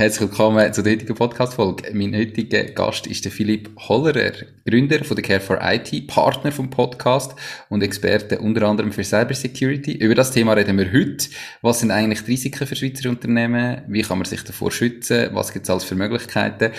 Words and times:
Herzlich 0.00 0.30
willkommen 0.30 0.72
zur 0.72 0.84
heutigen 0.84 1.14
Podcast-Folge. 1.14 1.92
Mein 1.92 2.16
heutiger 2.16 2.64
Gast 2.64 3.06
ist 3.06 3.26
der 3.26 3.32
Philipp 3.32 3.68
Hollerer, 3.76 4.32
Gründer 4.66 5.04
von 5.04 5.14
der 5.14 5.22
Care 5.22 5.40
for 5.40 5.58
IT, 5.60 6.06
Partner 6.06 6.50
vom 6.50 6.70
Podcast 6.70 7.34
und 7.68 7.82
Experte 7.82 8.38
unter 8.38 8.66
anderem 8.66 8.92
für 8.92 9.04
Cybersecurity. 9.04 9.92
Über 9.92 10.14
das 10.14 10.30
Thema 10.30 10.54
reden 10.54 10.78
wir 10.78 10.90
heute. 10.90 11.28
Was 11.60 11.80
sind 11.80 11.90
eigentlich 11.90 12.22
die 12.22 12.30
Risiken 12.30 12.66
für 12.66 12.76
Schweizer 12.76 13.10
Unternehmen? 13.10 13.82
Wie 13.88 14.00
kann 14.00 14.16
man 14.16 14.24
sich 14.24 14.42
davor 14.42 14.72
schützen? 14.72 15.28
Was 15.34 15.52
gibt 15.52 15.66
es 15.66 15.70
alles 15.70 15.84
für 15.84 15.96
Möglichkeiten? 15.96 16.72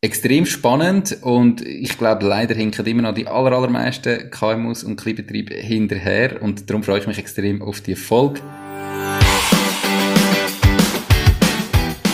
Extrem 0.00 0.46
spannend 0.46 1.18
und 1.22 1.66
ich 1.66 1.98
glaube, 1.98 2.24
leider 2.24 2.54
hinken 2.54 2.86
immer 2.86 3.02
noch 3.02 3.14
die 3.14 3.26
aller, 3.26 3.50
allermeisten 3.50 4.30
KMUs 4.30 4.84
und 4.84 4.94
Kleinbetriebe 4.94 5.54
hinterher 5.54 6.40
und 6.40 6.70
darum 6.70 6.84
freue 6.84 7.00
ich 7.00 7.08
mich 7.08 7.18
extrem 7.18 7.62
auf 7.62 7.80
die 7.80 7.96
Folge. 7.96 8.40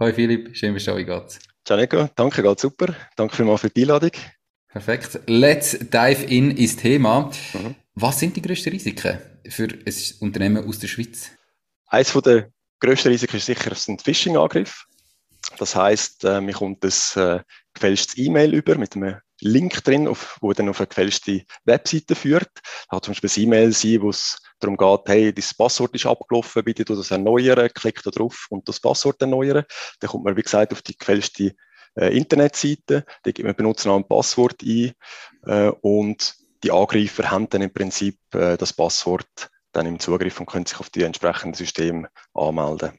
Hi 0.00 0.12
Philipp, 0.12 0.56
schön 0.56 0.74
bist 0.74 0.88
du 0.88 0.90
da, 0.90 0.96
wie 0.96 1.04
geht's? 1.04 1.38
Ciao 1.64 1.78
Nico, 1.78 2.08
danke, 2.16 2.42
geht 2.42 2.58
super. 2.58 2.96
Danke 3.14 3.36
vielmals 3.36 3.60
für 3.60 3.70
die 3.70 3.82
Einladung. 3.82 4.10
Perfekt. 4.66 5.20
Let's 5.26 5.78
dive 5.78 6.24
in 6.24 6.50
ins 6.50 6.74
Thema. 6.74 7.30
Mhm. 7.52 7.76
Was 7.94 8.18
sind 8.18 8.34
die 8.34 8.42
grössten 8.42 8.70
Risiken 8.70 9.20
für 9.48 9.68
ein 9.68 9.94
Unternehmen 10.18 10.66
aus 10.66 10.80
der 10.80 10.88
Schweiz? 10.88 11.30
Eines 11.86 12.12
der 12.12 12.50
grössten 12.80 13.06
Risiken 13.06 13.36
ist 13.36 13.46
sicher 13.46 13.70
ein 13.70 13.98
Phishing-Angriff. 14.00 14.84
Das 15.58 15.76
heisst, 15.76 16.24
äh, 16.24 16.40
man 16.40 16.54
kommt 16.54 16.84
ein 16.84 17.22
äh, 17.22 17.40
gefälschtes 17.72 18.18
E-Mail 18.18 18.52
über 18.52 18.76
mit 18.76 18.96
einem 18.96 19.20
Link 19.42 19.84
drin, 19.84 20.08
auf, 20.08 20.38
wo 20.40 20.52
dann 20.52 20.70
auf 20.70 20.80
eine 20.80 20.88
gefälschte 20.88 21.44
Webseite 21.66 22.16
führt. 22.16 22.50
Das 22.52 22.88
kann 22.90 23.02
zum 23.02 23.14
Beispiel 23.14 23.30
ein 23.30 23.42
E-Mail 23.44 23.72
sein, 23.72 24.02
wo 24.02 24.10
es 24.10 24.42
darum 24.60 24.76
geht, 24.76 25.08
hey, 25.08 25.32
das 25.32 25.54
Passwort 25.54 25.94
ist 25.94 26.06
abgelaufen, 26.06 26.64
bitte 26.64 26.84
du 26.84 26.94
das 26.94 27.10
erneuern, 27.10 27.68
klick 27.74 28.02
da 28.02 28.10
drauf 28.10 28.46
und 28.50 28.68
das 28.68 28.80
Passwort 28.80 29.20
erneuern. 29.20 29.64
Dann 30.00 30.10
kommt 30.10 30.24
man, 30.24 30.36
wie 30.36 30.42
gesagt, 30.42 30.72
auf 30.72 30.82
die 30.82 30.96
gefälschte 30.96 31.54
äh, 31.96 32.16
Internetseite, 32.16 33.04
da 33.22 33.30
gibt 33.30 33.46
man 33.46 33.54
Benutzernamen 33.54 34.02
und 34.02 34.08
Passwort 34.08 34.62
ein 34.62 34.92
äh, 35.46 35.68
und 35.80 36.34
die 36.62 36.72
Angreifer 36.72 37.30
haben 37.30 37.48
dann 37.50 37.62
im 37.62 37.72
Prinzip 37.72 38.18
äh, 38.34 38.56
das 38.56 38.72
Passwort 38.72 39.50
dann 39.72 39.86
im 39.86 39.98
Zugriff 39.98 40.40
und 40.40 40.46
können 40.46 40.66
sich 40.66 40.80
auf 40.80 40.90
die 40.90 41.02
entsprechenden 41.02 41.54
Systeme 41.54 42.08
anmelden. 42.32 42.92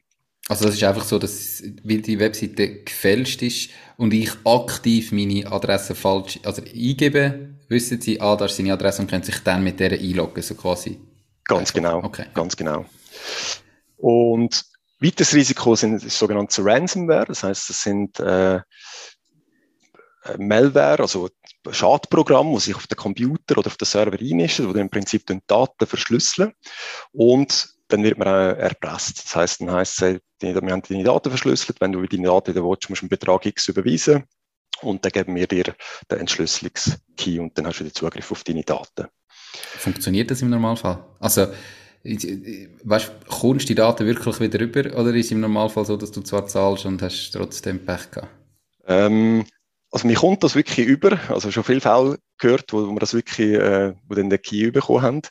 Also 0.48 0.66
das 0.66 0.74
ist 0.74 0.84
einfach 0.84 1.04
so, 1.04 1.18
dass 1.18 1.62
weil 1.82 2.02
die 2.02 2.20
Webseite 2.20 2.84
gefälscht 2.84 3.42
ist 3.42 3.70
und 3.96 4.14
ich 4.14 4.30
aktiv 4.44 5.10
meine 5.10 5.50
Adresse 5.50 5.96
falsch 5.96 6.38
also 6.44 6.62
eingebe, 6.62 7.56
wissen 7.68 8.00
sie, 8.00 8.20
ah, 8.20 8.36
da 8.36 8.44
ist 8.44 8.56
seine 8.56 8.72
Adresse 8.72 9.02
und 9.02 9.10
können 9.10 9.24
sich 9.24 9.38
dann 9.40 9.64
mit 9.64 9.80
der 9.80 9.92
einloggen, 9.92 10.42
so 10.42 10.54
quasi. 10.54 11.00
Ganz 11.46 11.72
genau, 11.72 12.02
okay. 12.02 12.26
ganz 12.34 12.56
genau. 12.56 12.84
Und 13.96 14.64
weiteres 15.00 15.34
Risiko 15.34 15.74
sind 15.76 16.00
sogenannte 16.10 16.64
Ransomware, 16.64 17.26
das 17.26 17.42
heißt, 17.42 17.70
das 17.70 17.82
sind 17.82 18.18
äh, 18.20 18.60
Malware, 20.38 21.02
also 21.02 21.28
Schadprogramm, 21.70 22.48
wo 22.48 22.58
sich 22.58 22.74
auf 22.74 22.86
den 22.86 22.96
Computer 22.96 23.58
oder 23.58 23.68
auf 23.68 23.76
den 23.76 23.86
Server 23.86 24.18
einmischen, 24.18 24.68
wo 24.68 24.72
dann 24.72 24.82
im 24.82 24.90
Prinzip 24.90 25.26
die 25.26 25.40
Daten 25.46 25.86
verschlüsseln 25.86 26.52
und 27.12 27.68
dann 27.88 28.02
wird 28.02 28.18
man 28.18 28.28
auch 28.28 28.58
erpresst. 28.58 29.24
Das 29.24 29.36
heißt, 29.36 29.60
dann 29.60 29.70
heißt 29.70 30.02
es, 30.02 30.20
wir 30.40 30.54
haben 30.54 30.82
deine 30.82 31.04
Daten 31.04 31.30
verschlüsselt, 31.30 31.80
wenn 31.80 31.92
du 31.92 32.04
deine 32.04 32.26
Daten 32.26 32.54
wieder 32.54 32.64
willst, 32.64 32.88
musst 32.90 33.02
du 33.02 33.04
einen 33.04 33.10
Betrag 33.10 33.46
X 33.46 33.68
überweisen 33.68 34.24
und 34.82 35.04
dann 35.04 35.12
geben 35.12 35.34
wir 35.36 35.46
dir 35.46 35.74
den 36.10 36.18
Entschlüsselungskey 36.18 37.38
und 37.38 37.56
dann 37.56 37.66
hast 37.66 37.80
du 37.80 37.84
wieder 37.84 37.94
Zugriff 37.94 38.30
auf 38.32 38.44
deine 38.44 38.62
Daten. 38.62 39.06
Funktioniert 39.56 40.30
das 40.30 40.42
im 40.42 40.50
Normalfall? 40.50 41.04
Also, 41.20 41.46
weißt, 42.04 43.12
kommst 43.28 43.64
du 43.64 43.68
die 43.68 43.74
Daten 43.74 44.06
wirklich 44.06 44.40
wieder 44.40 44.60
rüber 44.60 44.98
oder 44.98 45.14
ist 45.14 45.26
es 45.26 45.32
im 45.32 45.40
Normalfall 45.40 45.84
so, 45.84 45.96
dass 45.96 46.12
du 46.12 46.20
zwar 46.22 46.46
zahlst 46.46 46.86
und 46.86 47.02
hast 47.02 47.30
trotzdem 47.32 47.84
Pech 47.84 48.10
gehabt? 48.10 48.28
Ähm, 48.86 49.44
also 49.90 50.06
mir 50.06 50.16
kommt 50.16 50.44
das 50.44 50.54
wirklich 50.54 50.86
über, 50.86 51.18
also 51.28 51.50
schon 51.50 51.64
viele 51.64 51.80
Fälle 51.80 52.18
gehört, 52.38 52.72
wo, 52.72 52.86
wo 52.86 52.92
wir 52.92 53.00
das 53.00 53.14
wirklich, 53.14 53.54
äh, 53.54 53.94
wo 54.08 54.14
dann 54.14 54.30
den 54.30 54.42
Key 54.42 54.70
bekommen 54.70 55.02
haben. 55.02 55.22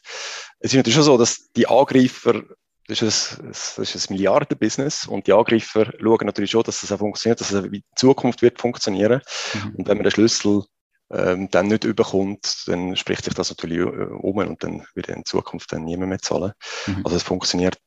Es 0.59 0.71
ist 0.71 0.77
natürlich 0.77 0.95
schon 0.95 1.03
so, 1.03 1.17
dass 1.17 1.51
die 1.55 1.67
Angreifer, 1.67 2.43
das 2.87 3.01
ist 3.01 3.39
ein, 3.39 3.47
das 3.47 3.77
ist 3.77 4.09
ein 4.09 4.13
Milliardenbusiness 4.15 5.07
und 5.07 5.27
die 5.27 5.33
Angreifer 5.33 5.91
schauen 5.99 6.25
natürlich 6.25 6.51
schon, 6.51 6.63
dass 6.63 6.81
das 6.81 6.91
auch 6.91 6.99
funktioniert, 6.99 7.39
dass 7.39 7.51
es 7.51 7.65
in 7.65 7.83
Zukunft 7.95 8.41
wird 8.41 8.59
funktionieren. 8.59 9.21
Mhm. 9.53 9.75
Und 9.75 9.87
wenn 9.87 9.97
man 9.97 10.03
den 10.03 10.11
Schlüssel 10.11 10.63
ähm, 11.11 11.49
dann 11.51 11.67
nicht 11.67 11.83
überkommt, 11.83 12.63
dann 12.67 12.95
spricht 12.95 13.25
sich 13.25 13.33
das 13.33 13.49
natürlich 13.49 13.79
äh, 13.79 13.83
um 13.83 14.37
und 14.37 14.63
dann 14.63 14.85
wird 14.95 15.09
in 15.09 15.25
Zukunft 15.25 15.71
dann 15.71 15.83
niemand 15.83 16.09
mehr 16.09 16.19
zahlen. 16.19 16.53
Mhm. 16.87 17.01
Also 17.03 17.17
es 17.17 17.23
funktioniert 17.23 17.79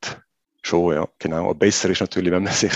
schon, 0.61 0.95
ja, 0.95 1.07
genau. 1.19 1.45
Aber 1.45 1.55
besser 1.55 1.89
ist 1.89 2.01
natürlich, 2.01 2.31
wenn 2.31 2.43
man 2.43 2.53
sich 2.53 2.73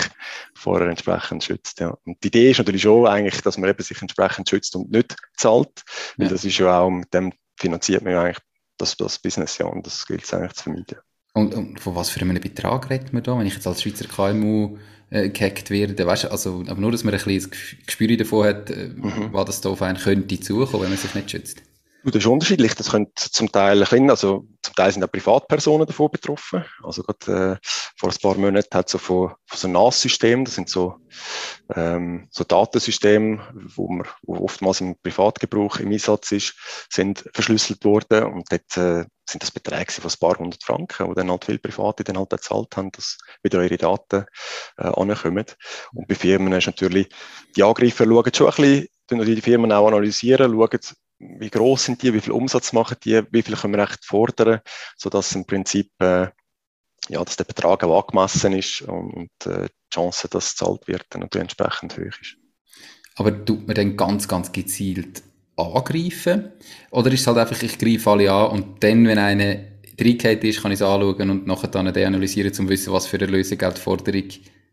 vorher 0.54 0.88
entsprechend 0.88 1.44
schützt, 1.44 1.80
ja. 1.80 1.96
Und 2.04 2.22
die 2.22 2.28
Idee 2.28 2.50
ist 2.50 2.58
natürlich 2.58 2.82
schon 2.82 3.06
eigentlich, 3.06 3.40
dass 3.42 3.58
man 3.58 3.70
eben 3.70 3.82
sich 3.82 4.00
entsprechend 4.00 4.48
schützt 4.48 4.76
und 4.76 4.90
nicht 4.90 5.16
zahlt, 5.36 5.82
weil 6.16 6.26
ja. 6.26 6.32
das 6.32 6.44
ist 6.44 6.58
ja 6.58 6.80
auch, 6.80 6.90
mit 6.90 7.12
dem 7.14 7.32
finanziert 7.56 8.02
man 8.02 8.12
ja 8.12 8.22
eigentlich 8.22 8.42
das, 8.76 8.96
das 8.96 9.18
Business, 9.18 9.58
ja, 9.58 9.66
und 9.66 9.86
das 9.86 10.06
gilt 10.06 10.24
es 10.24 10.34
eigentlich 10.34 10.54
zu 10.54 10.64
vermeiden. 10.64 10.98
Und, 11.32 11.54
und 11.54 11.80
von 11.80 11.96
was 11.96 12.10
für 12.10 12.20
einem 12.20 12.40
Betrag 12.40 12.90
redet 12.90 13.12
man 13.12 13.22
da, 13.22 13.36
wenn 13.38 13.46
ich 13.46 13.54
jetzt 13.54 13.66
als 13.66 13.82
Schweizer 13.82 14.06
KMU 14.06 14.78
äh, 15.14 15.28
gehackt 15.30 15.70
werde? 15.70 16.06
Weißt, 16.06 16.26
also, 16.26 16.64
aber 16.66 16.80
nur, 16.80 16.92
dass 16.92 17.04
man 17.04 17.14
ein 17.14 17.24
bisschen 17.24 17.50
das 17.50 17.86
Gespür 17.86 18.16
davon 18.16 18.46
hat, 18.46 18.70
äh, 18.70 18.88
mhm. 18.88 19.32
was 19.32 19.46
das 19.46 19.60
da 19.60 19.70
auf 19.70 19.82
einen 19.82 19.98
könnte 19.98 20.38
zukommen, 20.40 20.82
wenn 20.82 20.90
man 20.90 20.98
sich 20.98 21.14
nicht 21.14 21.30
schützt. 21.30 21.62
Das 22.06 22.16
ist 22.16 22.26
unterschiedlich. 22.26 22.74
Das 22.74 22.90
könnte 22.90 23.12
zum 23.14 23.50
Teil 23.50 23.82
klein, 23.84 24.10
also 24.10 24.46
zum 24.62 24.74
Teil 24.74 24.92
sind 24.92 25.02
auch 25.02 25.10
Privatpersonen 25.10 25.86
davon 25.86 26.10
betroffen. 26.10 26.64
Also 26.82 27.02
gerade 27.02 27.60
äh, 27.62 27.68
vor 27.96 28.10
ein 28.10 28.16
paar 28.20 28.34
Monaten 28.36 28.76
hat 28.76 28.90
so 28.90 28.98
von, 28.98 29.32
von 29.46 29.58
so 29.58 29.68
NAS-System, 29.68 30.44
das 30.44 30.54
sind 30.54 30.68
so, 30.68 30.96
ähm, 31.74 32.28
so 32.30 32.44
Datensysteme, 32.44 33.40
wo 33.74 33.88
man, 33.88 34.06
wo 34.22 34.44
oftmals 34.44 34.82
im 34.82 34.96
Privatgebrauch 35.02 35.78
im 35.78 35.92
Einsatz 35.92 36.32
ist, 36.32 36.54
sind 36.90 37.24
verschlüsselt 37.32 37.82
worden 37.86 38.24
und 38.24 38.52
dort 38.52 38.76
äh, 38.76 39.06
sind 39.26 39.42
das 39.42 39.50
Beträge 39.50 39.90
von 39.92 40.10
ein 40.10 40.18
paar 40.20 40.38
hundert 40.38 40.62
Franken, 40.62 41.08
wo 41.08 41.14
dann 41.14 41.30
halt 41.30 41.46
viele 41.46 41.58
Private 41.58 42.04
dann 42.04 42.18
halt 42.18 42.28
bezahlt 42.28 42.76
haben, 42.76 42.92
dass 42.92 43.16
wieder 43.42 43.62
ihre 43.62 43.78
Daten 43.78 44.26
äh, 44.76 44.88
ankommen. 44.88 45.46
Und 45.94 46.06
bei 46.06 46.14
Firmen 46.14 46.52
ist 46.52 46.66
natürlich, 46.66 47.08
die 47.56 47.62
Angreifer 47.62 48.04
schauen 48.04 48.34
schon 48.34 48.48
ein 48.48 48.88
bisschen, 49.08 49.36
die 49.36 49.40
Firmen 49.40 49.72
auch 49.72 49.86
analysieren, 49.86 50.52
schauen, 50.52 50.80
wie 51.18 51.50
groß 51.50 51.84
sind 51.84 52.02
die, 52.02 52.12
wie 52.12 52.20
viel 52.20 52.32
Umsatz 52.32 52.72
machen 52.72 52.96
die, 53.04 53.22
wie 53.30 53.42
viel 53.42 53.56
können 53.56 53.74
wir 53.74 53.84
echt 53.84 54.04
fordern, 54.04 54.60
sodass 54.96 55.34
im 55.34 55.44
Prinzip 55.46 55.90
äh, 56.00 56.28
ja, 57.08 57.22
dass 57.22 57.36
der 57.36 57.44
Betrag 57.44 57.84
auch 57.84 58.02
angemessen 58.02 58.52
ist 58.52 58.82
und, 58.82 59.12
und 59.12 59.46
äh, 59.46 59.68
die 59.68 59.94
Chance, 59.94 60.28
dass 60.28 60.46
es 60.46 60.56
zahlt 60.56 60.86
wird, 60.88 61.06
dann 61.10 61.20
natürlich 61.20 61.42
entsprechend 61.42 61.96
hoch 61.96 62.20
ist. 62.20 62.36
Aber 63.16 63.44
tut 63.44 63.66
man 63.66 63.76
dann 63.76 63.96
ganz, 63.96 64.26
ganz 64.26 64.50
gezielt 64.50 65.22
angreifen? 65.56 66.52
Oder 66.90 67.12
ist 67.12 67.20
es 67.20 67.26
halt 67.26 67.38
einfach, 67.38 67.62
ich 67.62 67.78
greife 67.78 68.10
alle 68.10 68.32
an 68.32 68.50
und 68.50 68.82
dann, 68.82 69.06
wenn 69.06 69.18
eine 69.18 69.74
reingeht 70.00 70.42
ist, 70.42 70.62
kann 70.62 70.72
ich 70.72 70.80
es 70.80 70.82
anschauen 70.82 71.30
und 71.30 71.46
nachher 71.46 71.68
dann 71.68 71.92
deanalysieren, 71.92 72.50
um 72.50 72.54
zu 72.54 72.68
wissen, 72.68 72.92
was 72.92 73.06
für 73.06 73.18
eine 73.18 73.26
Lösegeldforderung 73.26 74.28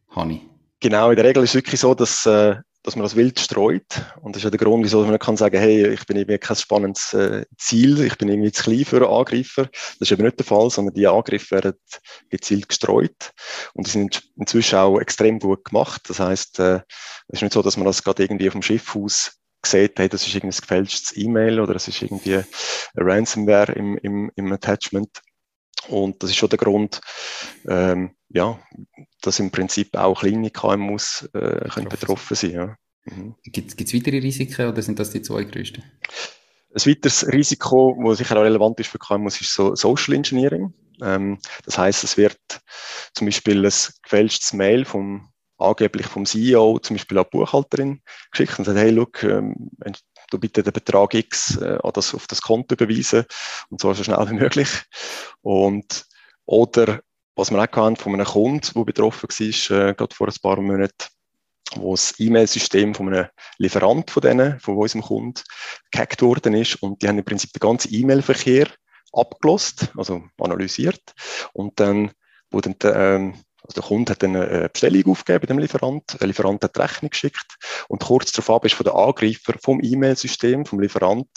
habe 0.10 0.34
ich? 0.34 0.40
Genau, 0.80 1.12
in 1.12 1.16
der 1.16 1.26
Regel 1.26 1.44
ist 1.44 1.52
es 1.52 1.56
wirklich 1.56 1.80
so, 1.80 1.94
dass 1.94 2.26
äh, 2.26 2.56
dass 2.84 2.96
man 2.96 3.04
das 3.04 3.16
wild 3.16 3.40
streut. 3.40 4.02
Und 4.22 4.36
das 4.36 4.42
ist 4.42 4.44
ja 4.46 4.50
der 4.50 4.60
Grund, 4.60 4.84
wieso 4.84 5.02
man 5.02 5.12
nicht 5.12 5.22
kann 5.22 5.38
sagen, 5.38 5.60
hey, 5.60 5.88
ich 5.88 6.06
bin 6.06 6.18
irgendwie 6.18 6.40
kein 6.40 6.56
spannendes 6.56 7.14
äh, 7.14 7.46
Ziel, 7.58 8.02
ich 8.02 8.18
bin 8.18 8.30
irgendwie 8.30 8.52
zu 8.52 8.64
klein 8.64 8.86
für 8.86 8.98
einen 8.98 9.16
Angreifer. 9.16 9.66
Das 9.66 10.00
ist 10.00 10.12
eben 10.12 10.24
nicht 10.24 10.40
der 10.40 10.46
Fall, 10.46 10.70
sondern 10.70 10.96
die 10.96 11.08
Angriffe 11.08 11.56
werden 11.56 11.74
gezielt 12.30 12.70
gestreut. 12.70 13.34
Und 13.74 13.88
die 13.88 13.92
sind 13.92 14.24
inzwischen 14.38 14.80
auch 14.80 15.00
extrem 15.00 15.40
gut 15.40 15.66
gemacht. 15.66 16.02
Das 16.08 16.20
heißt, 16.20 16.60
äh, 16.60 16.82
es 17.28 17.36
ist 17.36 17.42
nicht 17.44 17.54
so, 17.54 17.62
dass 17.62 17.78
man 17.78 17.86
das 17.86 18.04
gerade 18.04 18.24
irgendwie 18.24 18.48
auf 18.48 18.54
dem 18.54 18.64
Schiff 18.64 18.96
aus 18.96 19.38
sieht, 19.64 20.00
hey, 20.00 20.10
das 20.10 20.26
ist 20.26 20.34
irgendwie 20.34 20.58
ein 20.58 20.62
gefälschtes 20.62 21.16
E-Mail 21.16 21.60
oder 21.60 21.76
es 21.76 21.88
ist 21.88 22.02
irgendwie 22.02 22.36
eine 22.36 22.46
Ransomware 22.96 23.74
im, 23.74 23.98
im, 23.98 24.32
im 24.36 24.52
Attachment. 24.52 25.22
Und 25.88 26.22
das 26.22 26.30
ist 26.30 26.38
schon 26.38 26.50
der 26.50 26.58
Grund, 26.58 27.02
ähm, 27.68 28.16
ja, 28.34 28.60
dass 29.22 29.40
im 29.40 29.52
Prinzip 29.52 29.96
auch 29.96 30.22
kleine 30.22 30.52
KMUs 30.52 31.30
äh, 31.34 31.70
können 31.70 31.90
betroffen 31.90 32.36
sein. 32.36 32.52
Ja. 32.52 32.76
Mhm. 33.06 33.36
Gibt 33.44 33.82
es 33.82 33.94
weitere 33.94 34.20
Risiken 34.20 34.70
oder 34.70 34.82
sind 34.82 35.00
das 35.00 35.12
die 35.12 35.22
zwei 35.22 35.44
größten? 35.44 35.84
Ein 36.74 36.86
weiteres 36.86 37.28
Risiko, 37.28 38.02
das 38.06 38.20
sicher 38.20 38.38
auch 38.38 38.44
relevant 38.44 38.80
ist 38.80 38.90
für 38.90 39.00
KMUs, 39.00 39.42
ist 39.42 39.54
so 39.54 39.76
Social 39.76 40.16
Engineering. 40.16 40.74
Ähm, 41.02 41.40
das 41.66 41.78
heißt, 41.78 42.04
es 42.04 42.18
wird 42.18 42.40
zum 43.14 43.26
Beispiel 43.28 43.66
ein 43.66 43.74
gefälschtes 44.04 44.54
Mail 44.54 44.86
vom 44.86 45.32
angeblich 45.62 46.08
vom 46.08 46.26
CEO 46.26 46.80
zum 46.80 46.96
Beispiel 46.96 47.18
an 47.20 47.26
die 47.32 47.38
Buchhalterin 47.38 48.02
geschickt 48.32 48.58
und 48.58 48.66
sagt, 48.66 48.78
hey, 48.78 48.90
look, 48.90 49.24
ähm, 49.24 49.70
du 50.32 50.40
bitte 50.40 50.64
den 50.64 50.74
Betrag 50.74 51.14
X 51.14 51.58
äh, 51.58 51.78
das, 51.94 52.14
auf 52.14 52.28
das 52.28 52.42
Konto 52.42 52.74
überweisen 52.74 53.26
und 53.70 53.80
zwar 53.80 53.94
so 53.94 54.04
schnell 54.04 54.30
wie 54.30 54.36
möglich. 54.36 54.70
Und, 55.42 56.06
oder 56.46 57.02
was 57.36 57.52
wir 57.52 57.58
auch 57.58 57.72
hatten 57.76 57.96
von 57.96 58.14
einem 58.14 58.26
Kunden, 58.26 58.74
der 58.76 58.84
betroffen 58.84 59.30
war, 59.30 59.78
äh, 59.90 59.94
gerade 59.94 60.16
vor 60.16 60.28
ein 60.28 60.36
paar 60.42 60.62
Monaten, 60.62 61.08
wo 61.76 61.94
das 61.94 62.20
E-Mail-System 62.20 62.94
von 62.94 63.08
einem 63.08 63.28
Lieferant 63.58 64.12
von 64.12 64.22
denen, 64.22 64.60
von 64.60 64.76
unserem 64.76 65.02
Kunden, 65.02 65.42
gehackt 65.92 66.22
worden 66.22 66.54
ist 66.54 66.82
und 66.82 67.02
die 67.02 67.08
haben 67.08 67.18
im 67.18 67.26
Prinzip 67.26 67.54
den 67.54 67.60
ganzen 67.60 67.94
E-Mail-Verkehr 67.94 68.68
abgelost, 69.14 69.90
also 69.98 70.24
analysiert. 70.40 71.02
Und 71.54 71.80
dann, 71.80 72.12
wo 72.50 72.62
dann 72.62 72.76
ähm, 72.84 73.34
also 73.34 73.44
der 73.74 73.84
Kunde 73.84 74.12
hat 74.12 74.24
eine 74.24 74.70
Bestellung 74.70 75.06
aufgegeben 75.08 75.42
bei 75.42 75.48
dem 75.48 75.60
Lieferant, 75.60 76.20
der 76.20 76.28
Lieferant 76.28 76.64
hat 76.64 76.76
die 76.76 76.82
Rechnung 76.82 77.10
geschickt 77.10 77.58
und 77.88 78.04
kurz 78.04 78.32
darauf 78.32 78.64
ist 78.64 78.76
von 78.76 78.84
der 78.84 78.96
Angreifer 78.96 79.54
vom 79.62 79.80
E-Mail-System, 79.82 80.66
vom 80.66 80.80
Lieferant, 80.80 81.28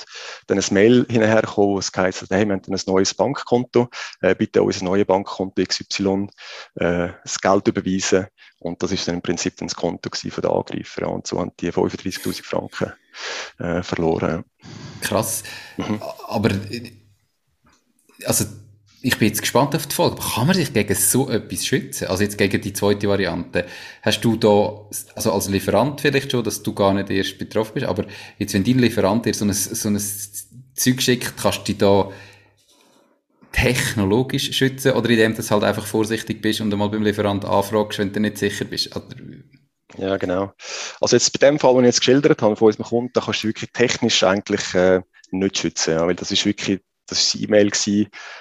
dann 0.46 0.58
ein 0.58 0.74
Mail 0.74 1.06
hinterhergekommen, 1.08 1.78
es 1.78 1.90
heisst, 1.96 2.26
hey, 2.30 2.46
wir 2.46 2.54
haben 2.54 2.62
ein 2.66 2.80
neues 2.86 3.14
Bankkonto, 3.14 3.88
äh, 4.20 4.34
bitte 4.34 4.62
unser 4.62 4.84
neues 4.84 5.06
Bankkonto 5.06 5.62
XY 5.62 6.28
äh, 6.76 7.08
das 7.22 7.40
Geld 7.40 7.68
überweisen. 7.68 8.26
Und 8.58 8.82
das 8.82 8.92
ist 8.92 9.06
dann 9.06 9.16
im 9.16 9.22
Prinzip 9.22 9.56
dann 9.58 9.68
das 9.68 9.76
Konto 9.76 10.10
von 10.10 10.42
der 10.42 10.50
Angreifer. 10.50 11.08
Und 11.08 11.26
so 11.26 11.38
haben 11.38 11.52
die 11.60 11.70
35'000 11.70 12.42
Franken 12.42 12.92
äh, 13.58 13.82
verloren. 13.82 14.44
Krass, 15.00 15.42
mhm. 15.76 16.00
aber 16.26 16.50
also 18.24 18.46
ich 19.04 19.18
bin 19.18 19.28
jetzt 19.28 19.42
gespannt 19.42 19.76
auf 19.76 19.86
die 19.86 19.94
Folge. 19.94 20.16
Kann 20.16 20.46
man 20.46 20.56
sich 20.56 20.72
gegen 20.72 20.94
so 20.94 21.28
etwas 21.28 21.66
schützen? 21.66 22.08
Also 22.08 22.22
jetzt 22.22 22.38
gegen 22.38 22.58
die 22.62 22.72
zweite 22.72 23.06
Variante. 23.06 23.66
Hast 24.00 24.22
du 24.22 24.36
da, 24.36 24.88
also 25.14 25.30
als 25.30 25.48
Lieferant 25.50 26.00
vielleicht 26.00 26.32
schon, 26.32 26.42
dass 26.42 26.62
du 26.62 26.72
gar 26.72 26.94
nicht 26.94 27.10
erst 27.10 27.38
betroffen 27.38 27.74
bist, 27.74 27.86
aber 27.86 28.06
jetzt, 28.38 28.54
wenn 28.54 28.64
dein 28.64 28.78
Lieferant 28.78 29.26
dir 29.26 29.34
so 29.34 29.44
ein, 29.44 29.52
so 29.52 29.90
ein 29.90 30.00
Zeug 30.74 31.02
schickt, 31.02 31.36
kannst 31.36 31.58
du 31.58 31.64
dich 31.64 31.76
da 31.76 32.10
technologisch 33.52 34.50
schützen 34.56 34.92
oder 34.92 35.10
indem 35.10 35.36
du 35.36 35.42
halt 35.42 35.64
einfach 35.64 35.86
vorsichtig 35.86 36.40
bist 36.40 36.62
und 36.62 36.72
einmal 36.72 36.88
beim 36.88 37.02
Lieferant 37.02 37.44
anfragst, 37.44 37.98
wenn 37.98 38.10
du 38.10 38.20
nicht 38.20 38.38
sicher 38.38 38.64
bist? 38.64 38.88
Ja, 39.98 40.16
genau. 40.16 40.54
Also 41.02 41.14
jetzt 41.14 41.38
bei 41.38 41.46
dem 41.46 41.58
Fall, 41.58 41.74
den 41.74 41.84
ich 41.84 41.88
jetzt 41.88 42.00
geschildert 42.00 42.40
habe, 42.40 42.56
von 42.56 42.68
unserem 42.68 42.86
Kunden, 42.86 43.12
da 43.12 43.20
kannst 43.20 43.44
du 43.44 43.48
wirklich 43.48 43.70
technisch 43.70 44.24
eigentlich 44.24 44.74
äh, 44.74 45.02
nicht 45.30 45.58
schützen, 45.58 45.90
ja, 45.90 46.06
weil 46.06 46.14
das 46.14 46.32
ist 46.32 46.46
wirklich 46.46 46.80
das 47.06 47.34
war 47.34 47.42
E-Mail 47.42 47.70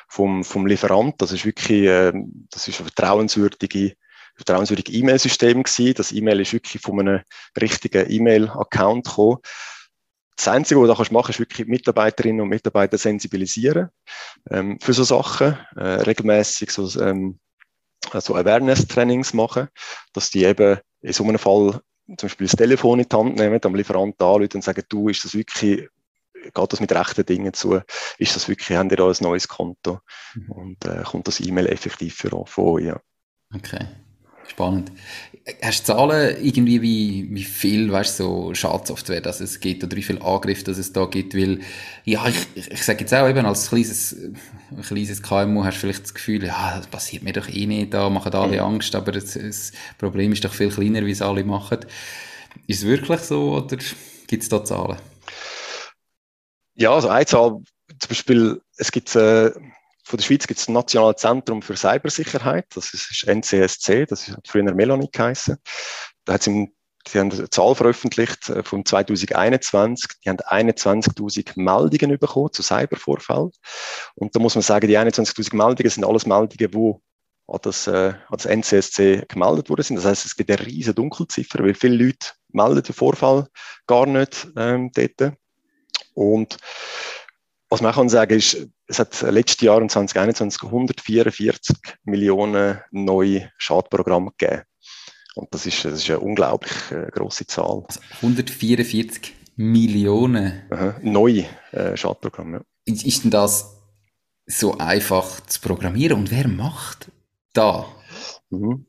vom, 0.07 0.44
vom 0.44 0.65
Lieferant. 0.65 1.21
Das 1.21 1.31
ist 1.31 1.45
wirklich, 1.45 1.83
äh, 1.83 2.13
das 2.50 2.68
ist 2.68 2.80
ein 2.80 2.86
vertrauenswürdige, 2.86 3.95
vertrauenswürdige 4.36 4.92
E-Mail-System 4.92 5.63
gewesen. 5.63 5.94
Das 5.95 6.12
E-Mail 6.12 6.39
ist 6.39 6.54
wirklich 6.54 6.81
von 6.81 7.00
einem 7.00 7.21
richtigen 7.60 8.10
E-Mail-Account 8.10 9.06
gekommen. 9.06 9.38
Das 10.36 10.48
Einzige, 10.48 10.81
was 10.81 10.88
du 10.88 10.94
machen 10.95 11.12
kannst, 11.13 11.30
ist 11.30 11.39
wirklich 11.39 11.68
Mitarbeiterinnen 11.68 12.42
und 12.42 12.50
Mitarbeiter 12.50 12.98
sensibilisieren 12.98 13.89
ähm, 14.50 14.80
für 14.81 14.94
so 14.94 15.04
Sachen, 15.04 15.57
äh, 15.75 15.83
regelmäßig 15.83 16.71
so, 16.71 17.00
ähm, 17.00 17.39
so 18.13 18.36
Awareness-Trainings 18.36 19.33
machen, 19.33 19.68
dass 20.13 20.31
die 20.31 20.44
eben 20.44 20.80
in 21.01 21.13
so 21.13 21.24
einem 21.24 21.38
Fall 21.38 21.81
zum 22.18 22.27
Beispiel 22.27 22.48
das 22.48 22.56
Telefon 22.56 23.00
in 23.00 23.07
die 23.07 23.15
Hand 23.15 23.36
nehmen, 23.36 23.60
am 23.63 23.75
Lieferanten 23.75 24.25
anrufen 24.25 24.56
und 24.56 24.63
sagen, 24.63 24.83
du, 24.89 25.10
ist 25.10 25.24
das 25.24 25.36
wirklich 25.36 25.88
geht 26.43 26.73
das 26.73 26.79
mit 26.79 26.91
rechten 26.91 27.25
Dingen 27.25 27.53
zu? 27.53 27.79
Ist 28.17 28.35
das 28.35 28.47
wirklich, 28.47 28.77
haben 28.77 28.89
ihr 28.89 28.97
da 28.97 29.07
ein 29.07 29.15
neues 29.19 29.47
Konto? 29.47 29.99
Mhm. 30.35 30.51
Und 30.51 30.85
äh, 30.85 31.03
kommt 31.03 31.27
das 31.27 31.39
E-Mail 31.39 31.67
effektiv 31.67 32.15
für 32.15 32.45
von? 32.45 32.81
Ja. 32.81 32.99
Okay. 33.53 33.87
Spannend. 34.47 34.91
Hast 35.61 35.87
du 35.87 35.93
Zahlen 35.93 36.37
irgendwie, 36.41 36.81
wie, 36.81 37.27
wie 37.31 37.43
viel, 37.43 37.91
weißt 37.91 38.17
so 38.17 38.53
Schadsoftware, 38.53 39.21
dass 39.21 39.39
es 39.39 39.59
gibt 39.59 39.83
oder 39.83 39.95
wie 39.95 40.03
viel 40.03 40.21
Angriff, 40.21 40.63
dass 40.63 40.77
es 40.77 40.93
da 40.93 41.05
gibt? 41.05 41.35
Weil, 41.35 41.59
ja, 42.05 42.27
ich, 42.27 42.35
ich, 42.55 42.71
ich 42.71 42.83
sage 42.83 43.01
jetzt 43.01 43.13
auch 43.13 43.27
eben, 43.27 43.45
als 43.45 43.69
kleines, 43.69 44.15
kleines 44.87 45.21
KMU 45.21 45.63
hast 45.63 45.77
du 45.77 45.79
vielleicht 45.81 46.03
das 46.03 46.13
Gefühl, 46.13 46.45
ja, 46.45 46.77
das 46.77 46.87
passiert 46.87 47.23
mir 47.23 47.33
doch 47.33 47.49
eh 47.49 47.65
nicht, 47.65 47.93
da 47.93 48.09
machen 48.09 48.33
alle 48.33 48.57
mhm. 48.57 48.75
Angst, 48.75 48.95
aber 48.95 49.11
das, 49.11 49.33
das 49.33 49.71
Problem 49.97 50.31
ist 50.33 50.45
doch 50.45 50.53
viel 50.53 50.69
kleiner, 50.69 51.05
wie 51.05 51.11
es 51.11 51.21
alle 51.21 51.43
machen. 51.43 51.79
Ist 52.67 52.79
es 52.79 52.85
wirklich 52.85 53.21
so 53.21 53.55
oder 53.55 53.77
gibt 54.27 54.43
es 54.43 54.49
da 54.49 54.63
Zahlen? 54.63 54.97
Ja, 56.75 56.93
also 56.93 57.09
eine 57.09 57.25
Zahl, 57.25 57.61
zum 57.99 58.09
Beispiel, 58.09 58.61
es 58.77 58.91
gibt, 58.91 59.15
äh, 59.15 59.51
von 60.05 60.17
der 60.17 60.23
Schweiz 60.23 60.47
gibt 60.47 60.59
es 60.59 60.67
ein 60.67 60.73
Nationales 60.73 61.21
Zentrum 61.21 61.61
für 61.61 61.77
Cybersicherheit, 61.77 62.65
das 62.75 62.93
ist, 62.93 63.11
ist 63.11 63.27
NCSC, 63.27 64.05
das 64.05 64.27
hat 64.29 64.47
früher 64.47 64.63
Melanie 64.73 65.09
geheißen. 65.11 65.57
Da 66.25 66.33
hat 66.33 66.47
im 66.47 66.73
die 67.11 67.19
haben 67.19 67.31
eine 67.31 67.49
Zahl 67.49 67.75
veröffentlicht 67.75 68.49
äh, 68.49 68.63
von 68.63 68.85
2021. 68.85 70.11
Die 70.23 70.29
haben 70.29 70.37
21.000 70.37 71.53
Meldungen 71.55 72.17
bekommen 72.17 72.51
zu 72.53 72.63
Cybervorfällen. 72.63 73.51
Und 74.15 74.35
da 74.35 74.39
muss 74.39 74.55
man 74.55 74.61
sagen, 74.61 74.87
die 74.87 74.97
21.000 74.97 75.55
Meldungen 75.55 75.89
sind 75.89 76.05
alles 76.05 76.25
Meldungen, 76.25 76.71
die 76.71 76.93
an 77.47 77.59
das, 77.61 77.87
äh, 77.87 78.13
an 78.13 78.37
das 78.37 78.45
NCSC 78.45 79.25
gemeldet 79.27 79.69
worden 79.69 79.83
sind. 79.83 79.97
Das 79.97 80.05
heißt, 80.05 80.25
es 80.25 80.35
gibt 80.35 80.49
eine 80.49 80.65
riesige 80.65 80.95
Dunkelziffer, 80.95 81.59
weil 81.59 81.73
viele 81.73 82.05
Leute 82.05 82.29
melden 82.49 82.83
den 82.83 82.95
Vorfall 82.95 83.47
gar 83.85 84.05
nicht 84.05 84.47
ähm, 84.55 84.91
dort. 84.93 85.33
Und 86.13 86.57
was 87.69 87.81
man 87.81 87.93
kann 87.93 88.09
sagen 88.09 88.37
ist, 88.37 88.67
es 88.87 88.99
hat 88.99 89.19
letztes 89.21 89.61
Jahr 89.61 89.81
in 89.81 89.89
2021 89.89 90.63
144 90.63 91.75
Millionen 92.03 92.79
neue 92.91 93.51
Schadprogramme 93.57 94.31
gegeben. 94.37 94.63
Und 95.35 95.53
das 95.53 95.65
ist, 95.65 95.83
das 95.83 95.93
ist 95.93 96.09
eine 96.09 96.19
unglaublich 96.19 96.73
äh, 96.91 97.09
grosse 97.11 97.47
Zahl. 97.47 97.83
Also 97.87 97.99
144 98.21 99.33
Millionen? 99.55 100.63
Aha, 100.69 100.95
neue 101.01 101.45
äh, 101.71 101.97
Schadprogramme. 101.97 102.63
Ja. 102.87 102.93
Ist 102.93 103.23
denn 103.23 103.31
das 103.31 103.81
so 104.45 104.77
einfach 104.77 105.41
zu 105.41 105.62
programmieren? 105.62 106.19
Und 106.19 106.31
wer 106.31 106.47
macht 106.47 107.12
da? 107.53 107.88
Mhm. 108.50 108.85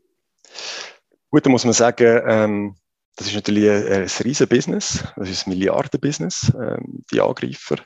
Gut, 1.30 1.46
da 1.46 1.50
muss 1.50 1.64
man 1.64 1.74
sagen, 1.74 2.22
ähm, 2.26 2.76
das 3.16 3.28
ist 3.28 3.34
natürlich 3.34 3.70
ein, 3.70 4.02
ein 4.02 4.08
riesen 4.24 4.48
Business, 4.48 5.04
das 5.16 5.30
ist 5.30 5.46
ein 5.46 5.50
Milliardenbusiness, 5.50 6.52
ähm, 6.54 7.04
die 7.12 7.20
Angreifer. 7.20 7.76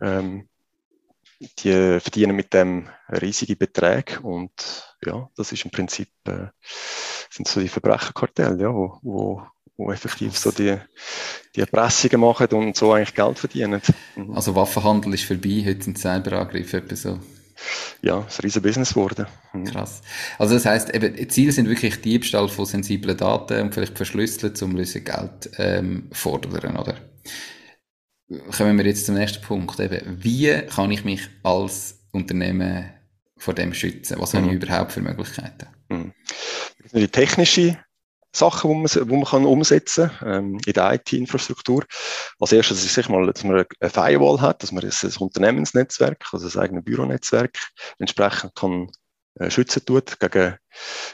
Ähm, 0.00 0.48
die 1.58 2.00
verdienen 2.00 2.34
mit 2.34 2.54
dem 2.54 2.88
riesige 3.10 3.56
Beträge 3.56 4.20
und 4.20 4.52
ja, 5.04 5.28
das 5.36 5.52
ist 5.52 5.64
im 5.64 5.70
Prinzip 5.70 6.08
äh, 6.26 6.46
sind 7.30 7.46
so 7.46 7.60
die 7.60 7.68
Verbrecherkartelle, 7.68 8.62
ja, 8.62 8.72
wo, 8.72 8.98
wo, 9.02 9.42
wo 9.76 9.92
effektiv 9.92 10.36
so 10.38 10.50
die, 10.50 10.76
die 11.54 11.60
Erpressungen 11.60 12.20
machen 12.20 12.46
und 12.48 12.76
so 12.76 12.92
eigentlich 12.92 13.14
Geld 13.14 13.38
verdienen. 13.38 13.82
Mhm. 14.16 14.34
Also 14.34 14.54
Waffenhandel 14.54 15.12
ist 15.14 15.24
vorbei, 15.24 15.62
heute 15.66 15.82
sind 15.82 15.98
Cyberangriffe 15.98 16.78
etwa 16.78 16.96
so 16.96 17.20
ja, 18.02 18.18
ein 18.18 18.26
riesen 18.42 18.62
Business 18.62 18.90
geworden. 18.90 19.26
Mhm. 19.52 19.64
Krass. 19.64 20.02
Also 20.38 20.54
das 20.54 20.66
heißt, 20.66 20.94
eben, 20.94 21.28
Ziele 21.28 21.52
sind 21.52 21.68
wirklich 21.68 22.00
Diebstahl 22.00 22.48
von 22.48 22.66
sensiblen 22.66 23.16
Daten 23.16 23.62
und 23.62 23.74
vielleicht 23.74 23.96
verschlüsselt, 23.96 24.60
um 24.62 24.76
Geld 24.76 25.50
ähm, 25.58 26.08
fordern, 26.12 26.76
oder? 26.76 26.96
Kommen 28.56 28.76
wir 28.76 28.86
jetzt 28.86 29.06
zum 29.06 29.14
nächsten 29.14 29.42
Punkt. 29.42 29.78
Eben, 29.78 30.22
wie 30.22 30.62
kann 30.62 30.90
ich 30.90 31.04
mich 31.04 31.28
als 31.42 32.00
Unternehmen 32.12 32.90
vor 33.36 33.54
dem 33.54 33.72
schützen? 33.72 34.16
Was 34.18 34.32
mhm. 34.32 34.38
habe 34.38 34.46
ich 34.48 34.54
mhm. 34.54 34.62
überhaupt 34.62 34.92
für 34.92 35.00
Möglichkeiten? 35.00 35.66
Mhm. 35.88 36.12
Die 36.92 37.08
technische 37.08 37.78
Sachen, 38.36 38.70
die 38.70 38.76
man, 38.76 39.08
die 39.08 39.14
man 39.14 39.24
kann 39.24 39.46
umsetzen 39.46 40.10
kann 40.18 40.28
ähm, 40.28 40.60
in 40.66 40.72
der 40.72 40.94
IT-Infrastruktur. 40.94 41.84
Als 42.38 42.52
erstes 42.52 42.84
ist 42.84 42.94
sicher 42.94 43.10
mal, 43.10 43.26
dass 43.26 43.44
man 43.44 43.64
eine 43.80 43.90
Firewall 43.90 44.40
hat, 44.40 44.62
dass 44.62 44.72
man 44.72 44.84
ein 44.84 45.12
Unternehmensnetzwerk, 45.18 46.24
also 46.32 46.46
ein 46.58 46.62
eigenes 46.62 46.84
Büronetzwerk 46.84 47.58
entsprechend 47.98 48.54
kann 48.54 48.90
äh, 49.38 49.50
schützen 49.50 49.84
tut 49.84 50.18
gegen, 50.20 50.56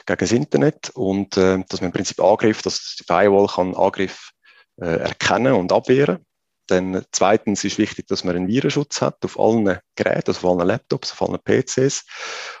gegen 0.05 0.19
das 0.19 0.31
Internet 0.31 0.91
und 0.91 1.37
äh, 1.37 1.63
dass 1.67 1.81
man 1.81 1.89
im 1.89 1.93
Prinzip 1.93 2.21
Angriff, 2.21 2.61
dass 2.61 2.95
die 2.99 3.03
Firewall 3.03 3.47
kann 3.47 3.75
Angriff 3.75 4.31
äh, 4.77 4.85
erkennen 4.85 5.53
und 5.53 5.71
abwehren 5.71 6.25
dann 6.67 7.03
zweitens 7.11 7.63
ist 7.63 7.77
wichtig, 7.77 8.07
dass 8.07 8.23
man 8.23 8.35
einen 8.35 8.47
Virenschutz 8.47 9.01
hat 9.01 9.23
auf 9.25 9.39
allen 9.39 9.79
Geräten, 9.95 10.27
also 10.27 10.47
auf 10.47 10.57
allen 10.57 10.67
Laptops, 10.67 11.11
auf 11.11 11.21
allen 11.21 11.39
PCs. 11.43 12.05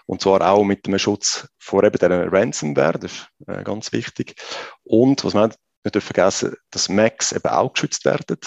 Und 0.05 0.21
zwar 0.21 0.41
auch 0.41 0.63
mit 0.63 0.85
einem 0.87 0.99
Schutz 0.99 1.47
vor 1.57 1.83
eben 1.83 1.97
der 1.97 2.31
Ransomware, 2.31 2.99
das 2.99 3.11
ist 3.11 3.27
äh, 3.47 3.63
ganz 3.63 3.91
wichtig. 3.91 4.35
Und 4.83 5.23
was 5.23 5.33
man 5.33 5.53
nicht 5.83 6.03
vergessen 6.03 6.55
dass 6.71 6.89
Macs 6.89 7.31
eben 7.31 7.49
auch 7.49 7.73
geschützt 7.73 8.05
werden. 8.05 8.37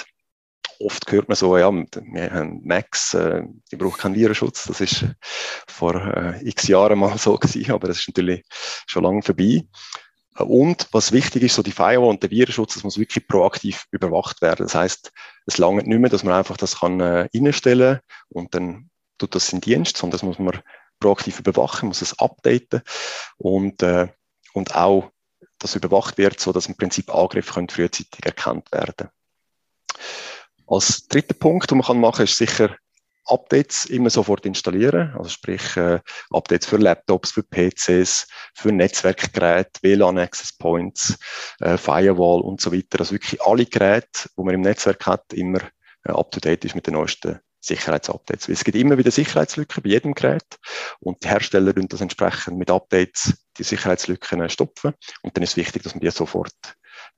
oft 0.81 1.11
hört 1.11 1.29
man 1.29 1.37
so, 1.37 1.57
ja, 1.57 1.71
wir 1.73 2.31
haben 2.33 2.61
Macs, 2.65 3.15
äh, 3.15 3.43
die 3.71 3.77
brauchen 3.77 3.99
keinen 3.99 4.15
Virenschutz. 4.15 4.65
Das 4.65 4.81
ist 4.81 5.07
vor 5.67 5.95
äh, 5.95 6.47
x 6.47 6.69
Jahren 6.69 6.99
mal 6.99 7.17
so 7.19 7.37
gewesen, 7.37 7.73
aber 7.73 7.89
das 7.89 8.01
ist 8.01 8.09
natürlich 8.09 8.45
schon 8.87 9.05
lange 9.05 9.23
vorbei. 9.23 9.63
Und 10.39 10.89
was 10.93 11.13
wichtig 11.13 11.43
ist, 11.43 11.55
so 11.55 11.63
die 11.63 11.73
Firewall 11.73 12.11
und 12.11 12.23
der 12.23 12.31
Virenschutz, 12.31 12.75
das 12.75 12.85
muss 12.85 12.99
wirklich 12.99 13.27
proaktiv 13.27 13.87
überwacht 13.91 14.43
werden. 14.43 14.67
Das 14.67 14.75
heißt, 14.75 15.13
es 15.47 15.59
langt 15.59 15.87
nicht 15.87 15.99
mehr, 15.99 16.11
dass 16.11 16.25
man 16.25 16.35
einfach 16.35 16.57
das 16.57 16.81
kann 16.81 17.01
äh, 17.01 17.29
einstellen 17.35 18.01
und 18.29 18.55
dann 18.55 18.91
tut 19.19 19.35
das 19.35 19.53
in 19.53 19.61
Dienst, 19.61 19.97
sondern 19.97 20.13
das 20.13 20.23
muss 20.23 20.39
man 20.39 20.61
proaktiv 21.01 21.41
überwachen, 21.41 21.89
muss 21.89 22.03
es 22.03 22.19
updaten 22.19 22.83
und, 23.39 23.83
äh, 23.83 24.09
und 24.53 24.75
auch 24.75 25.11
das 25.59 25.75
überwacht 25.75 26.19
wird, 26.19 26.39
so 26.41 26.53
dass 26.53 26.67
im 26.67 26.77
Prinzip 26.77 27.15
Angriffe 27.15 27.55
können 27.55 27.69
frühzeitig 27.69 28.25
erkannt 28.25 28.71
werden. 28.73 29.09
Als 30.67 31.07
dritter 31.09 31.35
Punkt, 31.35 31.71
den 31.71 31.79
man 31.79 31.87
kann 31.87 32.01
machen, 32.01 32.25
ist 32.25 32.37
sicher 32.37 32.77
Updates 33.27 33.85
immer 33.87 34.11
sofort 34.11 34.47
installieren. 34.47 35.13
Also 35.17 35.31
sprich 35.31 35.77
äh, 35.77 36.01
Updates 36.31 36.67
für 36.67 36.77
Laptops, 36.77 37.33
für 37.33 37.43
PCs, 37.43 38.27
für 38.55 38.73
Netzwerkgeräte, 38.73 39.81
WLAN 39.83 40.19
Access 40.19 40.57
Points, 40.57 41.19
äh, 41.61 41.77
Firewall 41.77 42.41
und 42.41 42.61
so 42.61 42.73
weiter. 42.73 43.01
Also 43.01 43.13
wirklich 43.13 43.41
alle 43.43 43.67
Geräte, 43.67 44.29
die 44.37 44.43
man 44.43 44.55
im 44.55 44.61
Netzwerk 44.63 45.07
hat, 45.07 45.33
immer 45.33 45.61
äh, 46.05 46.13
up 46.13 46.31
to 46.31 46.41
date 46.41 46.65
ist 46.65 46.75
mit 46.75 46.87
den 46.87 46.95
neuesten 46.95 47.41
Sicherheitsupdates. 47.61 48.49
Es 48.49 48.65
gibt 48.65 48.77
immer 48.77 48.97
wieder 48.97 49.11
Sicherheitslücken 49.11 49.83
bei 49.83 49.91
jedem 49.91 50.15
Gerät 50.15 50.45
und 51.01 51.25
die 51.25 51.29
Hersteller 51.29 51.75
tun 51.75 51.89
das 51.89 52.01
entsprechend 52.01 52.59
mit 52.59 52.71
Updates 52.71 53.35
die 53.59 53.65
Sicherheitslücken 53.65 54.49
stopfen 54.49 54.95
und 55.23 55.37
dann 55.37 55.43
ist 55.43 55.57
wichtig, 55.57 55.83
dass 55.83 55.95
man 55.95 56.01
die 56.01 56.11
sofort 56.11 56.55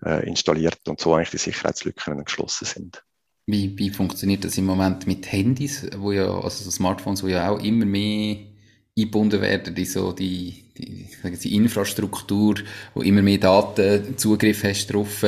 äh, 0.05 0.27
installiert 0.27 0.81
und 0.89 1.01
so 1.01 1.15
eigentlich 1.15 1.31
die 1.31 1.39
Sicherheitslücken 1.39 2.25
geschlossen 2.25 2.65
sind. 2.65 3.05
Wie, 3.51 3.73
wie 3.79 3.89
funktioniert 3.89 4.45
das 4.45 4.59
im 4.59 4.67
Moment 4.67 5.07
mit 5.07 5.33
Handys, 5.33 5.87
wo 5.97 6.13
ja, 6.13 6.29
also 6.29 6.65
so 6.65 6.71
Smartphones, 6.71 7.23
wo 7.23 7.29
ja 7.29 7.49
auch 7.49 7.59
immer 7.65 7.87
mehr 7.87 8.37
eingebunden 8.95 9.41
werden 9.41 9.75
in 9.75 9.87
so 9.87 10.13
die, 10.13 10.65
die, 10.77 11.07
die 11.43 11.57
Infrastruktur, 11.57 12.57
wo 12.93 13.01
immer 13.01 13.23
mehr 13.23 13.39
Datenzugriff 13.39 14.65
hast 14.65 14.89
drauf. 14.89 15.25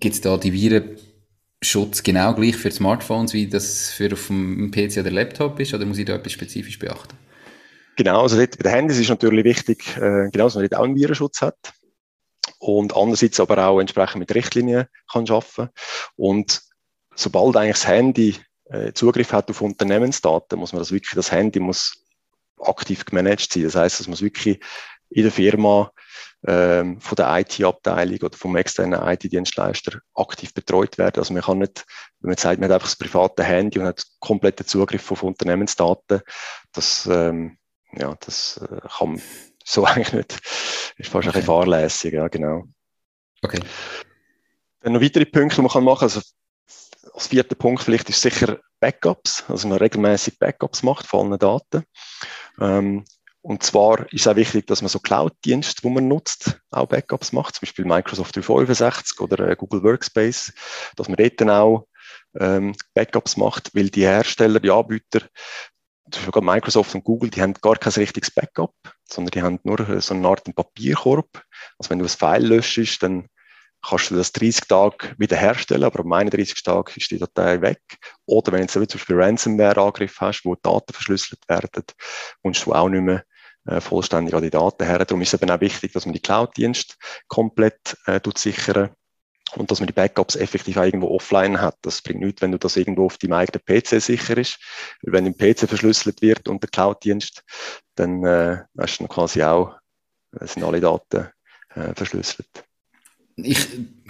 Gibt 0.00 0.14
es 0.14 0.22
da 0.22 0.38
die 0.38 0.54
Virenschutz 0.54 2.02
genau 2.02 2.32
gleich 2.32 2.56
für 2.56 2.70
Smartphones, 2.70 3.34
wie 3.34 3.46
das 3.46 3.90
für 3.90 4.10
auf 4.10 4.28
dem 4.28 4.70
PC 4.70 4.96
oder 4.96 5.10
Laptop 5.10 5.60
ist, 5.60 5.74
oder 5.74 5.84
muss 5.84 5.98
ich 5.98 6.06
da 6.06 6.14
etwas 6.14 6.32
spezifisch 6.32 6.78
beachten? 6.78 7.14
Genau, 7.96 8.22
also 8.22 8.38
dort, 8.38 8.56
bei 8.56 8.62
den 8.62 8.72
Handys 8.72 8.98
ist 8.98 9.10
natürlich 9.10 9.44
wichtig, 9.44 9.84
äh, 9.98 10.30
genau, 10.32 10.44
dass 10.44 10.54
man 10.54 10.66
dort 10.66 10.76
auch 10.76 10.84
einen 10.84 10.96
Virenschutz 10.96 11.42
hat 11.42 11.74
und 12.58 12.96
andererseits 12.96 13.38
aber 13.38 13.66
auch 13.66 13.80
entsprechend 13.80 14.20
mit 14.20 14.34
Richtlinien 14.34 14.86
kann 15.12 15.28
arbeiten 15.28 15.68
und 16.16 16.62
sobald 17.18 17.56
eigentlich 17.56 17.76
das 17.76 17.86
Handy 17.88 18.36
äh, 18.66 18.92
Zugriff 18.92 19.32
hat 19.32 19.50
auf 19.50 19.60
Unternehmensdaten, 19.60 20.58
muss 20.58 20.72
man 20.72 20.80
das 20.80 20.92
wirklich, 20.92 21.14
das 21.14 21.32
Handy 21.32 21.58
muss 21.58 22.04
aktiv 22.60 23.04
gemanagt 23.04 23.52
sein. 23.52 23.64
Das 23.64 23.74
heißt, 23.74 24.00
es 24.00 24.08
muss 24.08 24.22
wirklich 24.22 24.60
in 25.10 25.22
der 25.22 25.32
Firma 25.32 25.90
ähm, 26.46 27.00
von 27.00 27.16
der 27.16 27.38
IT-Abteilung 27.38 28.18
oder 28.20 28.36
vom 28.36 28.56
externen 28.56 29.00
IT-Dienstleister 29.02 30.00
aktiv 30.14 30.54
betreut 30.54 30.98
werden. 30.98 31.18
Also 31.18 31.32
man 31.34 31.42
kann 31.42 31.58
nicht, 31.58 31.84
wenn 32.20 32.28
man 32.28 32.36
sagt, 32.36 32.60
man 32.60 32.68
hat 32.68 32.74
einfach 32.74 32.88
das 32.88 32.96
private 32.96 33.42
Handy 33.42 33.78
und 33.78 33.86
hat 33.86 34.04
kompletten 34.20 34.66
Zugriff 34.66 35.10
auf 35.10 35.22
Unternehmensdaten, 35.22 36.20
das, 36.72 37.08
ähm, 37.10 37.58
ja, 37.92 38.14
das 38.20 38.58
äh, 38.58 38.80
kann 38.96 39.20
so 39.64 39.84
eigentlich 39.84 40.12
nicht, 40.12 40.32
ist 40.98 41.10
fast 41.10 41.14
okay. 41.14 41.26
ein 41.26 41.32
bisschen 41.32 41.46
fahrlässig, 41.46 42.14
ja, 42.14 42.28
genau. 42.28 42.64
Okay. 43.42 43.60
Dann 44.80 44.92
noch 44.92 45.00
weitere 45.00 45.24
Punkte, 45.24 45.56
die 45.56 45.62
man 45.62 45.70
kann 45.70 45.84
machen 45.84 46.00
kann. 46.00 46.06
Also 46.06 46.20
als 47.12 47.28
vierter 47.28 47.54
Punkt 47.54 47.82
vielleicht 47.82 48.08
ist 48.08 48.22
sicher 48.22 48.58
Backups, 48.80 49.44
also 49.48 49.68
man 49.68 49.78
regelmäßig 49.78 50.38
Backups 50.38 50.82
macht 50.82 51.06
von 51.06 51.28
allen 51.28 51.38
Daten. 51.38 51.84
Ähm, 52.60 53.04
und 53.40 53.62
zwar 53.62 54.12
ist 54.12 54.26
auch 54.28 54.36
wichtig, 54.36 54.66
dass 54.66 54.82
man 54.82 54.88
so 54.88 54.98
Cloud-Dienste, 54.98 55.82
die 55.82 55.90
man 55.90 56.08
nutzt, 56.08 56.60
auch 56.70 56.86
Backups 56.86 57.32
macht, 57.32 57.54
zum 57.54 57.62
Beispiel 57.62 57.84
Microsoft 57.84 58.36
365 58.36 59.20
oder 59.20 59.48
äh, 59.48 59.56
Google 59.56 59.82
Workspace, 59.82 60.52
dass 60.96 61.08
man 61.08 61.16
dort 61.16 61.40
dann 61.40 61.50
auch 61.50 61.86
ähm, 62.38 62.74
Backups 62.94 63.36
macht, 63.36 63.74
weil 63.74 63.90
die 63.90 64.06
Hersteller, 64.06 64.60
die 64.60 64.70
Anbieter, 64.70 65.22
sogar 66.12 66.42
Microsoft 66.42 66.94
und 66.94 67.04
Google, 67.04 67.30
die 67.30 67.42
haben 67.42 67.54
gar 67.54 67.76
kein 67.76 67.92
richtiges 67.92 68.30
Backup, 68.30 68.74
sondern 69.08 69.30
die 69.30 69.42
haben 69.42 69.60
nur 69.62 69.80
äh, 69.88 70.00
so 70.00 70.14
eine 70.14 70.28
Art 70.28 70.44
Papierkorb. 70.54 71.42
Also 71.78 71.90
wenn 71.90 71.98
du 71.98 72.04
ein 72.04 72.08
File 72.08 72.46
löschst, 72.46 73.02
dann 73.02 73.28
kannst 73.86 74.10
du 74.10 74.16
das 74.16 74.32
30 74.32 74.66
Tage 74.68 75.14
wiederherstellen, 75.18 75.84
aber 75.84 76.00
am 76.00 76.12
31. 76.12 76.62
Tag 76.62 76.96
ist 76.96 77.10
die 77.10 77.18
Datei 77.18 77.60
weg. 77.60 77.80
Oder 78.26 78.52
wenn 78.52 78.66
du 78.66 78.68
zum 78.68 78.82
Beispiel 78.82 79.20
Ransomware-Angriff 79.20 80.20
hast, 80.20 80.44
wo 80.44 80.54
Daten 80.56 80.92
verschlüsselt 80.92 81.40
werden, 81.48 81.84
kommst 82.42 82.66
du 82.66 82.74
auch 82.74 82.88
nicht 82.88 83.02
mehr 83.02 83.24
äh, 83.66 83.80
vollständig 83.80 84.34
an 84.34 84.42
die 84.42 84.50
Daten 84.50 84.84
her. 84.84 84.98
Darum 84.98 85.22
ist 85.22 85.32
es 85.32 85.40
eben 85.40 85.50
auch 85.50 85.60
wichtig, 85.60 85.92
dass 85.92 86.06
man 86.06 86.12
die 86.12 86.20
Cloud-Dienste 86.20 86.94
komplett 87.28 87.96
äh, 88.06 88.20
sichern 88.36 88.90
und 89.56 89.70
dass 89.70 89.80
man 89.80 89.86
die 89.86 89.94
Backups 89.94 90.36
effektiv 90.36 90.76
irgendwo 90.76 91.08
offline 91.08 91.60
hat. 91.60 91.76
Das 91.82 92.02
bringt 92.02 92.20
nichts, 92.20 92.42
wenn 92.42 92.52
du 92.52 92.58
das 92.58 92.76
irgendwo 92.76 93.06
auf 93.06 93.16
deinem 93.18 93.34
eigenen 93.34 93.64
PC 93.64 94.02
sicher 94.02 94.36
ist. 94.36 94.58
Wenn 95.02 95.26
im 95.26 95.36
PC 95.36 95.68
verschlüsselt 95.68 96.20
wird 96.20 96.48
und 96.48 96.62
der 96.62 96.70
Cloud-Dienst, 96.70 97.42
dann 97.94 98.24
äh, 98.24 98.64
hast 98.76 98.98
du 98.98 99.06
quasi 99.06 99.42
auch, 99.42 99.76
äh, 100.38 100.46
sind 100.46 100.64
alle 100.64 100.80
Daten 100.80 101.28
äh, 101.74 101.94
verschlüsselt 101.94 102.67
ich, 103.42 103.58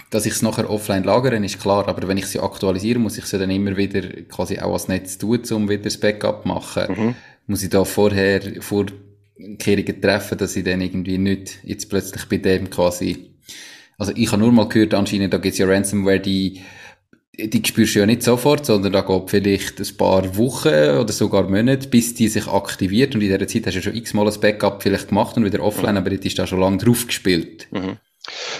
dass 0.09 0.25
ich 0.25 0.33
es 0.33 0.41
nachher 0.41 0.69
offline 0.69 1.03
lagere, 1.03 1.43
ist 1.43 1.59
klar, 1.59 1.87
aber 1.87 2.07
wenn 2.07 2.17
ich 2.17 2.25
sie 2.25 2.39
aktualisiere, 2.39 2.99
muss 2.99 3.17
ich 3.17 3.25
sie 3.25 3.37
dann 3.37 3.51
immer 3.51 3.77
wieder 3.77 4.01
quasi 4.29 4.59
auch 4.59 4.73
als 4.73 4.87
Netz 4.87 5.17
tun, 5.17 5.41
um 5.51 5.69
wieder 5.69 5.83
das 5.83 5.97
Backup 5.97 6.43
zu 6.43 6.47
machen. 6.47 6.83
Mhm. 6.89 7.15
Muss 7.47 7.63
ich 7.63 7.69
da 7.69 7.83
vorher 7.83 8.41
Vorkehrungen 8.61 10.01
treffen, 10.01 10.37
dass 10.37 10.55
ich 10.55 10.63
dann 10.63 10.81
irgendwie 10.81 11.17
nicht 11.17 11.59
jetzt 11.63 11.89
plötzlich 11.89 12.25
bei 12.25 12.37
dem 12.37 12.69
quasi, 12.69 13.31
also 13.97 14.11
ich 14.15 14.31
habe 14.31 14.41
nur 14.41 14.51
mal 14.51 14.67
gehört, 14.67 14.93
anscheinend, 14.93 15.33
da 15.33 15.37
gibt 15.37 15.53
es 15.53 15.59
ja 15.59 15.67
Ransomware, 15.67 16.19
die 16.19 16.61
die 17.47 17.61
spürst 17.65 17.95
du 17.95 17.99
ja 17.99 18.05
nicht 18.05 18.23
sofort, 18.23 18.65
sondern 18.65 18.91
da 18.91 19.01
geht 19.01 19.29
vielleicht 19.29 19.79
ein 19.79 19.97
paar 19.97 20.35
Wochen 20.35 20.67
oder 20.67 21.13
sogar 21.13 21.49
Monate, 21.49 21.87
bis 21.87 22.13
die 22.13 22.27
sich 22.27 22.47
aktiviert 22.47 23.15
und 23.15 23.21
in 23.21 23.27
dieser 23.27 23.47
Zeit 23.47 23.65
hast 23.65 23.75
du 23.75 23.79
ja 23.79 23.81
schon 23.81 23.95
x-mal 23.95 24.27
ein 24.27 24.39
Backup 24.41 24.83
vielleicht 24.83 25.07
gemacht 25.09 25.37
und 25.37 25.45
wieder 25.45 25.63
offline, 25.63 25.93
mhm. 25.93 25.97
aber 25.99 26.11
jetzt 26.11 26.25
ist 26.25 26.37
da 26.37 26.45
schon 26.45 26.59
lange 26.59 26.77
drauf 26.77 27.07
gespielt. 27.07 27.67
Mhm. 27.71 27.97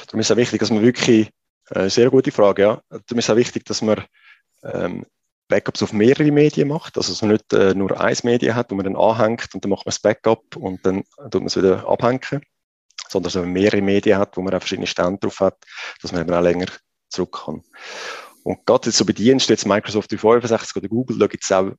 Darum 0.07 0.19
ist 0.19 0.27
es 0.27 0.31
auch 0.31 0.37
wichtig, 0.37 0.59
dass 0.59 0.71
man 0.71 0.81
wirklich, 0.81 1.29
äh, 1.71 1.89
sehr 1.89 2.09
gute 2.09 2.31
Frage, 2.31 2.61
ja. 2.61 2.81
Darum 2.89 3.19
ist 3.19 3.25
es 3.25 3.29
auch 3.29 3.35
wichtig, 3.35 3.65
dass 3.65 3.81
man 3.81 4.03
ähm, 4.63 5.05
Backups 5.47 5.83
auf 5.83 5.93
mehrere 5.93 6.31
Medien 6.31 6.67
macht, 6.67 6.95
also 6.97 7.11
dass 7.11 7.21
man 7.21 7.31
nicht 7.31 7.51
äh, 7.53 7.73
nur 7.73 7.99
ein 7.99 8.17
Medien 8.23 8.55
hat, 8.55 8.71
wo 8.71 8.75
man 8.75 8.85
dann 8.85 8.95
anhängt 8.95 9.53
und 9.53 9.63
dann 9.63 9.69
macht 9.69 9.85
man 9.85 9.91
das 9.91 9.99
Backup 9.99 10.55
und 10.55 10.85
dann 10.85 11.03
tut 11.31 11.35
man 11.35 11.47
es 11.47 11.57
wieder 11.57 11.87
abhängen, 11.87 12.41
sondern 13.09 13.23
dass 13.23 13.35
man 13.35 13.51
mehrere 13.51 13.81
Medien 13.81 14.19
hat, 14.19 14.37
wo 14.37 14.41
man 14.41 14.53
auch 14.53 14.59
verschiedene 14.59 14.87
Stände 14.87 15.19
drauf 15.19 15.39
hat, 15.39 15.57
dass 16.01 16.11
man 16.11 16.21
eben 16.21 16.33
auch 16.33 16.41
länger 16.41 16.67
zurück 17.09 17.41
kann. 17.45 17.63
Und 18.43 18.65
gerade 18.65 18.87
jetzt 18.87 18.97
so 18.97 19.05
bei 19.05 19.13
Diensten, 19.13 19.51
jetzt 19.51 19.65
Microsoft 19.65 20.11
365 20.11 20.75
oder 20.77 20.87
Google, 20.87 21.17
da 21.17 21.27
gibt 21.27 21.43
es 21.43 21.51
auch 21.51 21.71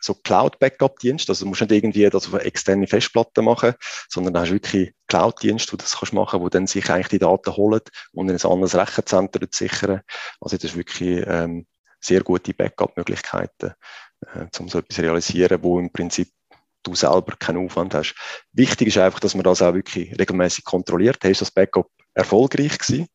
so 0.00 0.14
Cloud-Backup-Dienst. 0.14 1.28
Also 1.28 1.44
du 1.44 1.48
musst 1.48 1.60
nicht 1.60 1.72
irgendwie 1.72 2.08
das 2.08 2.26
auf 2.26 2.34
eine 2.34 2.44
externe 2.44 2.86
Festplatte 2.86 3.42
machen, 3.42 3.74
sondern 4.08 4.34
du 4.34 4.40
hast 4.40 4.52
wirklich 4.52 4.92
Cloud-Dienst, 5.08 5.72
wo 5.72 5.76
du 5.76 5.82
das 5.82 5.98
kannst 5.98 6.12
machen, 6.12 6.40
wo 6.40 6.48
dann 6.48 6.66
sich 6.66 6.88
eigentlich 6.90 7.08
die 7.08 7.18
Daten 7.18 7.56
holen 7.56 7.80
und 8.12 8.28
in 8.28 8.36
ein 8.36 8.50
anderes 8.50 8.74
Rechenzentrum 8.74 9.48
sichern. 9.50 10.02
Also 10.40 10.56
das 10.56 10.64
ist 10.64 10.76
wirklich 10.76 11.24
ähm, 11.26 11.66
sehr 12.00 12.22
gute 12.22 12.54
Backup-Möglichkeiten, 12.54 13.72
äh, 14.34 14.46
um 14.58 14.68
so 14.68 14.78
etwas 14.78 14.96
zu 14.96 15.02
realisieren, 15.02 15.62
wo 15.62 15.78
im 15.78 15.92
Prinzip 15.92 16.28
du 16.82 16.94
selber 16.94 17.34
keinen 17.38 17.64
Aufwand 17.64 17.94
hast. 17.94 18.14
Wichtig 18.52 18.88
ist 18.88 18.98
einfach, 18.98 19.20
dass 19.20 19.34
man 19.34 19.44
das 19.44 19.62
auch 19.62 19.74
wirklich 19.74 20.16
regelmäßig 20.18 20.64
kontrolliert. 20.64 21.24
Ist 21.24 21.40
das 21.40 21.50
Backup 21.50 21.90
erfolgreich 22.14 22.78
gewesen? 22.78 23.08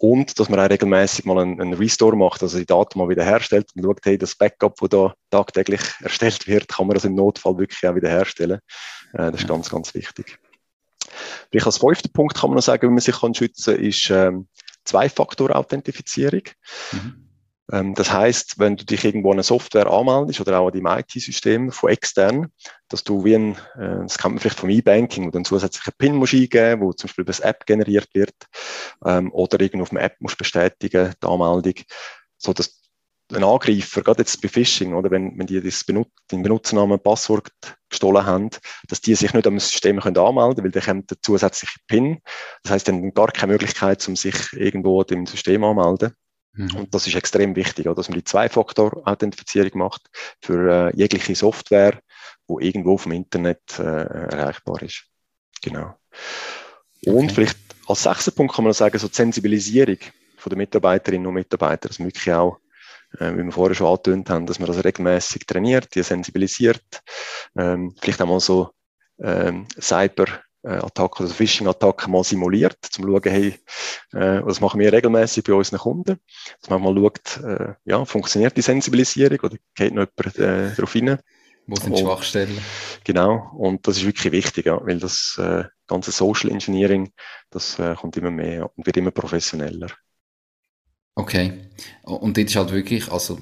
Und 0.00 0.40
dass 0.40 0.48
man 0.48 0.58
auch 0.58 0.70
regelmäßig 0.70 1.26
mal 1.26 1.38
einen, 1.38 1.60
einen, 1.60 1.74
Restore 1.74 2.16
macht, 2.16 2.42
also 2.42 2.58
die 2.58 2.64
Daten 2.64 2.98
mal 2.98 3.10
wieder 3.10 3.22
herstellt 3.22 3.68
und 3.76 3.84
schaut, 3.84 4.00
hey, 4.04 4.16
das 4.16 4.34
Backup, 4.34 4.76
das 4.80 4.88
da 4.88 5.14
tagtäglich 5.30 5.82
erstellt 6.00 6.46
wird, 6.46 6.68
kann 6.68 6.86
man 6.86 6.94
das 6.94 7.04
im 7.04 7.14
Notfall 7.14 7.58
wirklich 7.58 7.86
auch 7.86 7.94
wieder 7.94 8.08
herstellen. 8.08 8.60
Äh, 9.12 9.30
das 9.30 9.42
ist 9.42 9.48
ganz, 9.48 9.68
ganz 9.68 9.92
wichtig. 9.92 10.38
Vielleicht 11.50 11.66
als 11.66 11.76
fünfter 11.76 12.08
Punkt 12.08 12.34
kann 12.34 12.48
man 12.48 12.56
noch 12.56 12.62
sagen, 12.62 12.88
wie 12.88 12.92
man 12.92 13.00
sich 13.00 13.14
kann 13.14 13.34
schützen 13.34 13.74
kann, 13.74 13.84
ist 13.84 14.08
ähm, 14.08 14.48
Zwei-Faktor-Authentifizierung. 14.84 16.44
Mhm. 16.92 17.29
Ähm, 17.72 17.94
das 17.94 18.12
heißt, 18.12 18.58
wenn 18.58 18.76
du 18.76 18.84
dich 18.84 19.04
irgendwo 19.04 19.30
an 19.30 19.36
eine 19.36 19.42
Software 19.42 19.86
anmeldest 19.86 20.40
oder 20.40 20.60
auch 20.60 20.68
an 20.68 20.72
deinem 20.72 20.98
IT-System 20.98 21.70
von 21.70 21.90
extern, 21.90 22.52
dass 22.88 23.04
du 23.04 23.24
wie 23.24 23.34
ein, 23.34 23.54
äh, 23.76 24.02
das 24.02 24.18
kennt 24.18 24.34
man 24.34 24.40
vielleicht 24.40 24.58
vom 24.58 24.70
E-Banking, 24.70 25.26
wo 25.26 25.30
du 25.30 25.38
einen 25.38 25.44
zusätzlichen 25.44 25.92
PIN 25.98 26.16
musst 26.16 26.34
eingeben, 26.34 26.82
wo 26.82 26.92
zum 26.92 27.08
Beispiel 27.08 27.22
über 27.22 27.30
das 27.30 27.40
App 27.40 27.66
generiert 27.66 28.08
wird, 28.14 28.34
ähm, 29.04 29.32
oder 29.32 29.60
irgendwo 29.60 29.82
auf 29.82 29.90
dem 29.90 29.98
App 29.98 30.16
musst 30.20 30.38
bestätigen, 30.38 31.14
die 31.22 31.26
Anmeldung, 31.26 31.74
so 32.38 32.52
dass 32.52 32.80
ein 33.32 33.44
Angreifer, 33.44 34.02
gerade 34.02 34.22
jetzt 34.22 34.42
bei 34.42 34.48
Phishing, 34.48 34.94
oder 34.94 35.10
wenn, 35.10 35.38
wenn 35.38 35.46
die 35.46 35.60
das 35.60 35.84
Benut 35.84 36.08
den 36.32 36.42
Benutzernamen 36.42 36.98
Passwort 36.98 37.52
gestohlen 37.88 38.26
haben, 38.26 38.50
dass 38.88 39.00
die 39.00 39.14
sich 39.14 39.32
nicht 39.32 39.46
am 39.46 39.58
System 39.60 40.00
können 40.00 40.18
anmelden 40.18 40.56
können, 40.56 40.64
weil 40.64 40.72
dann 40.72 40.82
kommt 40.82 41.10
der 41.10 41.22
zusätzliche 41.22 41.78
PIN. 41.86 42.20
Das 42.64 42.72
heißt, 42.72 42.88
dann 42.88 43.14
gar 43.14 43.28
keine 43.28 43.52
Möglichkeit, 43.52 44.06
um 44.08 44.16
sich 44.16 44.34
irgendwo 44.52 45.04
dem 45.04 45.26
System 45.26 45.62
anmelden. 45.62 46.14
Mhm. 46.52 46.76
Und 46.76 46.94
das 46.94 47.06
ist 47.06 47.14
extrem 47.14 47.54
wichtig, 47.56 47.86
dass 47.94 48.08
man 48.08 48.18
die 48.18 48.24
Zwei-Faktor-Authentifizierung 48.24 49.78
macht 49.78 50.10
für 50.42 50.90
äh, 50.90 50.96
jegliche 50.96 51.34
Software, 51.34 52.00
wo 52.46 52.58
irgendwo 52.58 52.98
vom 52.98 53.12
Internet 53.12 53.78
äh, 53.78 53.82
erreichbar 53.82 54.82
ist. 54.82 55.04
Genau. 55.62 55.96
Und 57.06 57.24
okay. 57.24 57.34
vielleicht 57.34 57.58
als 57.86 58.02
sechster 58.02 58.30
Punkt 58.32 58.54
kann 58.54 58.64
man 58.64 58.72
sagen, 58.72 58.98
so 58.98 59.08
die 59.08 59.14
Sensibilisierung 59.14 59.98
von 60.36 60.50
den 60.50 60.58
Mitarbeiterinnen 60.58 61.26
und 61.26 61.34
Mitarbeitern, 61.34 61.88
dass 61.88 61.98
man 61.98 62.08
wirklich 62.08 62.32
auch, 62.32 62.58
äh, 63.18 63.32
wie 63.32 63.44
wir 63.44 63.52
vorher 63.52 63.74
schon 63.74 63.86
angetönt 63.86 64.30
haben, 64.30 64.46
dass 64.46 64.58
man 64.58 64.68
das 64.68 64.84
regelmäßig 64.84 65.46
trainiert, 65.46 65.94
die 65.94 66.02
sensibilisiert, 66.02 67.02
ähm, 67.56 67.94
vielleicht 68.00 68.22
auch 68.22 68.26
mal 68.26 68.40
so 68.40 68.70
ähm, 69.22 69.66
Cyber 69.78 70.26
Attacken, 70.62 71.24
also 71.24 71.34
Phishing-Attacken 71.34 72.12
mal 72.12 72.24
simuliert, 72.24 72.78
zum 72.82 73.04
zu 73.04 73.10
schauen, 73.10 73.32
hey, 73.32 73.48
äh, 74.12 74.42
das 74.44 74.60
machen 74.60 74.80
wir 74.80 74.92
regelmäßig 74.92 75.44
bei 75.44 75.54
unseren 75.54 75.78
Kunden, 75.78 76.18
dass 76.60 76.70
man 76.70 76.82
mal 76.82 76.94
schaut, 76.94 77.38
äh, 77.44 77.74
ja, 77.84 78.04
funktioniert 78.04 78.56
die 78.56 78.62
Sensibilisierung 78.62 79.40
oder 79.40 79.56
geht 79.74 79.94
noch 79.94 80.06
jemand 80.16 80.38
äh, 80.38 80.74
darauf 80.74 80.94
rein? 80.94 81.18
Wo 81.66 81.76
sind 81.76 81.92
und, 81.92 81.98
Schwachstellen? 81.98 82.58
Genau, 83.04 83.52
und 83.56 83.86
das 83.86 83.98
ist 83.98 84.06
wirklich 84.06 84.32
wichtig, 84.32 84.66
ja, 84.66 84.84
weil 84.84 84.98
das 84.98 85.38
äh, 85.38 85.64
ganze 85.86 86.10
Social 86.10 86.50
Engineering, 86.50 87.12
das 87.50 87.78
äh, 87.78 87.94
kommt 87.94 88.16
immer 88.16 88.30
mehr 88.30 88.70
und 88.76 88.86
wird 88.86 88.96
immer 88.96 89.12
professioneller. 89.12 89.88
Okay. 91.14 91.70
Und 92.02 92.36
das 92.36 92.44
ist 92.44 92.56
halt 92.56 92.72
wirklich, 92.72 93.10
also 93.10 93.38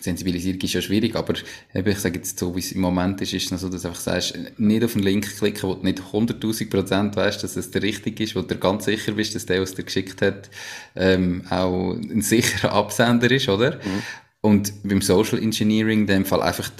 Sensibilisierung 0.00 0.60
ist 0.60 0.72
ja 0.72 0.80
schwierig, 0.80 1.16
aber 1.16 1.34
eben, 1.74 1.88
ich 1.88 1.98
sage 1.98 2.16
jetzt 2.16 2.38
so, 2.38 2.54
wie 2.54 2.60
es 2.60 2.72
im 2.72 2.80
Moment 2.80 3.20
ist, 3.20 3.32
ist 3.32 3.50
es 3.50 3.60
so, 3.60 3.68
dass 3.68 3.82
du 3.82 3.88
einfach 3.88 4.00
sagst, 4.00 4.38
nicht 4.58 4.84
auf 4.84 4.92
den 4.92 5.02
Link 5.02 5.36
klicken, 5.36 5.68
wo 5.68 5.74
du 5.74 5.84
nicht 5.84 6.00
100.000 6.00 6.70
Prozent 6.70 7.16
weißt, 7.16 7.42
dass 7.42 7.56
es 7.56 7.70
der 7.70 7.82
richtige 7.82 8.24
ist, 8.24 8.36
wo 8.36 8.42
du 8.42 8.56
ganz 8.56 8.84
sicher 8.84 9.12
bist, 9.12 9.34
dass 9.34 9.46
der, 9.46 9.60
was 9.60 9.74
dir 9.74 9.84
geschickt 9.84 10.22
hat, 10.22 10.50
ähm, 10.96 11.42
auch 11.50 11.92
ein 11.92 12.22
sicherer 12.22 12.72
Absender 12.72 13.30
ist, 13.30 13.48
oder? 13.48 13.76
Mhm. 13.76 14.02
Und 14.40 14.72
beim 14.82 15.00
Social 15.00 15.38
Engineering 15.38 16.00
in 16.00 16.06
dem 16.06 16.24
Fall 16.24 16.42
einfach 16.42 16.70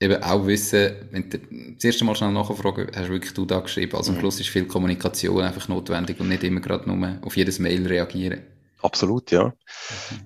eben 0.00 0.22
auch 0.22 0.46
wissen, 0.46 0.92
wenn 1.10 1.30
du 1.30 1.38
das 1.74 1.84
erste 1.84 2.04
Mal 2.04 2.14
schnell 2.14 2.32
nachfragen, 2.32 2.88
hast 2.94 3.08
du 3.08 3.12
wirklich 3.12 3.32
du 3.32 3.44
da 3.46 3.60
geschrieben. 3.60 3.96
Also 3.96 4.12
mhm. 4.12 4.18
am 4.18 4.20
Schluss 4.20 4.40
ist 4.40 4.50
viel 4.50 4.66
Kommunikation 4.66 5.42
einfach 5.42 5.68
notwendig 5.68 6.20
und 6.20 6.28
nicht 6.28 6.44
immer 6.44 6.60
gerade 6.60 6.88
nur 6.88 7.18
auf 7.22 7.36
jedes 7.36 7.58
Mail 7.58 7.86
reagieren. 7.86 8.40
Absolut, 8.82 9.30
ja. 9.30 9.44
Mhm. 9.46 9.52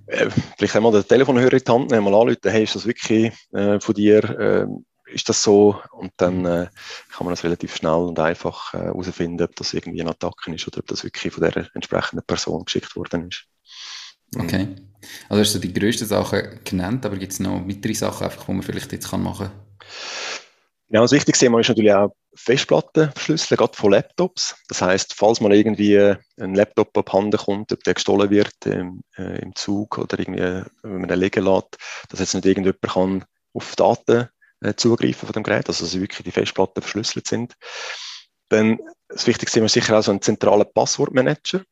Äh, 0.06 0.30
vielleicht 0.56 0.76
einmal 0.76 0.92
den 0.92 1.06
Telefonhörer 1.06 1.52
in 1.52 1.62
die 1.64 1.70
Hand 1.72 1.90
nehmen, 1.90 2.04
mal 2.04 2.20
anrufen, 2.20 2.50
hey, 2.50 2.64
ist 2.64 2.74
das 2.74 2.86
wirklich 2.86 3.32
äh, 3.52 3.80
von 3.80 3.94
dir, 3.94 4.24
äh, 4.24 4.66
ist 5.12 5.28
das 5.28 5.42
so? 5.42 5.80
Und 5.92 6.12
dann 6.16 6.44
äh, 6.44 6.68
kann 7.10 7.24
man 7.24 7.32
das 7.32 7.44
relativ 7.44 7.74
schnell 7.76 7.92
und 7.92 8.18
einfach 8.18 8.74
äh, 8.74 8.78
herausfinden, 8.78 9.44
ob 9.44 9.56
das 9.56 9.74
irgendwie 9.74 10.00
eine 10.00 10.10
Attacke 10.10 10.54
ist 10.54 10.66
oder 10.66 10.78
ob 10.78 10.86
das 10.86 11.04
wirklich 11.04 11.32
von 11.32 11.42
der 11.42 11.68
entsprechenden 11.74 12.24
Person 12.24 12.64
geschickt 12.64 12.94
worden 12.96 13.28
ist. 13.28 13.44
Mhm. 14.34 14.40
Okay. 14.40 14.68
Also 15.28 15.40
hast 15.42 15.54
du 15.54 15.58
die 15.58 15.72
grössten 15.72 16.06
Sachen 16.06 16.60
genannt, 16.64 17.06
aber 17.06 17.16
gibt 17.16 17.32
es 17.32 17.40
noch 17.40 17.66
weitere 17.66 17.94
Sachen, 17.94 18.24
einfach, 18.24 18.44
die 18.44 18.52
man 18.52 18.62
vielleicht 18.62 18.92
jetzt 18.92 19.10
kann 19.10 19.22
machen 19.22 19.46
kann? 19.46 19.86
Ja, 20.92 21.00
das 21.02 21.12
Wichtigste 21.12 21.46
ist 21.46 21.68
natürlich 21.68 21.92
auch 21.92 22.12
Festplatten 22.42 23.12
verschlüsseln, 23.12 23.58
gerade 23.58 23.76
von 23.76 23.92
Laptops. 23.92 24.56
Das 24.68 24.80
heißt, 24.80 25.14
falls 25.14 25.40
mal 25.40 25.52
irgendwie 25.52 25.98
ein 25.98 26.54
Laptop 26.54 26.96
abhanden 26.96 27.38
kommt, 27.38 27.72
ob 27.72 27.84
der 27.84 27.94
gestohlen 27.94 28.30
wird 28.30 28.54
im, 28.64 29.02
äh, 29.16 29.40
im 29.42 29.54
Zug 29.54 29.98
oder 29.98 30.18
irgendwie, 30.18 30.64
wenn 30.82 31.00
man 31.00 31.08
den 31.08 31.20
liegen 31.20 31.44
lässt, 31.44 31.76
dass 32.08 32.20
jetzt 32.20 32.34
nicht 32.34 32.46
irgendjemand 32.46 32.80
kann 32.82 33.24
auf 33.52 33.76
Daten 33.76 34.28
äh, 34.62 34.74
zugreifen 34.74 35.26
von 35.26 35.32
dem 35.32 35.42
Gerät, 35.42 35.68
also 35.68 35.84
dass 35.84 35.94
wirklich 35.94 36.22
die 36.22 36.30
Festplatten 36.30 36.82
verschlüsselt 36.82 37.26
sind. 37.26 37.54
Dann 38.48 38.78
das 39.08 39.26
Wichtigste 39.26 39.60
ist 39.60 39.72
sicher 39.72 39.98
auch 39.98 40.02
so 40.02 40.12
ein 40.12 40.22
zentraler 40.22 40.64
Passwortmanager 40.64 41.62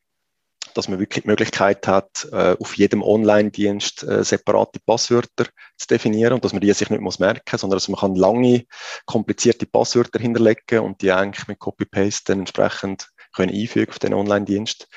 dass 0.73 0.87
man 0.87 0.99
wirklich 0.99 1.23
die 1.23 1.29
Möglichkeit 1.29 1.87
hat, 1.87 2.27
äh, 2.31 2.55
auf 2.59 2.77
jedem 2.77 3.01
Online-Dienst 3.01 4.03
äh, 4.03 4.23
separate 4.23 4.79
Passwörter 4.85 5.45
zu 5.77 5.87
definieren 5.87 6.33
und 6.33 6.45
dass 6.45 6.53
man 6.53 6.61
die 6.61 6.71
sich 6.73 6.89
nicht 6.89 7.01
muss 7.01 7.19
merken, 7.19 7.57
sondern 7.57 7.77
dass 7.77 7.87
man 7.87 7.99
kann 7.99 8.15
lange, 8.15 8.65
komplizierte 9.05 9.65
Passwörter 9.65 10.19
hinterlegen 10.19 10.79
und 10.79 11.01
die 11.01 11.11
eigentlich 11.11 11.47
mit 11.47 11.59
Copy-Paste 11.59 12.23
dann 12.27 12.39
entsprechend 12.39 13.09
können 13.33 13.53
einfügen 13.53 13.91
auf 13.91 13.99
den 13.99 14.13
Online-Dienst. 14.13 14.87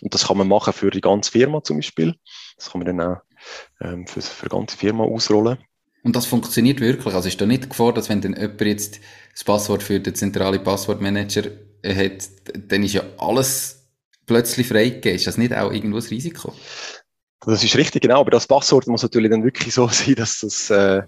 Und 0.00 0.14
das 0.14 0.26
kann 0.26 0.38
man 0.38 0.48
machen 0.48 0.72
für 0.72 0.90
die 0.90 1.00
ganze 1.00 1.30
Firma 1.32 1.62
zum 1.62 1.78
Beispiel. 1.78 2.14
Das 2.56 2.70
kann 2.70 2.82
man 2.82 2.96
dann 2.96 3.06
auch 3.06 3.20
ähm, 3.80 4.06
für, 4.06 4.22
für 4.22 4.48
die 4.48 4.56
ganze 4.56 4.76
Firma 4.76 5.04
ausrollen. 5.04 5.58
Und 6.02 6.16
das 6.16 6.26
funktioniert 6.26 6.80
wirklich. 6.80 7.14
Also 7.14 7.28
ist 7.28 7.40
da 7.40 7.46
nicht 7.46 7.68
Gefahr, 7.68 7.92
dass 7.92 8.08
wenn 8.08 8.20
dann 8.20 8.34
jemand 8.34 8.60
jetzt 8.62 9.00
das 9.32 9.44
Passwort 9.44 9.82
für 9.82 10.00
den 10.00 10.14
zentralen 10.14 10.62
Passwortmanager 10.62 11.50
hat, 11.84 12.28
dann 12.68 12.82
ist 12.82 12.94
ja 12.94 13.02
alles 13.18 13.79
plötzlich 14.30 14.68
freigegeben. 14.68 15.16
Ist 15.16 15.26
das 15.26 15.38
nicht 15.38 15.52
auch 15.52 15.72
irgendwo 15.72 15.96
ein 15.96 16.04
Risiko? 16.04 16.54
Das 17.40 17.64
ist 17.64 17.76
richtig, 17.76 18.02
genau. 18.02 18.20
Aber 18.20 18.30
das 18.30 18.46
Passwort 18.46 18.86
muss 18.86 19.02
natürlich 19.02 19.28
dann 19.28 19.42
wirklich 19.42 19.74
so 19.74 19.88
sein, 19.92 20.14
dass 20.14 20.38
das, 20.38 20.70
äh, 20.70 21.02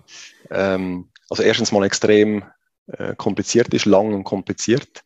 ähm, 0.51 1.09
also 1.31 1.45
erstens 1.45 1.71
mal 1.71 1.85
extrem 1.85 2.43
äh, 2.89 3.15
kompliziert 3.15 3.73
ist, 3.73 3.85
lang 3.85 4.13
und 4.13 4.25
kompliziert. 4.25 5.05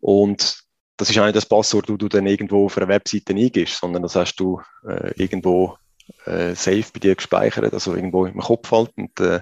Und 0.00 0.62
das 0.96 1.10
ist 1.10 1.18
auch 1.18 1.24
nicht 1.24 1.34
das 1.34 1.46
Passwort, 1.46 1.88
das 1.88 1.98
du 1.98 2.08
dann 2.08 2.28
irgendwo 2.28 2.66
auf 2.66 2.78
einer 2.78 2.86
Webseite 2.86 3.32
eingibst, 3.34 3.80
sondern 3.80 4.04
das 4.04 4.14
hast 4.14 4.36
du 4.36 4.60
äh, 4.88 5.10
irgendwo 5.20 5.76
äh, 6.24 6.54
safe 6.54 6.84
bei 6.94 7.00
dir 7.00 7.16
gespeichert, 7.16 7.74
also 7.74 7.96
irgendwo 7.96 8.26
im 8.26 8.38
Kopf 8.38 8.70
halt 8.70 8.92
und 8.96 9.18
äh, 9.18 9.40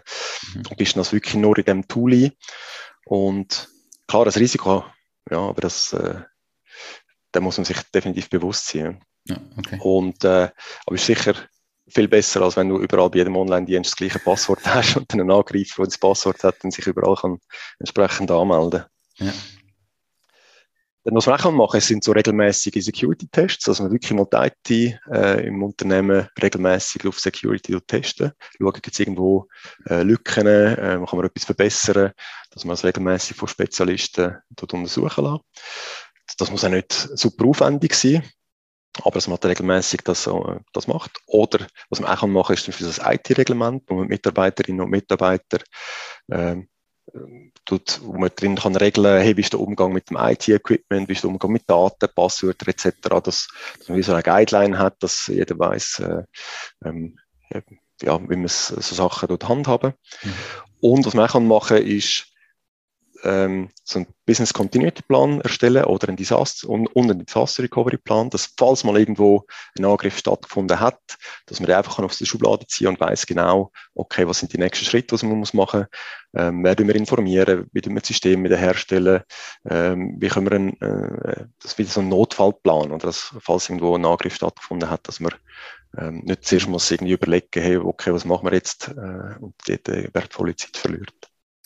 mhm. 0.54 0.62
bist 0.78 0.96
das 0.96 1.12
wirklich 1.12 1.34
nur 1.34 1.58
in 1.58 1.64
dem 1.64 1.88
Tool 1.88 2.14
ein. 2.14 2.32
Und 3.04 3.68
klar, 4.08 4.24
das 4.24 4.38
Risiko, 4.38 4.82
ja, 5.30 5.40
aber 5.40 5.60
das, 5.60 5.92
äh, 5.92 6.22
da 7.34 7.40
muss 7.40 7.58
man 7.58 7.64
sich 7.64 7.80
definitiv 7.94 8.30
bewusst 8.30 8.68
sein. 8.68 9.02
Ja, 9.26 9.36
okay. 9.56 9.78
Und, 9.82 10.22
äh, 10.24 10.50
aber 10.86 10.94
ist 10.94 11.06
sicher 11.06 11.34
viel 11.88 12.08
besser, 12.08 12.42
als 12.42 12.56
wenn 12.56 12.68
du 12.68 12.78
überall 12.78 13.10
bei 13.10 13.18
jedem 13.18 13.36
Online-Dienst 13.36 13.90
das 13.90 13.96
gleiche 13.96 14.18
Passwort 14.18 14.60
hast 14.64 14.96
und 14.96 15.12
dann 15.12 15.20
einen 15.20 15.30
Angreifer, 15.30 15.76
der 15.78 15.86
das 15.86 15.98
Passwort 15.98 16.42
hat, 16.44 16.62
und 16.62 16.72
sich 16.72 16.86
überall 16.86 17.16
kann 17.16 17.38
entsprechend 17.78 18.30
anmelden. 18.30 18.84
Ja. 19.16 19.32
Dann, 21.02 21.16
was 21.16 21.26
man 21.26 21.38
auch 21.38 21.50
machen 21.50 21.72
kann, 21.72 21.80
sind 21.82 22.02
so 22.02 22.12
regelmäßige 22.12 22.82
Security-Tests, 22.82 23.68
also 23.68 23.82
man 23.82 23.92
wirklich 23.92 24.12
mal 24.12 24.26
die 24.32 24.70
IT 24.70 25.00
äh, 25.12 25.46
im 25.46 25.62
Unternehmen 25.62 26.28
regelmäßig 26.40 27.06
auf 27.06 27.20
Security 27.20 27.78
testen. 27.86 28.32
Schauen, 28.56 28.72
gibt 28.72 28.92
es 28.92 29.00
irgendwo 29.00 29.46
äh, 29.86 30.02
Lücken, 30.02 30.46
äh, 30.46 30.76
kann 30.76 31.18
man 31.18 31.26
etwas 31.26 31.44
verbessern, 31.44 32.12
dass 32.52 32.64
man 32.64 32.74
es 32.74 32.84
regelmäßig 32.84 33.36
von 33.36 33.48
Spezialisten 33.48 34.38
dort 34.48 34.72
untersuchen 34.72 35.24
lässt. 35.24 35.44
Das 36.38 36.50
muss 36.50 36.64
auch 36.64 36.70
nicht 36.70 36.92
super 36.92 37.46
aufwendig 37.46 37.94
sein, 37.94 38.22
aber 39.02 39.14
dass 39.14 39.28
man 39.28 39.38
regelmäßig 39.38 40.02
das, 40.02 40.26
äh, 40.26 40.60
das 40.72 40.86
macht. 40.86 41.12
Oder 41.26 41.66
was 41.90 42.00
man 42.00 42.10
auch 42.10 42.26
machen 42.26 42.56
kann, 42.56 42.70
ist 42.70 42.76
für 42.76 42.84
das 42.84 43.00
IT-Reglement, 43.04 43.84
wo 43.88 43.94
man 43.94 44.08
Mitarbeiterinnen 44.08 44.82
und 44.82 44.90
Mitarbeiter 44.90 45.58
ähm, 46.30 46.68
tut, 47.64 48.00
wo 48.02 48.14
man 48.14 48.30
drin 48.34 48.56
kann 48.56 48.76
regeln, 48.76 49.20
hey, 49.20 49.36
wie 49.36 49.42
ist 49.42 49.52
der 49.52 49.60
Umgang 49.60 49.92
mit 49.92 50.10
dem 50.10 50.16
IT-Equipment, 50.18 51.08
wie 51.08 51.12
ist 51.12 51.22
der 51.22 51.30
Umgang 51.30 51.52
mit 51.52 51.68
Daten, 51.68 52.08
Passwörter 52.14 52.68
etc., 52.68 52.92
dass, 53.22 53.48
dass 53.78 53.88
man 53.88 53.98
wie 53.98 54.02
so 54.02 54.12
eine 54.12 54.22
Guideline 54.22 54.78
hat, 54.78 55.02
dass 55.02 55.26
jeder 55.26 55.58
weiß, 55.58 56.00
äh, 56.00 56.22
ähm, 56.84 57.18
ja, 58.02 58.20
wie 58.28 58.36
man 58.36 58.48
so 58.48 58.80
Sachen 58.80 59.28
dort 59.28 59.48
handhaben. 59.48 59.94
Mhm. 60.22 60.34
Und 60.80 61.06
was 61.06 61.14
man 61.14 61.28
auch 61.28 61.40
machen 61.40 61.78
kann, 61.78 61.86
ist 61.86 62.26
ähm, 63.24 63.70
so 63.82 63.98
einen 63.98 64.06
Business 64.26 64.52
Continuity 64.52 65.02
Plan 65.02 65.40
erstellen 65.40 65.84
oder 65.84 66.08
einen 66.08 66.16
Disaster 66.16 66.68
und, 66.68 66.86
und 66.88 67.10
einen 67.10 67.24
Disaster 67.24 67.62
Recovery 67.62 67.96
Plan, 67.96 68.30
dass 68.30 68.54
falls 68.56 68.84
mal 68.84 68.98
irgendwo 68.98 69.46
ein 69.78 69.84
Angriff 69.84 70.18
stattgefunden 70.18 70.78
hat, 70.78 71.00
dass 71.46 71.60
man 71.60 71.70
einfach 71.70 71.98
auf 71.98 72.16
die 72.16 72.26
Schublade 72.26 72.66
ziehen 72.66 72.88
und 72.88 73.00
weiß 73.00 73.26
genau, 73.26 73.72
okay, 73.94 74.26
was 74.26 74.38
sind 74.38 74.52
die 74.52 74.58
nächsten 74.58 74.84
Schritte, 74.84 75.14
was 75.14 75.22
man 75.22 75.38
muss 75.38 75.54
machen, 75.54 75.86
ähm, 76.34 76.62
wer 76.64 76.76
wir 76.78 76.94
informieren, 76.94 77.68
wie 77.72 77.82
wir 77.84 77.94
das 77.94 78.08
System 78.08 78.44
wieder 78.44 78.56
herstellen, 78.56 79.22
ähm, 79.68 80.16
wie 80.18 80.28
können 80.28 80.46
wir 80.46 80.56
einen, 80.56 80.80
äh, 80.80 81.46
das 81.62 81.78
wieder 81.78 81.90
so 81.90 82.00
ein 82.00 82.08
Notfallplan 82.08 82.92
oder 82.92 83.06
dass, 83.06 83.34
falls 83.40 83.68
irgendwo 83.68 83.94
ein 83.96 84.04
Angriff 84.04 84.34
stattgefunden 84.34 84.90
hat, 84.90 85.08
dass 85.08 85.20
man 85.20 85.32
ähm, 85.96 86.22
nicht 86.24 86.44
zuerst 86.44 86.68
muss 86.68 86.90
irgendwie 86.90 87.12
überlegen, 87.12 87.62
hey, 87.62 87.76
okay, 87.76 88.12
was 88.12 88.24
machen 88.24 88.46
wir 88.46 88.54
jetzt 88.54 88.88
äh, 88.88 89.38
und 89.40 89.54
dort 89.66 89.88
äh, 89.88 90.10
wertvolle 90.12 90.56
Zeit 90.56 90.76
verliert. 90.76 91.14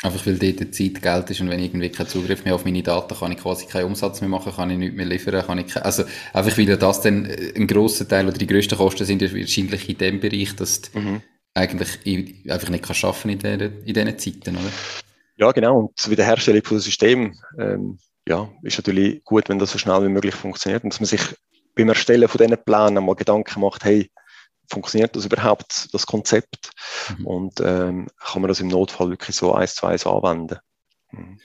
Einfach 0.03 0.27
weil 0.27 0.39
dort 0.39 0.61
die 0.61 0.71
Zeit 0.71 1.03
Geld 1.03 1.31
ist 1.31 1.41
und 1.41 1.51
wenn 1.51 1.59
ich 1.59 1.67
irgendwie 1.67 1.89
keinen 1.89 2.07
Zugriff 2.07 2.45
mehr 2.45 2.55
auf 2.55 2.65
meine 2.65 2.85
Daten 2.85 3.17
kann 3.17 3.33
ich 3.33 3.39
quasi 3.39 3.67
keinen 3.67 3.87
Umsatz 3.87 4.21
mehr 4.21 4.31
machen, 4.31 4.53
kann 4.55 4.71
ich 4.71 4.79
nichts 4.79 4.97
mehr 4.97 5.07
liefern, 5.07 5.45
kann 5.45 5.59
ich 5.59 5.77
also 5.77 6.05
einfach 6.33 6.57
weil 6.57 6.77
das 6.77 7.01
dann 7.01 7.25
äh, 7.25 7.53
ein 7.57 7.67
grosser 7.67 8.07
Teil 8.07 8.29
oder 8.29 8.39
die 8.39 8.47
grössten 8.47 8.79
Kosten 8.79 9.05
sind 9.05 9.23
wahrscheinlich 9.23 9.89
in 9.89 9.99
dem 9.99 10.21
Bereich, 10.21 10.55
dass 10.55 10.83
du 10.83 11.01
mhm. 11.01 11.21
eigentlich 11.55 12.49
einfach 12.49 12.69
nicht 12.69 12.85
kannst 12.85 13.01
schaffen 13.01 13.31
in, 13.31 13.41
der, 13.41 13.61
in 13.61 13.87
diesen 13.87 14.19
Zeiten, 14.19 14.57
oder? 14.57 14.71
Ja, 15.37 15.51
genau. 15.51 15.79
Und 15.81 16.05
die 16.05 16.11
Wiederherstellung 16.11 16.63
von 16.63 16.79
System, 16.79 17.35
ähm, 17.59 17.99
ja, 18.29 18.49
ist 18.63 18.79
natürlich 18.79 19.25
gut, 19.25 19.49
wenn 19.49 19.59
das 19.59 19.73
so 19.73 19.79
schnell 19.79 20.05
wie 20.05 20.09
möglich 20.09 20.35
funktioniert 20.35 20.85
und 20.85 20.93
dass 20.93 21.01
man 21.01 21.07
sich 21.07 21.23
beim 21.75 21.89
Erstellen 21.89 22.29
von 22.29 22.39
diesen 22.39 22.63
Plänen 22.65 23.05
mal 23.05 23.15
Gedanken 23.15 23.61
macht, 23.61 23.85
hey, 23.85 24.11
funktioniert 24.69 25.17
das 25.17 25.25
überhaupt, 25.25 25.89
das 25.93 26.07
Konzept? 26.07 26.71
Mhm. 27.19 27.27
Und 27.27 27.61
ähm, 27.61 28.09
kann 28.19 28.43
man 28.43 28.49
das 28.49 28.61
im 28.61 28.69
Notfall 28.69 29.11
wirklich 29.11 29.37
so 29.37 29.55
eins 29.55 29.75
zu 29.75 29.87
eins 29.87 30.07
anwenden? 30.07 30.59
Mhm. 31.13 31.39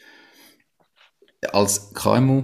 Als 1.51 1.93
KMU 1.93 2.43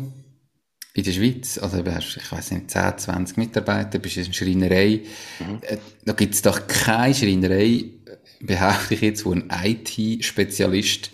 in 0.94 1.04
der 1.04 1.12
Schweiz, 1.12 1.58
also 1.58 1.82
du 1.82 1.94
hast, 1.94 2.18
ich 2.18 2.32
weiß 2.32 2.52
nicht, 2.52 2.72
10, 2.72 2.98
20 2.98 3.38
Mitarbeiter, 3.38 4.00
bist 4.00 4.18
in 4.18 4.26
einer 4.26 4.34
Schreinerei, 4.34 5.02
mhm. 5.40 5.60
Äh, 5.62 5.78
da 6.06 6.14
gibt 6.14 6.36
es 6.36 6.42
doch 6.42 6.68
keine 6.68 7.14
Schreinerei, 7.14 7.92
behaupte 8.40 8.96
ich 8.96 9.02
jetzt, 9.02 9.26
wo 9.26 9.34
ein 9.34 9.50
IT-Spezialist 9.50 11.12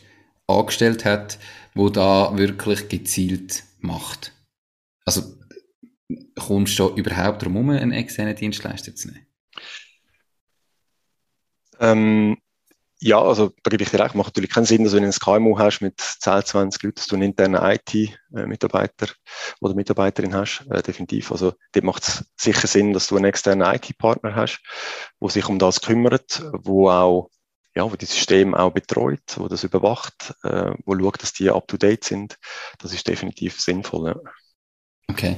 angestellt 0.48 1.06
hat, 1.06 1.40
wo 1.74 1.90
da 1.90 2.38
wirklich 2.38 2.88
gezielt 2.88 3.64
macht. 3.80 4.32
Also 5.06 5.24
kommst 6.36 6.78
du 6.80 6.90
überhaupt 6.96 7.42
darum 7.42 7.56
herum, 7.56 7.70
einen 7.72 7.92
externen 7.92 8.36
Dienstleister 8.36 8.96
zu 8.96 9.10
nehmen? 9.10 9.26
Ähm, 11.86 12.38
ja, 13.00 13.22
also 13.22 13.52
da 13.64 13.70
gebe 13.70 13.84
ich 13.84 13.90
dir 13.90 14.00
recht, 14.00 14.16
macht 14.16 14.28
natürlich 14.28 14.50
keinen 14.50 14.66
Sinn, 14.66 14.84
dass 14.84 14.94
wenn 14.94 15.04
du 15.04 15.10
ein 15.10 15.14
KMU 15.14 15.60
hast 15.60 15.82
mit 15.82 16.00
10, 16.00 16.46
20 16.46 16.84
Leuten, 16.84 16.96
dass 16.96 17.08
du 17.08 17.16
einen 17.16 17.24
internen 17.24 17.62
IT-Mitarbeiter 17.62 19.08
oder 19.60 19.76
Mitarbeiterin 19.76 20.34
hast, 20.34 20.66
äh, 20.70 20.82
definitiv. 20.82 21.32
Also 21.32 21.54
dort 21.74 21.86
macht 21.86 22.04
es 22.04 22.26
sicher 22.38 22.68
Sinn, 22.68 22.94
dass 22.94 23.08
du 23.08 23.18
einen 23.18 23.26
externen 23.26 23.68
IT-Partner 23.76 24.34
hast, 24.34 24.62
der 25.22 25.30
sich 25.30 25.48
um 25.48 25.60
das 25.60 25.82
kümmert, 25.82 26.44
wo 26.54 26.90
auch 26.90 27.30
ja, 27.78 27.92
wo 27.92 27.96
die 27.98 28.06
Systeme 28.06 28.58
auch 28.58 28.72
betreut, 28.72 29.36
wo 29.36 29.50
das 29.50 29.66
überwacht, 29.66 30.34
äh, 30.44 30.72
wo 30.86 30.98
schaut, 30.98 31.22
dass 31.22 31.34
die 31.34 31.50
up 31.50 31.68
to 31.68 31.76
date 31.76 32.06
sind. 32.06 32.38
Das 32.80 32.94
ist 32.94 33.06
definitiv 33.06 33.60
sinnvoll. 33.60 34.08
Ja. 34.08 34.16
Okay. 35.10 35.36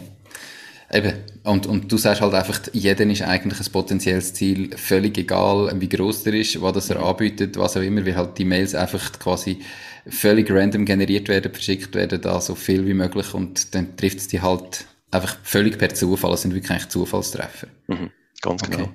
Eben, 0.91 1.13
und, 1.43 1.65
und 1.65 1.91
du 1.91 1.97
sagst 1.97 2.21
halt 2.21 2.34
einfach, 2.34 2.62
jeder 2.71 3.06
ist 3.06 3.21
eigentlich 3.21 3.60
ein 3.60 3.71
potenzielles 3.73 4.34
Ziel, 4.34 4.76
völlig 4.78 5.17
egal, 5.17 5.69
wie 5.82 5.89
groß 5.89 6.23
der 6.23 6.34
ist, 6.36 6.62
was 6.62 6.73
das 6.73 6.89
er 6.89 7.04
anbietet, 7.04 7.58
was 7.58 7.76
auch 7.76 7.82
immer, 7.82 8.06
wie 8.06 8.15
halt 8.15 8.38
die 8.38 8.45
Mails 8.45 8.73
einfach 8.73 9.19
quasi 9.19 9.60
völlig 10.08 10.50
random 10.50 10.86
generiert 10.86 11.28
werden, 11.28 11.52
verschickt 11.52 11.93
werden, 11.93 12.21
da 12.21 12.39
so 12.39 12.56
viel 12.56 12.86
wie 12.86 12.93
möglich 12.93 13.34
und 13.34 13.76
dann 13.76 13.97
trifft 13.97 14.19
es 14.19 14.28
die 14.30 14.41
halt 14.41 14.86
einfach 15.12 15.38
völlig 15.43 15.78
per 15.78 15.93
Zufall, 15.93 16.34
es 16.34 16.43
sind 16.43 16.54
wirklich 16.54 16.71
eigentlich 16.71 16.89
Zufallstreffer. 16.89 17.67
Mhm, 17.88 18.12
ganz 18.41 18.62
genau. 18.63 18.84
Okay. 18.84 18.93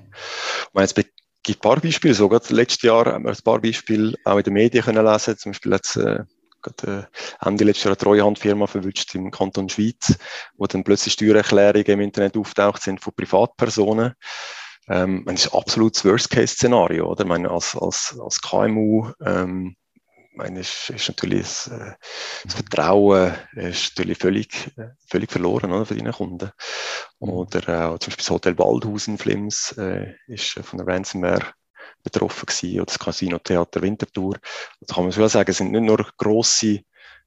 Und 0.73 0.81
jetzt 0.81 0.95
gibt 0.95 1.57
ein 1.57 1.59
paar 1.59 1.79
Beispiele, 1.79 2.15
sogar 2.15 2.41
letztes 2.49 2.81
Jahr 2.81 3.05
haben 3.05 3.25
wir 3.25 3.31
ein 3.31 3.43
paar 3.43 3.61
Beispiele 3.61 4.15
auch 4.23 4.37
in 4.37 4.43
den 4.43 4.53
Medien 4.53 4.83
können 4.83 5.05
lesen, 5.05 5.37
zum 5.37 5.51
Beispiel 5.51 5.71
jetzt, 5.73 5.97
äh, 5.97 6.23
gerade 6.63 7.07
äh, 7.41 7.47
Ende 7.47 7.63
letztes 7.63 7.83
Jahr 7.83 7.91
eine 7.91 7.97
Treuhandfirma 7.97 8.67
verwünscht 8.67 9.13
im 9.15 9.31
Kanton 9.31 9.69
Schweiz, 9.69 10.17
wo 10.55 10.65
dann 10.65 10.83
plötzlich 10.83 11.13
Steuererklärungen 11.13 11.85
im 11.85 12.01
Internet 12.01 12.37
auftaucht 12.37 12.81
sind 12.81 13.01
von 13.01 13.13
Privatpersonen. 13.15 14.13
Ähm, 14.87 15.23
das 15.25 15.45
ist 15.45 15.53
absolut 15.53 15.95
das 15.95 16.05
Worst-Case-Szenario, 16.05 17.09
oder? 17.09 17.23
Ich 17.23 17.29
meine, 17.29 17.49
als, 17.49 17.75
als, 17.75 18.17
als 18.19 18.41
KMU, 18.41 19.11
ähm, 19.25 19.75
meine, 20.35 20.59
ist, 20.59 20.89
ist 20.89 21.07
natürlich 21.07 21.41
das, 21.41 21.67
äh, 21.67 21.93
das 22.43 22.55
Vertrauen 22.55 23.33
ist 23.53 23.91
natürlich 23.91 24.17
völlig, 24.17 24.71
völlig 25.07 25.31
verloren 25.31 25.71
oder, 25.71 25.85
für 25.85 25.95
deine 25.95 26.11
Kunden. 26.11 26.49
Mhm. 27.19 27.29
Oder 27.29 27.59
äh, 27.59 27.99
zum 27.99 28.09
Beispiel 28.09 28.15
das 28.17 28.29
Hotel 28.29 28.57
Waldhausen 28.57 29.17
Flims 29.17 29.73
äh, 29.77 30.15
ist 30.27 30.59
von 30.63 30.79
der 30.79 30.87
Ransomware 30.87 31.53
betroffen 32.03 32.45
gewesen, 32.45 32.75
oder 32.77 32.85
das 32.85 32.99
Casino 32.99 33.39
Theater 33.39 33.81
Winterthur. 33.81 34.37
Da 34.81 34.95
kann 34.95 35.03
man 35.03 35.13
schon 35.13 35.27
sagen, 35.29 35.49
es 35.49 35.57
sind 35.57 35.71
nicht 35.71 35.83
nur 35.83 36.05
grosse 36.17 36.81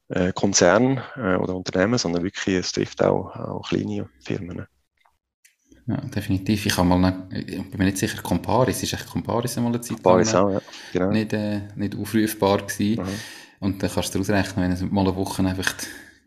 äh, 0.08 0.32
Konzerne 0.32 1.02
äh, 1.16 1.36
oder 1.36 1.54
Unternehmen, 1.56 1.98
sondern 1.98 2.22
wirklich, 2.22 2.56
es 2.56 2.72
trifft 2.72 3.02
auch, 3.02 3.34
auch 3.34 3.68
kleine 3.68 4.08
Firmen. 4.20 4.66
Ja, 5.88 5.96
definitiv. 5.98 6.66
Ich, 6.66 6.76
habe 6.76 6.88
mal 6.88 6.98
nicht, 7.30 7.48
ich 7.48 7.70
bin 7.70 7.78
mir 7.78 7.84
nicht 7.84 7.98
sicher, 7.98 8.20
Comparis, 8.20 8.82
ist 8.82 8.92
echt 8.92 9.08
Comparis 9.08 9.56
einmal 9.56 9.72
eine 9.72 9.80
Zeit 9.80 9.96
Comparis 9.96 10.34
auch, 10.34 10.50
ja. 10.50 10.60
Genau. 10.92 11.10
Nicht, 11.10 11.32
äh, 11.32 11.60
nicht 11.76 11.96
aufrufbar 11.96 12.58
gewesen. 12.58 13.02
Mhm. 13.02 13.20
Und 13.60 13.82
dann 13.82 13.90
kannst 13.90 14.14
du 14.14 14.18
daraus 14.18 14.30
rechnen, 14.30 14.68
wenn 14.68 14.78
du 14.78 14.94
mal 14.94 15.02
eine 15.02 15.16
Woche 15.16 15.42
einfach 15.44 15.72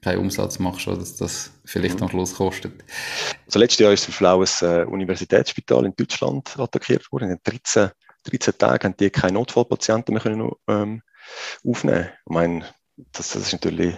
keinen 0.01 0.19
Umsatz 0.19 0.59
machst, 0.59 0.87
dass 0.87 1.17
das 1.17 1.51
vielleicht 1.65 1.97
mhm. 1.97 2.03
am 2.03 2.09
Schluss 2.09 2.35
kostet. 2.35 2.85
Also 3.45 3.59
letztes 3.59 3.79
Jahr 3.79 3.91
ist 3.91 4.03
zum 4.03 4.13
Beispiel 4.13 4.27
auch 4.27 4.63
ein 4.63 4.81
äh, 4.81 4.85
Universitätsspital 4.85 5.85
in 5.85 5.93
Deutschland 5.95 6.57
attackiert 6.57 7.11
worden. 7.11 7.31
In 7.31 7.39
13 7.43 7.89
13 8.23 8.57
Tage 8.57 8.87
haben 8.87 8.97
die 8.97 9.09
keine 9.09 9.33
Notfallpatienten 9.33 10.13
mehr 10.13 10.23
können, 10.23 10.51
ähm, 10.67 11.01
aufnehmen. 11.63 12.09
Ich 12.25 12.33
meine, 12.33 12.65
das, 13.11 13.29
das 13.29 13.43
ist 13.43 13.53
natürlich, 13.53 13.95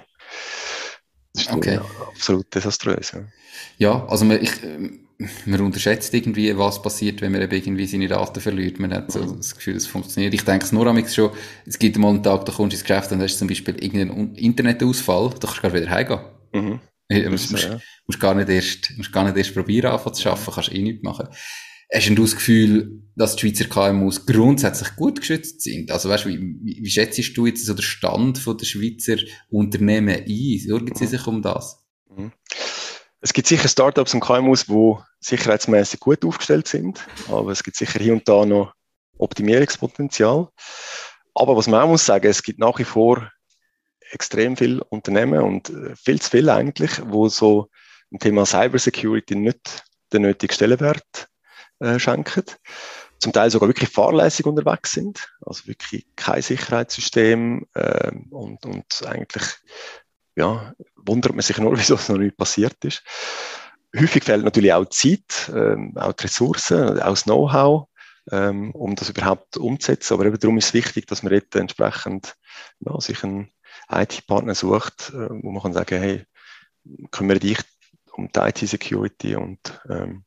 das 1.34 1.44
ist 1.44 1.52
okay. 1.52 1.80
absolut 2.08 2.54
desaströs. 2.54 3.12
Ja, 3.12 3.24
ja 3.78 4.08
also 4.08 4.26
man, 4.26 4.42
ich, 4.42 4.52
man 5.46 5.62
unterschätzt 5.62 6.14
irgendwie, 6.14 6.58
was 6.58 6.82
passiert, 6.82 7.22
wenn 7.22 7.32
man 7.32 7.42
eben 7.42 7.54
irgendwie 7.54 7.88
seine 7.88 8.08
Daten 8.08 8.42
verliert. 8.42 8.80
Man 8.80 8.94
hat 8.94 9.12
so 9.12 9.22
mhm. 9.22 9.38
das 9.38 9.56
Gefühl, 9.56 9.76
es 9.76 9.88
funktioniert. 9.88 10.34
Ich 10.34 10.46
denke 10.46 10.66
es 10.66 10.72
nur 10.72 10.88
am 10.88 11.08
schon, 11.08 11.32
es 11.66 11.80
gibt 11.80 11.98
mal 11.98 12.10
einen 12.10 12.24
Tag, 12.24 12.46
da 12.46 12.52
kommst 12.52 12.74
du 12.74 12.78
ins 12.78 12.84
Geschäft 12.84 13.12
und 13.12 13.22
hast 13.22 13.38
zum 13.38 13.48
Beispiel 13.48 13.76
irgendeinen 13.84 14.36
Internetausfall, 14.36 15.32
da 15.32 15.48
kannst 15.48 15.58
du 15.58 15.62
gar 15.62 15.74
wieder 15.74 15.90
heimgehen. 15.90 16.22
Mhm. 16.54 16.80
Du 17.10 17.30
musst, 17.30 17.52
musst, 17.52 17.70
musst, 18.08 18.20
gar 18.22 18.34
nicht 18.34 18.48
erst, 18.48 18.94
musst 18.96 19.12
gar 19.12 19.26
nicht 19.26 19.36
erst 19.36 19.54
probieren, 19.54 19.92
anfangen 19.92 20.16
zu 20.16 20.30
arbeiten, 20.30 20.52
kannst 20.54 20.72
eh 20.72 20.82
nichts 20.82 21.04
machen. 21.04 21.28
Hast 21.94 22.10
du 22.10 22.16
das 22.16 22.36
Gefühl, 22.36 23.04
dass 23.16 23.36
die 23.36 23.50
Schweizer 23.50 23.66
KMUs 23.66 24.26
grundsätzlich 24.26 24.96
gut 24.96 25.20
geschützt 25.20 25.62
sind? 25.62 25.92
Also 25.92 26.10
weißt, 26.10 26.26
wie, 26.26 26.40
wie, 26.40 26.80
wie 26.82 26.90
schätzt 26.90 27.20
du 27.36 27.46
jetzt 27.46 27.66
so 27.66 27.74
den 27.74 27.82
Stand 27.82 28.38
von 28.38 28.58
der 28.58 28.66
Schweizer 28.66 29.18
Unternehmen 29.50 30.24
ein? 30.26 30.60
Sorgen 30.60 30.96
sie 30.96 31.06
sich 31.06 31.28
um 31.28 31.42
das? 31.42 31.84
Mhm. 32.10 32.32
Es 33.20 33.34
gibt 33.34 33.48
sicher 33.48 33.68
Startups 33.68 34.14
und 34.14 34.22
KMUs, 34.22 34.66
die 34.66 34.94
sicherheitsmäßig 35.20 36.00
gut 36.00 36.26
aufgestellt 36.26 36.68
sind, 36.68 37.06
aber 37.28 37.52
es 37.52 37.64
gibt 37.64 37.78
sicher 37.78 38.00
hier 38.00 38.14
und 38.14 38.28
da 38.28 38.46
noch 38.46 38.74
Optimierungspotenzial. 39.18 40.48
Aber 41.36 41.56
was 41.56 41.68
man 41.68 41.82
auch 41.82 41.90
muss 41.90 42.06
sagen, 42.06 42.28
es 42.28 42.42
gibt 42.42 42.58
nach 42.58 42.80
wie 42.80 42.84
vor 42.84 43.32
extrem 44.12 44.58
viele 44.58 44.84
Unternehmen 44.86 45.42
und 45.42 45.70
äh, 45.70 45.96
viel 45.96 46.20
zu 46.22 46.32
viele 46.32 46.54
eigentlich, 46.54 46.92
wo 47.06 47.30
so 47.30 47.70
im 48.10 48.20
Thema 48.20 48.46
Cybersecurity 48.46 49.36
nicht 49.36 49.84
den 50.12 50.24
nötigen 50.24 50.54
Stellenwert 50.54 51.30
äh, 51.82 52.00
schenken. 52.00 52.44
Zum 53.20 53.34
Teil 53.34 53.52
sogar 53.52 53.70
wirklich 53.70 53.89
fahrlässig 53.89 54.46
unterwegs 54.46 54.94
sind, 54.94 55.32
also 55.46 55.67
wirklich 55.67 56.08
kein 56.15 56.41
Sicherheitssystem 56.41 57.67
äh, 57.74 58.12
und, 58.32 58.65
und 58.65 59.06
eigentlich 59.06 59.44
ja, 60.36 60.74
wundert 60.96 61.34
man 61.34 61.41
sich 61.41 61.58
nur, 61.58 61.72
wieso 61.78 61.96
es 61.96 62.10
noch 62.10 62.17
nicht 62.17 62.38
passiert 62.38 62.84
ist. 62.84 63.04
Häufig 63.96 64.24
fehlt 64.24 64.44
natürlich 64.44 64.74
auch 64.74 64.86
Zeit, 64.86 65.52
ähm, 65.54 65.98
auch 65.98 66.13
die 66.13 66.24
Ressourcen, 66.24 67.00
auch 67.02 67.10
das 67.10 67.24
Know-how, 67.24 67.88
ähm, 68.32 68.72
um 68.72 68.96
das 68.96 69.10
überhaupt 69.10 69.58
umzusetzen. 69.58 70.13
Aber 70.13 70.26
eben 70.26 70.39
darum 70.39 70.58
ist 70.58 70.67
es 70.67 70.74
wichtig, 70.74 71.08
dass 71.08 71.24
man 71.24 71.34
jetzt 71.34 71.56
entsprechend 71.56 72.36
ja, 72.80 73.00
sich 73.02 73.24
einen 73.24 73.52
IT-Partner 73.89 74.56
sucht, 74.56 75.10
äh, 75.10 75.30
wo 75.30 75.52
man 75.52 75.62
kann 75.62 75.74
sagen, 75.74 76.00
hey, 76.00 76.26
kümmere 77.12 77.39
dich 77.39 77.60
um 78.13 78.30
die 78.32 78.39
IT-Security 78.39 79.36
und 79.36 79.82
ähm, 79.89 80.24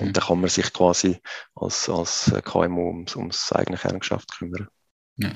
und 0.00 0.16
dann 0.16 0.24
kann 0.24 0.40
man 0.40 0.50
sich 0.50 0.72
quasi 0.72 1.20
als, 1.54 1.88
als 1.88 2.32
KMU 2.44 2.88
ums, 2.88 3.16
ums 3.16 3.52
eigene 3.52 3.78
Kerngeschäft 3.78 4.38
kümmern. 4.38 4.68
Ja. 5.16 5.30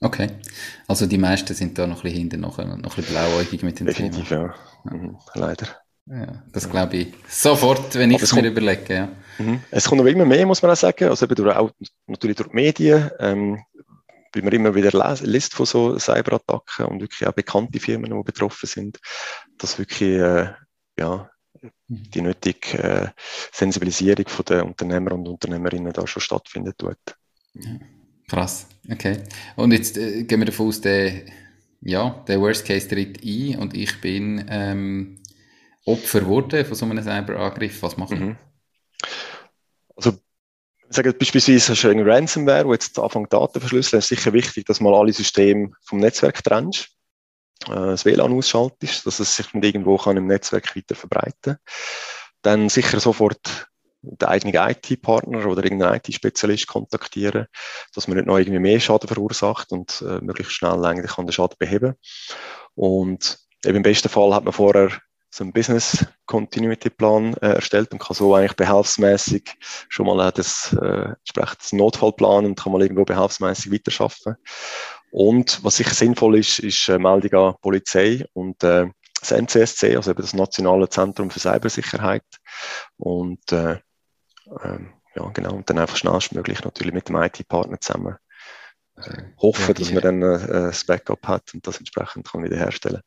Okay. 0.00 0.30
Also 0.88 1.06
die 1.06 1.18
meisten 1.18 1.54
sind 1.54 1.78
da 1.78 1.86
noch 1.86 1.98
ein 1.98 2.02
bisschen 2.02 2.18
hinten, 2.18 2.40
noch, 2.40 2.58
noch 2.58 2.66
ein 2.66 2.82
bisschen 2.82 3.04
blauäugig 3.04 3.62
mit 3.62 3.80
den 3.80 3.86
Definitiv, 3.86 4.28
Themen. 4.28 4.52
ja. 4.84 4.92
Mhm. 4.92 5.18
Leider. 5.34 5.66
Ja, 6.06 6.42
das 6.52 6.68
glaube 6.68 6.96
ich 6.96 7.14
sofort, 7.28 7.94
wenn 7.94 8.10
ich 8.10 8.22
es 8.22 8.34
mir 8.34 8.46
überlege. 8.46 8.94
Ja. 8.94 9.08
Mhm. 9.38 9.62
Es 9.70 9.86
kommt 9.86 10.00
noch 10.00 10.08
immer 10.08 10.24
mehr, 10.24 10.46
muss 10.46 10.62
man 10.62 10.70
auch 10.72 10.76
sagen. 10.76 11.08
Also 11.08 11.26
eben 11.26 11.34
durch, 11.34 11.54
auch, 11.54 11.70
natürlich 12.06 12.36
durch 12.36 12.48
die 12.48 12.54
Medien, 12.54 13.10
ähm, 13.18 13.62
weil 14.32 14.42
man 14.42 14.52
immer 14.52 14.74
wieder 14.74 15.16
liest 15.22 15.54
von 15.54 15.66
so 15.66 15.98
Cyberattacken 15.98 16.86
und 16.86 17.00
wirklich 17.00 17.26
auch 17.28 17.32
bekannte 17.32 17.78
Firmen, 17.78 18.10
die 18.10 18.22
betroffen 18.24 18.66
sind, 18.66 18.98
dass 19.58 19.78
wirklich 19.78 20.18
äh, 20.18 20.52
ja, 20.98 21.29
die 21.88 22.22
nötige 22.22 22.78
äh, 22.78 23.08
Sensibilisierung 23.52 24.26
von 24.28 24.44
der 24.44 24.64
Unternehmer 24.64 25.12
und 25.12 25.28
Unternehmerinnen 25.28 25.92
da 25.92 26.06
schon 26.06 26.22
stattfindet 26.22 26.78
tut. 26.78 26.98
Ja, 27.54 27.78
krass, 28.28 28.66
okay. 28.90 29.18
Und 29.56 29.72
jetzt 29.72 29.98
äh, 29.98 30.24
gehen 30.24 30.40
wir 30.40 30.46
davon 30.46 30.68
aus, 30.68 30.80
der, 30.80 31.24
ja, 31.80 32.24
der 32.28 32.40
Worst 32.40 32.64
Case 32.64 32.88
tritt 32.88 33.22
ein 33.24 33.58
und 33.58 33.76
ich 33.76 34.00
bin 34.00 34.46
ähm, 34.48 35.18
Opfer 35.84 36.26
wurde 36.26 36.64
von 36.64 36.74
so 36.74 36.86
einem 36.86 37.02
Cyberangriff. 37.02 37.82
Was 37.82 37.96
machen 37.96 38.20
mhm. 38.20 38.36
Also 39.96 40.18
sagen 40.88 41.14
beispielsweise 41.18 41.72
hast 41.72 41.84
du 41.84 41.88
eine 41.88 42.06
Ransomware, 42.06 42.66
wo 42.66 42.72
jetzt 42.72 42.98
anfängt 42.98 43.32
Daten 43.32 43.60
verschlüsseln, 43.60 43.98
ist 43.98 44.08
sicher 44.08 44.32
wichtig, 44.32 44.66
dass 44.66 44.80
mal 44.80 44.94
alle 44.94 45.12
Systeme 45.12 45.72
vom 45.82 45.98
Netzwerk 45.98 46.42
trennst 46.44 46.90
äh, 47.68 47.74
das 47.74 48.04
WLAN 48.04 48.32
ausschaltest, 48.32 49.06
dass 49.06 49.20
es 49.20 49.36
sich 49.36 49.52
nicht 49.54 49.64
irgendwo 49.64 49.96
kann 49.96 50.16
im 50.16 50.26
Netzwerk 50.26 50.74
weiter 50.76 50.94
verbreiten 50.94 51.56
Dann 52.42 52.68
sicher 52.68 53.00
sofort 53.00 53.68
den 54.02 54.28
eigenen 54.28 54.54
IT-Partner 54.54 55.46
oder 55.46 55.62
irgendeinen 55.62 55.96
IT-Spezialist 55.96 56.66
kontaktieren, 56.66 57.46
dass 57.94 58.08
man 58.08 58.16
nicht 58.16 58.26
noch 58.26 58.38
irgendwie 58.38 58.58
mehr 58.58 58.80
Schaden 58.80 59.08
verursacht 59.08 59.72
und 59.72 60.02
äh, 60.02 60.20
möglichst 60.20 60.54
schnell 60.54 60.84
eigentlich 60.84 61.12
kann 61.12 61.26
den 61.26 61.32
Schaden 61.32 61.56
beheben. 61.58 61.94
Und 62.74 63.38
eben 63.64 63.76
im 63.76 63.82
besten 63.82 64.08
Fall 64.08 64.34
hat 64.34 64.44
man 64.44 64.54
vorher 64.54 64.90
so 65.32 65.44
einen 65.44 65.52
Business 65.52 66.04
Continuity 66.26 66.90
Plan 66.90 67.34
äh, 67.34 67.54
erstellt 67.54 67.92
und 67.92 68.00
kann 68.00 68.16
so 68.16 68.34
eigentlich 68.34 68.56
behelfsmäßig 68.56 69.54
schon 69.88 70.06
mal 70.06 70.32
das 70.32 70.72
äh, 70.72 71.14
entsprechend 71.18 71.72
Notfallplan 71.72 72.46
und 72.46 72.58
kann 72.58 72.72
mal 72.72 72.82
irgendwo 72.82 73.04
behelfsmäßig 73.04 73.70
weiterschaffen. 73.72 74.36
Und 75.10 75.62
was 75.64 75.76
sicher 75.76 75.94
sinnvoll 75.94 76.38
ist, 76.38 76.60
ist 76.60 76.88
äh, 76.88 76.98
Meldung 76.98 77.48
an 77.48 77.54
Polizei 77.60 78.24
und 78.32 78.62
äh, 78.62 78.86
das 79.20 79.32
NCSC, 79.32 79.96
also 79.96 80.12
eben 80.12 80.22
das 80.22 80.34
Nationale 80.34 80.88
Zentrum 80.88 81.30
für 81.30 81.40
Cybersicherheit. 81.40 82.24
Und 82.96 83.52
äh, 83.52 83.72
äh, 83.72 84.78
ja, 85.16 85.28
genau, 85.34 85.54
und 85.54 85.68
dann 85.68 85.78
einfach 85.78 85.96
schnellstmöglich 85.96 86.64
natürlich 86.64 86.94
mit 86.94 87.08
dem 87.08 87.16
IT-Partner 87.16 87.80
zusammen 87.80 88.16
äh, 88.96 89.22
hoffen, 89.38 89.74
dass 89.74 89.90
man 89.90 90.02
dann 90.02 90.22
äh, 90.22 90.48
das 90.48 90.84
Backup 90.84 91.26
hat 91.26 91.52
und 91.54 91.66
das 91.66 91.78
entsprechend 91.78 92.30
kann 92.30 92.44
wiederherstellen. 92.44 93.02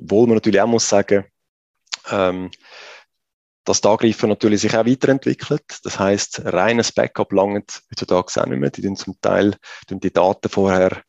Obwohl 0.00 0.26
man 0.26 0.36
natürlich 0.36 0.60
auch 0.60 0.66
muss 0.66 0.88
sagen, 0.88 1.26
ähm, 2.10 2.50
dass 3.64 3.80
der 3.80 3.92
Angreifer 3.92 4.26
natürlich 4.26 4.62
sich 4.62 4.76
auch 4.76 4.86
weiterentwickelt. 4.86 5.64
Das 5.84 5.98
heißt, 5.98 6.42
reines 6.46 6.90
Backup 6.90 7.32
langt 7.32 7.82
heutzutage 7.90 8.40
auch 8.40 8.46
nicht 8.46 8.58
mehr. 8.58 8.70
Die 8.70 8.82
tun 8.82 8.96
zum 8.96 9.20
Teil 9.20 9.56
die 9.88 10.12
Daten 10.12 10.48
vorher 10.48 11.02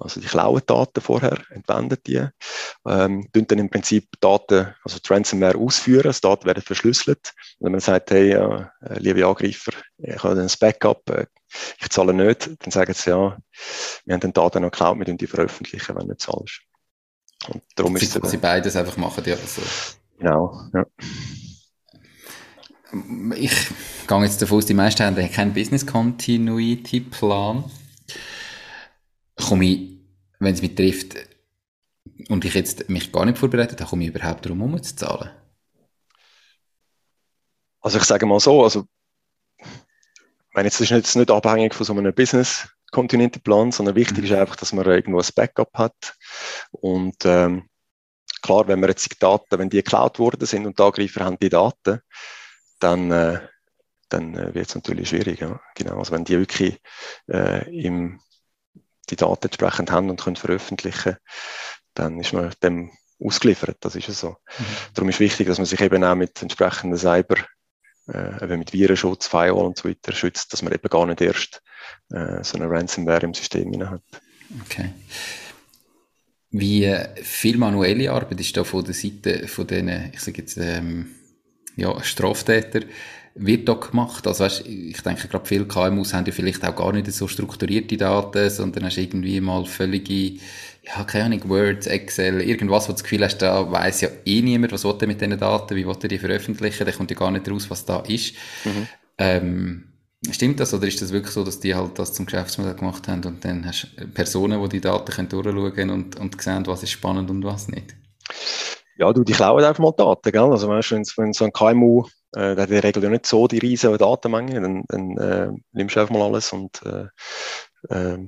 also 0.00 0.20
die 0.20 0.26
klauen 0.26 0.62
Daten 0.66 1.00
vorher, 1.00 1.38
entwenden 1.50 1.98
die, 2.06 2.26
ähm, 2.86 3.28
dann 3.32 3.58
im 3.58 3.70
Prinzip 3.70 4.08
Daten, 4.20 4.74
also 4.82 4.98
Ransomware 5.08 5.56
ausführen, 5.56 6.12
die 6.12 6.20
Daten 6.20 6.46
werden 6.46 6.62
verschlüsselt. 6.62 7.32
Und 7.58 7.66
wenn 7.66 7.72
man 7.72 7.80
sagt, 7.80 8.10
hey, 8.10 8.32
äh, 8.32 8.66
liebe 8.98 9.26
Angreifer, 9.26 9.72
ich 9.98 10.22
habe 10.22 10.40
ein 10.40 10.50
Backup, 10.58 11.08
äh, 11.10 11.26
ich 11.80 11.88
zahle 11.90 12.12
nicht, 12.12 12.50
dann 12.60 12.70
sagen 12.70 12.94
sie, 12.94 13.10
ja, 13.10 13.38
wir 14.04 14.14
haben 14.14 14.20
den 14.20 14.32
Daten 14.32 14.62
noch 14.62 14.70
geklaut, 14.70 14.98
wir 14.98 15.14
die 15.14 15.26
veröffentlichen, 15.26 15.94
wenn 15.94 16.02
du 16.02 16.08
nicht 16.08 16.22
zahlst. 16.22 16.60
Und 17.48 17.62
darum 17.76 17.96
sie, 17.96 18.06
ist 18.06 18.16
es 18.16 18.30
sie 18.30 18.36
beides 18.38 18.74
einfach 18.74 18.96
machen, 18.96 19.22
ja. 19.26 19.34
Also. 19.34 19.62
Genau, 20.18 20.60
ja. 20.72 20.86
Ich 23.36 23.68
gehe 24.06 24.22
jetzt 24.22 24.40
davon 24.40 24.58
aus, 24.58 24.66
die 24.66 24.74
meisten 24.74 25.04
haben 25.04 25.32
keinen 25.32 25.52
Business 25.52 25.84
Continuity 25.84 27.00
Plan 27.00 27.64
komme 29.36 29.64
ich, 29.64 30.00
wenn 30.38 30.54
es 30.54 30.62
mich 30.62 30.74
trifft 30.74 31.16
und 32.28 32.44
ich 32.44 32.54
jetzt 32.54 32.88
mich 32.88 33.12
gar 33.12 33.24
nicht 33.24 33.38
vorbereitet 33.38 33.80
habe, 33.80 33.90
komme 33.90 34.04
ich 34.04 34.10
überhaupt 34.10 34.44
darum, 34.44 34.62
um 34.62 34.82
zu 34.82 34.94
zahlen? 34.94 35.30
Also 37.80 37.98
ich 37.98 38.04
sage 38.04 38.26
mal 38.26 38.40
so, 38.40 38.62
also 38.64 38.86
meine, 40.54 40.68
jetzt 40.68 40.80
ist 40.80 40.90
nicht, 40.90 41.16
nicht 41.16 41.30
abhängig 41.30 41.74
von 41.74 41.84
so 41.84 41.92
einem 41.92 42.14
Business 42.14 42.68
Continuity 42.92 43.40
Plan, 43.40 43.72
sondern 43.72 43.96
wichtig 43.96 44.18
mhm. 44.18 44.24
ist 44.24 44.32
einfach, 44.32 44.56
dass 44.56 44.72
man 44.72 44.86
irgendwo 44.86 45.18
ein 45.18 45.28
Backup 45.34 45.70
hat 45.74 46.16
und 46.70 47.16
ähm, 47.24 47.68
klar, 48.40 48.68
wenn 48.68 48.80
man 48.80 48.90
jetzt 48.90 49.10
die 49.10 49.18
Daten, 49.18 49.58
wenn 49.58 49.68
die 49.68 49.78
geklaut 49.78 50.18
worden 50.18 50.46
sind 50.46 50.64
und 50.64 50.78
die 50.78 50.82
Angreifer 50.82 51.24
haben 51.24 51.38
die 51.40 51.48
Daten, 51.48 52.00
dann 52.78 53.10
äh, 53.10 53.40
dann 54.08 54.34
äh, 54.34 54.54
wird 54.54 54.68
es 54.68 54.74
natürlich 54.74 55.08
schwierig. 55.08 55.40
Ja. 55.40 55.60
Genau, 55.74 55.98
also 55.98 56.12
wenn 56.12 56.24
die 56.24 56.38
wirklich 56.38 56.78
äh, 57.28 57.68
im 57.84 58.20
die 59.10 59.16
Daten 59.16 59.46
entsprechend 59.46 59.90
haben 59.90 60.10
und 60.10 60.20
können 60.20 60.36
veröffentlichen, 60.36 61.16
dann 61.94 62.20
ist 62.20 62.32
man 62.32 62.52
dem 62.62 62.90
ausgeliefert. 63.20 63.76
Das 63.80 63.94
ist 63.94 64.08
ja 64.08 64.14
so. 64.14 64.30
Mhm. 64.30 64.64
Darum 64.94 65.08
ist 65.08 65.20
wichtig, 65.20 65.46
dass 65.46 65.58
man 65.58 65.66
sich 65.66 65.80
eben 65.80 66.04
auch 66.04 66.14
mit 66.14 66.40
entsprechenden 66.42 66.98
Cyber, 66.98 67.36
äh, 68.08 68.56
mit 68.56 68.72
Virenschutz, 68.72 69.26
Firewall 69.26 69.66
und 69.66 69.78
so 69.78 69.88
weiter 69.88 70.12
schützt, 70.12 70.52
dass 70.52 70.62
man 70.62 70.72
eben 70.72 70.88
gar 70.88 71.06
nicht 71.06 71.20
erst 71.20 71.62
äh, 72.10 72.42
so 72.42 72.58
eine 72.58 72.68
Ransomware 72.68 73.22
im 73.22 73.34
System 73.34 73.88
hat. 73.88 74.02
Okay. 74.64 74.90
Wie 76.50 76.84
äh, 76.84 77.08
viel 77.22 77.56
manuelle 77.56 78.12
Arbeit 78.12 78.40
ist 78.40 78.56
da 78.56 78.64
von 78.64 78.84
der 78.84 78.94
Seite 78.94 79.48
von 79.48 79.66
diesen, 79.66 80.10
ich 80.12 80.20
sage 80.20 80.38
jetzt, 80.38 80.56
ähm, 80.56 81.14
ja, 81.76 82.02
Straftäter 82.02 82.80
wird 83.34 83.68
da 83.68 83.74
gemacht? 83.74 84.26
Also 84.26 84.44
weißt, 84.44 84.66
ich 84.66 85.00
denke 85.02 85.28
gerade 85.28 85.46
viele 85.46 85.66
KMUs 85.66 86.14
haben 86.14 86.26
ja 86.26 86.32
vielleicht 86.32 86.64
auch 86.64 86.76
gar 86.76 86.92
nicht 86.92 87.10
so 87.12 87.26
strukturierte 87.26 87.96
Daten, 87.96 88.48
sondern 88.48 88.84
hast 88.84 88.96
irgendwie 88.96 89.40
mal 89.40 89.64
völlige, 89.66 90.38
ja, 90.82 91.04
keine 91.04 91.24
Ahnung, 91.24 91.48
Word, 91.48 91.86
Excel, 91.86 92.40
irgendwas, 92.40 92.84
wo 92.84 92.88
du 92.88 92.94
das 92.94 93.02
Gefühl 93.02 93.24
hast, 93.24 93.38
da 93.38 93.70
weiss 93.70 94.00
ja 94.02 94.08
eh 94.24 94.42
niemand, 94.42 94.72
was 94.72 94.84
will 94.84 94.94
er 95.00 95.06
mit 95.06 95.20
diesen 95.20 95.38
Daten, 95.38 95.76
wie 95.76 95.86
will 95.86 95.96
er 96.00 96.08
die 96.08 96.18
veröffentlichen, 96.18 96.86
da 96.86 96.92
kommt 96.92 97.10
ja 97.10 97.16
gar 97.16 97.30
nicht 97.30 97.48
raus, 97.48 97.68
was 97.70 97.84
da 97.84 98.00
ist. 98.00 98.34
Mhm. 98.64 98.86
Ähm, 99.18 99.84
Stimmt 100.30 100.58
das 100.58 100.72
oder 100.72 100.86
ist 100.86 101.02
das 101.02 101.12
wirklich 101.12 101.32
so, 101.32 101.44
dass 101.44 101.60
die 101.60 101.74
halt 101.74 101.98
das 101.98 102.14
zum 102.14 102.24
Geschäftsmodell 102.24 102.74
gemacht 102.74 103.08
haben 103.08 103.22
und 103.24 103.44
dann 103.44 103.66
hast 103.66 103.88
du 103.98 104.06
Personen, 104.06 104.62
die 104.62 104.68
die 104.70 104.80
Daten 104.80 105.12
können 105.12 105.28
durchschauen 105.28 105.90
und, 105.90 106.18
und 106.18 106.40
sehen, 106.40 106.66
was 106.66 106.82
ist 106.82 106.92
spannend 106.92 107.30
und 107.30 107.44
was 107.44 107.68
nicht? 107.68 107.94
Ja, 108.96 109.12
du, 109.12 109.22
die 109.22 109.32
klauen 109.32 109.62
einfach 109.64 109.82
mal 109.82 109.92
Daten, 109.92 110.32
gell? 110.32 110.50
Also, 110.50 110.68
weißt, 110.68 110.92
wenn, 110.92 111.02
wenn 111.16 111.32
so 111.32 111.44
ein 111.44 111.52
KMU 111.52 112.04
äh, 112.34 112.52
in 112.52 112.56
der 112.56 112.84
Regel 112.84 113.02
ja 113.02 113.10
nicht 113.10 113.26
so 113.26 113.46
die 113.46 113.58
riesige 113.58 113.98
Datenmenge, 113.98 114.60
dann, 114.60 114.84
dann 114.88 115.18
äh, 115.18 115.52
nimmst 115.72 115.96
du 115.96 116.00
einfach 116.00 116.14
mal 116.14 116.22
alles 116.22 116.52
und 116.52 116.82
äh, 116.82 117.06
äh, 117.88 118.18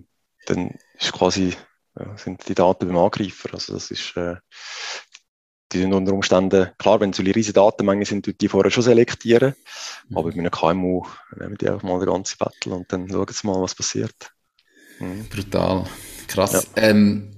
dann 0.47 0.71
ist 0.99 1.13
quasi, 1.13 1.55
ja, 1.99 2.17
sind 2.17 2.49
die 2.49 2.55
Daten 2.55 2.87
beim 2.87 2.99
Angreifer. 2.99 3.55
Also 3.55 3.75
das 3.75 3.91
ist, 3.91 4.17
äh, 4.17 4.37
die 5.73 5.79
sind 5.81 5.93
unter 5.93 6.13
Umständen, 6.13 6.71
klar, 6.79 7.01
wenn 7.01 7.11
es 7.11 7.17
so 7.17 7.23
riesige 7.23 7.53
Datenmenge 7.53 8.05
sind, 8.05 8.41
die 8.41 8.49
vorher 8.49 8.71
schon 8.71 8.85
selektieren, 8.85 9.55
mhm. 10.09 10.17
aber 10.17 10.29
mit 10.29 10.39
einem 10.39 10.51
KMU 10.51 11.05
nehmen 11.37 11.57
die 11.59 11.69
einfach 11.69 11.83
mal 11.83 11.99
den 11.99 12.09
ganzen 12.09 12.39
Battle 12.39 12.75
und 12.75 12.93
dann 12.93 13.09
schauen 13.09 13.27
sie 13.29 13.47
mal, 13.47 13.61
was 13.61 13.75
passiert. 13.75 14.33
Mhm. 15.01 15.29
Brutal. 15.29 15.85
Krass. 16.29 16.53
Ja. 16.77 16.83
Ähm, 16.83 17.36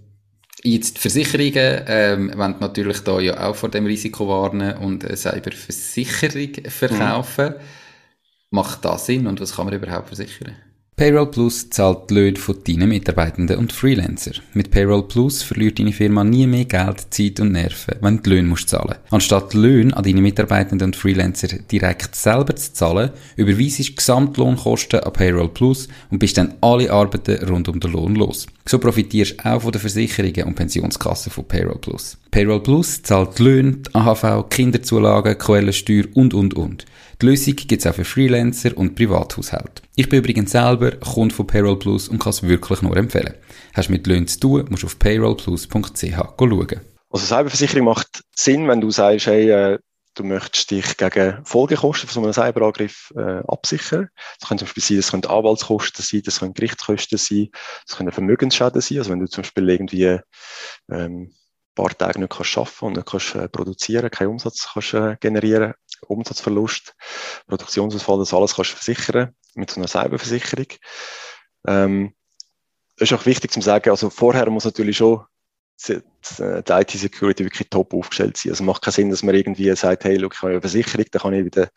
Jetzt 0.64 0.97
die 0.97 1.01
Versicherungen 1.01 1.85
ähm, 1.87 2.33
wollen 2.37 2.57
natürlich 2.59 3.01
da 3.01 3.21
ja 3.21 3.49
auch 3.49 3.55
vor 3.55 3.68
dem 3.71 3.87
Risiko 3.87 4.29
warnen 4.29 4.77
und 4.79 5.05
eine 5.05 5.16
Cyberversicherung 5.16 6.64
verkaufen. 6.68 7.55
Mhm. 7.55 7.61
Macht 8.51 8.85
das 8.85 9.07
Sinn 9.07 9.27
und 9.27 9.40
was 9.40 9.55
kann 9.55 9.66
man 9.66 9.75
überhaupt 9.75 10.09
versichern? 10.09 10.57
Payroll 10.98 11.30
Plus 11.30 11.70
zahlt 11.70 12.11
die 12.11 12.14
Löhne 12.14 12.37
von 12.37 12.56
deinen 12.66 12.88
Mitarbeitenden 12.88 13.58
und 13.58 13.72
Freelancer. 13.72 14.32
Mit 14.52 14.72
Payroll 14.72 15.06
Plus 15.06 15.44
verliert 15.44 15.78
deine 15.78 15.92
Firma 15.92 16.24
nie 16.24 16.48
mehr 16.48 16.64
Geld, 16.64 17.14
Zeit 17.14 17.38
und 17.38 17.52
Nerven, 17.52 17.94
wenn 18.00 18.16
du 18.16 18.22
die 18.22 18.30
Löhne 18.30 18.48
musst 18.48 18.68
zahlen. 18.68 18.96
Anstatt 19.11 19.54
Löhne 19.54 19.96
an 19.96 20.02
deine 20.02 20.20
Mitarbeitenden 20.20 20.87
und 20.87 20.96
Freelancer 20.96 21.56
direkt 21.70 22.16
selber 22.16 22.56
zu 22.56 22.72
zahlen, 22.72 23.11
überweisest 23.37 23.90
du 23.90 23.94
Gesamtlohnkosten 23.94 24.98
an 24.98 25.12
Payroll 25.12 25.50
Plus 25.50 25.87
und 26.11 26.18
bist 26.18 26.37
dann 26.37 26.54
alle 26.62 26.90
Arbeiten 26.90 27.48
rund 27.48 27.68
um 27.68 27.78
den 27.78 27.92
Lohn 27.92 28.16
los. 28.16 28.48
So 28.66 28.80
profitierst 28.80 29.37
du 29.38 29.44
auch 29.48 29.62
von 29.62 29.70
den 29.70 29.80
Versicherungen 29.80 30.48
und 30.48 30.56
Pensionskassen 30.56 31.30
von 31.30 31.46
Payroll 31.46 31.78
Plus. 31.78 32.18
Payroll 32.32 32.64
Plus 32.64 33.04
zahlt 33.04 33.38
die 33.38 33.44
Löhne, 33.44 33.76
die 33.87 33.94
AHV, 33.94 34.48
Kinderzulagen, 34.50 35.38
Quellensteuer 35.38 36.06
und, 36.14 36.34
und, 36.34 36.54
und. 36.54 36.87
Die 37.20 37.26
Lösung 37.26 37.57
gibt 37.57 37.72
es 37.72 37.87
auch 37.87 37.96
für 37.96 38.04
Freelancer 38.04 38.76
und 38.76 38.94
Privathaushalte. 38.94 39.83
Ich 39.96 40.09
bin 40.09 40.20
übrigens 40.20 40.52
selber 40.52 40.92
Kunde 40.92 41.35
von 41.35 41.48
Payroll 41.48 41.76
Plus 41.76 42.09
und 42.09 42.20
kann 42.20 42.31
es 42.31 42.44
wirklich 42.44 42.81
nur 42.81 42.96
empfehlen. 42.96 43.35
Hast 43.74 43.88
du 43.88 43.92
mit 43.92 44.07
Löhnen 44.07 44.28
zu 44.28 44.38
tun, 44.38 44.66
musst 44.70 44.85
du 44.85 44.87
auf 44.87 45.00
payrollplus.ch 45.00 46.14
schauen. 46.14 46.81
Also 47.11 47.26
Cyberversicherung 47.26 47.87
macht 47.87 48.22
Sinn, 48.37 48.68
wenn 48.68 48.81
du 48.81 48.92
sagst, 48.92 49.26
hey, 49.26 49.50
äh, 49.50 49.78
du 50.14 50.22
möchtest 50.22 50.70
dich 50.70 50.96
gegen 50.96 51.44
Folgekosten 51.44 52.09
von 52.09 52.22
so 52.22 52.28
einem 52.28 52.33
Cyberangriff 52.33 53.12
äh, 53.16 53.42
absichern. 53.48 54.11
Das 54.38 54.48
können 54.48 54.59
zum 54.59 54.66
Beispiel 54.66 54.83
sein, 54.85 54.96
das 54.98 55.11
können 55.11 55.24
Anwaltskosten 55.24 56.04
sein, 56.04 56.22
das 56.24 56.38
können 56.38 56.54
Gerichtskosten 56.54 57.18
sein, 57.18 57.48
das 57.85 57.96
können 57.96 58.12
Vermögensschäden 58.12 58.81
sein. 58.81 58.98
Also 58.98 59.11
wenn 59.11 59.18
du 59.18 59.26
zum 59.26 59.42
Beispiel 59.42 59.68
irgendwie 59.68 60.20
ähm, 60.88 61.33
paar 61.78 61.96
Tage 61.96 62.18
nicht 62.18 62.31
kannst 62.31 62.59
arbeiten 62.59 62.87
und 62.87 62.96
nicht 62.96 63.07
kannst 63.07 63.35
äh, 63.37 63.48
produzieren, 63.48 64.11
keinen 64.11 64.28
Umsatz 64.28 64.68
kannst 64.72 64.94
äh, 64.94 65.16
generieren, 65.20 65.74
Umsatzverlust, 66.06 66.94
Produktionsausfall, 67.46 68.18
das 68.18 68.34
alles 68.34 68.54
kannst 68.54 68.72
du 68.72 68.76
versichern 68.76 69.34
mit 69.54 69.70
so 69.70 69.80
einer 69.80 69.88
Cyberversicherung. 69.88 70.66
Ähm, 71.66 72.14
ist 72.96 73.12
auch 73.12 73.26
wichtig 73.26 73.52
zu 73.52 73.61
sagen, 73.61 73.90
also 73.90 74.11
vorher 74.11 74.48
muss 74.50 74.64
natürlich 74.64 74.96
schon 74.96 75.24
die 75.87 76.02
IT-Security 76.72 77.44
wirklich 77.44 77.70
top 77.70 77.94
aufgestellt 77.94 78.37
sein. 78.37 78.50
Also 78.50 78.64
macht 78.64 78.82
keinen 78.82 78.92
Sinn, 78.92 79.11
dass 79.11 79.22
man 79.22 79.34
irgendwie 79.34 79.74
sagt, 79.76 80.04
hey, 80.04 80.16
look, 80.16 80.34
ich 80.34 80.42
habe 80.42 80.52
eine 80.52 80.61
Versicherung, 80.61 81.06
da 81.11 81.18
kann 81.20 81.34
ich 81.34 81.44
wieder 81.44 81.68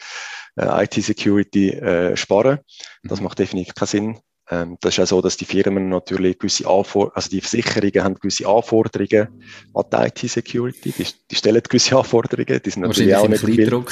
äh, 0.56 0.84
IT-Security 0.84 1.70
äh, 1.72 2.18
sparen. 2.18 2.60
Das 3.04 3.20
mhm. 3.20 3.26
macht 3.26 3.40
definitiv 3.40 3.76
keinen 3.76 3.88
Sinn. 3.88 4.20
Ähm, 4.52 4.78
das 4.82 4.94
ist 4.94 4.98
ja 4.98 5.06
so, 5.06 5.22
dass 5.22 5.38
die 5.38 5.46
Firmen 5.46 5.88
natürlich 5.88 6.38
gewisse 6.38 6.68
Anforderungen, 6.68 7.16
also 7.16 7.30
die 7.30 7.40
Versicherungen 7.40 8.04
haben 8.04 8.16
gewisse 8.16 8.48
Anforderungen 8.48 9.42
an 9.74 9.86
die 9.92 10.26
IT-Security. 10.26 10.92
Die, 10.92 11.06
die, 11.32 11.36
stellen 11.36 11.64
gewisse 11.64 11.98
Anforderungen, 11.98 12.62
die 12.62 12.70
sind 12.70 12.82
natürlich 12.82 13.16
auch 13.16 13.28
nicht 13.28 13.46
viel. 13.46 13.72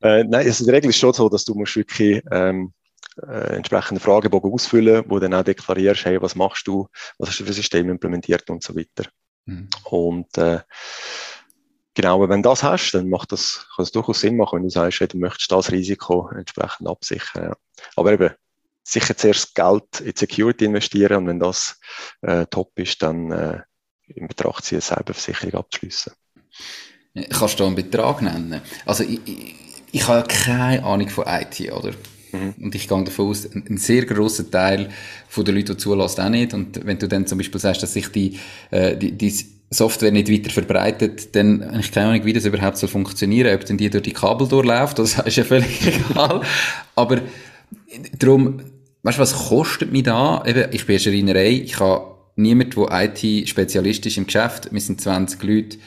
Äh, 0.00 0.22
nein, 0.22 0.46
also 0.46 0.62
in 0.62 0.66
der 0.68 0.76
Regel 0.76 0.90
ist 0.90 0.98
schon 0.98 1.12
so, 1.12 1.28
dass 1.28 1.44
du 1.44 1.56
musst 1.56 1.74
wirklich 1.74 2.22
ähm, 2.30 2.72
äh, 3.20 3.56
entsprechende 3.56 4.00
Fragebogen 4.00 4.52
ausfüllen, 4.52 5.04
wo 5.08 5.18
dann 5.18 5.34
auch 5.34 5.42
deklarierst, 5.42 6.04
hey, 6.04 6.22
was 6.22 6.36
machst 6.36 6.68
du, 6.68 6.86
was 7.18 7.30
hast 7.30 7.40
du 7.40 7.44
für 7.44 7.50
ein 7.50 7.54
System 7.54 7.90
implementiert 7.90 8.48
und 8.48 8.62
so 8.62 8.76
weiter. 8.76 9.10
Mhm. 9.46 9.68
Und 9.82 10.38
äh, 10.38 10.60
genau, 11.94 12.20
wenn 12.28 12.44
du 12.44 12.48
das 12.48 12.62
hast, 12.62 12.92
dann 12.92 13.08
macht 13.10 13.32
das, 13.32 13.66
kann 13.74 13.82
es 13.82 13.90
durchaus 13.90 14.20
Sinn 14.20 14.36
machen, 14.36 14.58
wenn 14.58 14.62
du 14.62 14.70
sagst, 14.70 15.00
hey, 15.00 15.08
du 15.08 15.18
möchtest 15.18 15.50
das 15.50 15.72
Risiko 15.72 16.30
entsprechend 16.30 16.86
absichern. 16.86 17.46
Ja. 17.46 17.56
Aber 17.96 18.12
eben, 18.12 18.30
sicher 18.88 19.16
zuerst 19.16 19.54
Geld 19.54 20.00
in 20.00 20.14
Security 20.16 20.64
investieren 20.64 21.18
und 21.18 21.26
wenn 21.26 21.40
das 21.40 21.78
äh, 22.22 22.46
top 22.46 22.78
ist, 22.78 23.02
dann 23.02 23.30
äh, 23.30 23.60
in 24.06 24.28
Betracht 24.28 24.64
ziehen, 24.64 24.80
selber 24.80 25.14
Versicherung 25.14 25.54
abzuschließen. 25.54 26.12
Kannst 27.30 27.60
du 27.60 27.66
einen 27.66 27.74
Betrag 27.74 28.22
nennen? 28.22 28.60
Also 28.86 29.04
ich, 29.04 29.20
ich, 29.26 29.54
ich 29.92 30.08
habe 30.08 30.26
keine 30.26 30.82
Ahnung 30.84 31.08
von 31.08 31.24
IT, 31.26 31.72
oder? 31.72 31.92
Mhm. 32.32 32.54
Und 32.60 32.74
ich 32.74 32.88
gehe 32.88 33.04
davon 33.04 33.28
aus, 33.28 33.46
ein 33.46 33.78
sehr 33.78 34.04
grosser 34.06 34.50
Teil 34.50 34.90
von 35.28 35.44
der 35.44 35.54
Leute, 35.54 35.74
die 35.74 35.78
zulassen, 35.78 36.20
auch 36.22 36.28
nicht. 36.28 36.54
Und 36.54 36.84
wenn 36.86 36.98
du 36.98 37.08
dann 37.08 37.26
zum 37.26 37.38
Beispiel 37.38 37.60
sagst, 37.60 37.82
dass 37.82 37.92
sich 37.92 38.08
die, 38.08 38.38
äh, 38.70 38.96
die, 38.96 39.12
die 39.12 39.34
Software 39.70 40.12
nicht 40.12 40.30
weiter 40.30 40.50
verbreitet, 40.50 41.34
dann 41.34 41.64
habe 41.64 41.80
ich 41.80 41.92
keine 41.92 42.08
Ahnung, 42.08 42.24
wie 42.24 42.32
das 42.32 42.44
überhaupt 42.44 42.78
soll 42.78 42.88
funktionieren, 42.88 43.54
ob 43.54 43.64
denn 43.64 43.76
die 43.76 43.90
durch 43.90 44.02
die 44.02 44.12
Kabel 44.12 44.48
durchläuft, 44.48 44.98
das 44.98 45.18
ist 45.26 45.36
ja 45.36 45.44
völlig 45.44 45.86
egal. 45.86 46.42
Aber 46.94 47.20
darum, 48.18 48.62
weißt 49.02 49.18
du, 49.18 49.22
was 49.22 49.48
kostet 49.48 49.92
mich 49.92 50.04
da? 50.04 50.42
Eben, 50.46 50.68
ich 50.72 50.86
bin 50.86 50.98
Schreinerei, 50.98 51.50
ich 51.50 51.78
habe 51.80 52.16
niemand, 52.36 52.76
der 52.76 52.88
IT-Spezialist 52.90 54.06
ist 54.06 54.16
im 54.16 54.26
Geschäft, 54.26 54.72
wir 54.72 54.80
sind 54.80 55.00
20 55.00 55.42
Leute, 55.42 55.78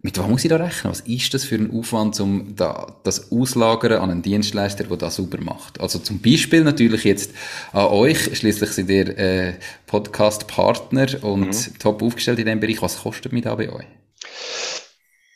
mit 0.00 0.16
was 0.16 0.28
muss 0.28 0.44
ich 0.44 0.48
da 0.48 0.56
rechnen? 0.56 0.92
Was 0.92 1.00
ist 1.00 1.34
das 1.34 1.44
für 1.44 1.56
ein 1.56 1.72
Aufwand, 1.72 2.18
um 2.20 2.54
da, 2.54 3.00
das 3.02 3.32
auslagern 3.32 4.00
an 4.00 4.10
einen 4.10 4.22
Dienstleister, 4.22 4.84
der 4.84 4.96
das 4.96 5.16
sauber 5.16 5.40
macht? 5.40 5.80
Also 5.80 5.98
zum 5.98 6.20
Beispiel 6.20 6.62
natürlich 6.62 7.02
jetzt 7.02 7.32
an 7.72 7.86
euch. 7.86 8.36
Schließlich 8.36 8.70
sind 8.70 8.90
ihr 8.90 9.18
äh, 9.18 9.54
Podcast-Partner 9.86 11.24
und 11.24 11.48
mhm. 11.48 11.78
top 11.80 12.00
aufgestellt 12.02 12.38
in 12.38 12.46
dem 12.46 12.60
Bereich. 12.60 12.80
Was 12.80 13.00
kostet 13.00 13.32
mich 13.32 13.42
da 13.42 13.56
bei 13.56 13.72
euch? 13.72 13.86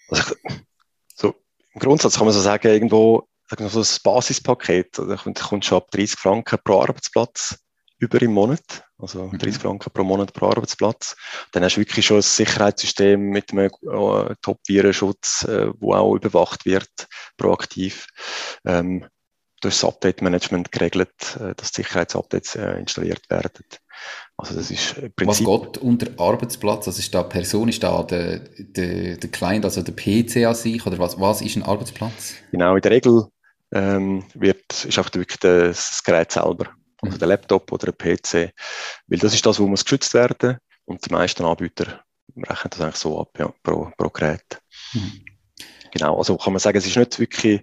Also, 0.08 0.34
so, 1.16 1.34
Im 1.74 1.80
Grundsatz 1.80 2.16
kann 2.16 2.26
man 2.26 2.34
so 2.34 2.40
sagen, 2.40 2.68
irgendwo 2.68 3.26
sagen 3.52 3.64
wir 3.64 3.68
so 3.68 3.80
ein 3.80 3.98
Basispaket. 4.02 4.98
Da 4.98 5.16
kommt 5.16 5.64
schon 5.64 5.78
ab 5.78 5.90
30 5.90 6.18
Franken 6.18 6.58
pro 6.64 6.80
Arbeitsplatz 6.80 7.58
über 7.98 8.20
im 8.20 8.32
Monat, 8.32 8.84
also 8.98 9.28
30 9.28 9.46
mhm. 9.46 9.52
Franken 9.52 9.90
pro 9.92 10.02
Monat 10.02 10.32
pro 10.32 10.46
Arbeitsplatz. 10.46 11.14
Dann 11.52 11.62
hast 11.62 11.76
du 11.76 11.80
wirklich 11.80 12.04
schon 12.04 12.16
ein 12.16 12.22
Sicherheitssystem 12.22 13.20
mit 13.20 13.52
einem 13.52 13.66
äh, 13.66 14.34
Top-Virenschutz, 14.40 15.44
äh, 15.44 15.68
wo 15.78 15.94
auch 15.94 16.14
überwacht 16.14 16.64
wird, 16.64 16.88
proaktiv. 17.36 18.06
Ähm, 18.64 19.06
durch 19.60 19.78
das 19.78 19.84
Update-Management 19.84 20.72
geregelt, 20.72 21.38
äh, 21.38 21.54
dass 21.54 21.68
Sicherheitsupdates 21.68 22.56
äh, 22.56 22.72
installiert 22.80 23.28
werden. 23.30 23.64
Also 24.36 24.56
das 24.56 24.70
ist 24.70 24.98
im 24.98 25.12
Prinzip... 25.12 25.46
Was 25.46 25.62
geht 25.62 25.78
unter 25.78 26.20
Arbeitsplatz? 26.20 26.88
Also 26.88 26.98
ist 26.98 27.14
da 27.14 27.22
Person, 27.22 27.68
ist 27.68 27.82
da 27.82 28.02
der, 28.02 28.40
der, 28.58 29.16
der 29.16 29.30
Client, 29.30 29.64
also 29.64 29.82
der 29.82 29.92
PC 29.92 30.44
an 30.44 30.54
sich, 30.54 30.84
oder 30.84 30.98
was, 30.98 31.20
was 31.20 31.42
ist 31.42 31.56
ein 31.56 31.62
Arbeitsplatz? 31.62 32.34
Genau, 32.50 32.74
in 32.74 32.82
der 32.82 32.90
Regel 32.90 33.28
ähm, 33.72 34.24
wird, 34.34 34.84
ist 34.84 34.98
auch 34.98 35.12
wirklich 35.12 35.38
das 35.40 36.02
Gerät 36.02 36.32
selber. 36.32 36.74
Also 37.00 37.18
der 37.18 37.28
Laptop 37.28 37.72
oder 37.72 37.90
der 37.90 38.16
PC, 38.16 38.52
weil 39.06 39.18
das 39.18 39.34
ist 39.34 39.44
das, 39.44 39.58
wo 39.58 39.66
muss 39.66 39.84
geschützt 39.84 40.14
werden. 40.14 40.58
Und 40.84 41.04
die 41.04 41.12
meisten 41.12 41.44
Anbieter 41.44 42.04
rechnen 42.36 42.70
das 42.70 42.80
eigentlich 42.80 42.96
so 42.96 43.20
ab, 43.20 43.30
ja, 43.38 43.52
pro, 43.62 43.90
pro 43.96 44.08
Gerät. 44.10 44.60
Mhm. 44.92 45.24
Genau, 45.92 46.18
also 46.18 46.36
kann 46.36 46.52
man 46.52 46.60
sagen, 46.60 46.78
es 46.78 46.86
ist 46.86 46.96
nicht 46.96 47.18
wirklich 47.18 47.62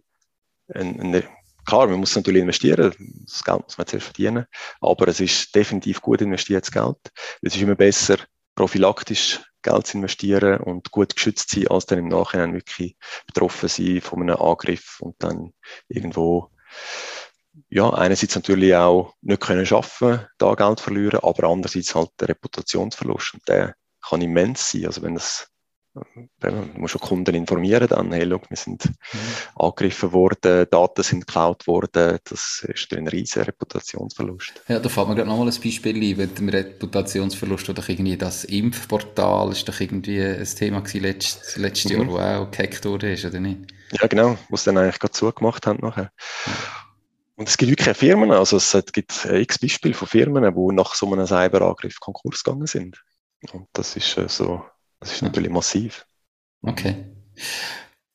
ein, 0.74 1.00
ein 1.00 1.24
Klar, 1.70 1.86
man 1.86 2.00
muss 2.00 2.16
natürlich 2.16 2.42
investieren, 2.42 2.96
das 3.28 3.44
Geld 3.44 3.62
muss 3.62 3.78
man 3.78 3.86
zuerst 3.86 4.06
verdienen, 4.08 4.46
aber 4.82 5.08
es 5.08 5.20
ist 5.20 5.54
definitiv 5.54 6.02
gut 6.02 6.20
investiertes 6.20 6.72
Geld. 6.72 6.98
Es 7.44 7.56
ist 7.56 7.62
immer 7.62 7.76
besser, 7.76 8.18
prophylaktisch 8.56 9.40
Geld 9.62 9.88
zu 9.88 9.98
investieren 9.98 10.62
und 10.62 10.92
gut 10.92 11.16
geschützt 11.16 11.50
sein, 11.52 11.68
als 11.68 11.86
dann 11.86 12.00
im 12.00 12.08
Nachhinein 12.08 12.54
wirklich 12.54 12.96
betroffen 13.28 13.70
sein 13.70 14.02
von 14.02 14.22
einem 14.22 14.38
Angriff 14.38 15.00
und 15.02 15.16
dann 15.20 15.54
irgendwo 15.88 16.50
ja, 17.70 17.90
einerseits 17.90 18.36
natürlich 18.36 18.76
auch 18.76 19.16
nicht 19.22 19.42
können 19.42 19.66
schaffen, 19.66 20.26
da 20.38 20.56
Geld 20.56 20.80
verlieren, 20.80 21.20
aber 21.22 21.50
andererseits 21.50 21.94
halt 21.96 22.12
der 22.20 22.30
Reputationsverlust 22.30 23.34
und 23.34 23.48
der 23.48 23.76
kann 24.02 24.22
immens 24.22 24.72
sein. 24.72 24.86
Also 24.86 25.02
wenn 25.02 25.16
das 25.16 25.49
man 25.94 26.72
muss 26.78 26.92
schon 26.92 27.02
Kunden 27.02 27.36
informieren 27.36 27.88
dann, 27.88 28.12
hey, 28.12 28.24
look, 28.24 28.50
wir 28.50 28.58
sind 28.58 28.86
mhm. 28.86 29.20
angegriffen 29.56 30.12
worden, 30.12 30.68
Daten 30.70 31.04
sind 31.04 31.28
geklaut 31.28 31.68
worden, 31.68 32.20
das 32.24 32.66
ist 32.68 32.94
ein 32.94 33.08
riesiger 33.08 33.48
Reputationsverlust. 33.48 34.54
Ja, 34.68 34.80
da 34.80 34.90
fällt 34.90 35.08
mir 35.08 35.16
gerade 35.16 35.30
nochmal 35.30 35.48
ein 35.48 35.62
Beispiel 35.62 35.96
ein, 35.96 36.18
mit 36.18 36.38
dem 36.38 36.50
Reputationsverlust 36.50 37.70
oder 37.70 37.84
irgendwie 37.88 38.18
das 38.18 38.44
Impfportal 38.46 39.52
ist 39.52 39.68
doch 39.68 39.80
irgendwie 39.80 40.22
ein 40.22 40.46
Thema 40.46 40.82
gewesen 40.82 41.02
letztes, 41.02 41.58
letztes 41.58 41.92
mhm. 41.92 41.98
Jahr, 41.98 42.08
wo 42.08 42.18
auch 42.20 42.52
gehackt 42.52 42.86
wurde, 42.86 43.16
oder 43.26 43.40
nicht? 43.40 43.74
Ja, 44.00 44.08
genau, 44.08 44.38
wo 44.50 44.56
es 44.56 44.64
dann 44.64 44.78
eigentlich 44.78 45.00
gerade 45.00 45.14
zugemacht 45.14 45.66
haben 45.66 45.80
nachher. 45.82 46.12
Mhm. 46.46 46.54
Und 47.40 47.48
es 47.48 47.56
gibt 47.56 47.72
wirklich 47.72 47.96
Firmen, 47.96 48.32
also 48.32 48.58
es 48.58 48.78
gibt 48.92 49.26
x 49.26 49.60
Beispiele 49.60 49.94
von 49.94 50.10
Firmen, 50.10 50.44
die 50.44 50.76
nach 50.76 50.94
so 50.94 51.10
einem 51.10 51.26
Cyberangriff 51.26 51.98
Konkurs 52.02 52.44
gegangen 52.44 52.68
sind. 52.68 53.02
Und 53.54 53.68
das 53.72 53.96
ist 53.96 54.18
äh, 54.18 54.28
so, 54.28 54.66
das 55.00 55.14
ist 55.14 55.22
natürlich 55.22 55.52
massiv. 55.52 56.06
Okay. 56.62 56.96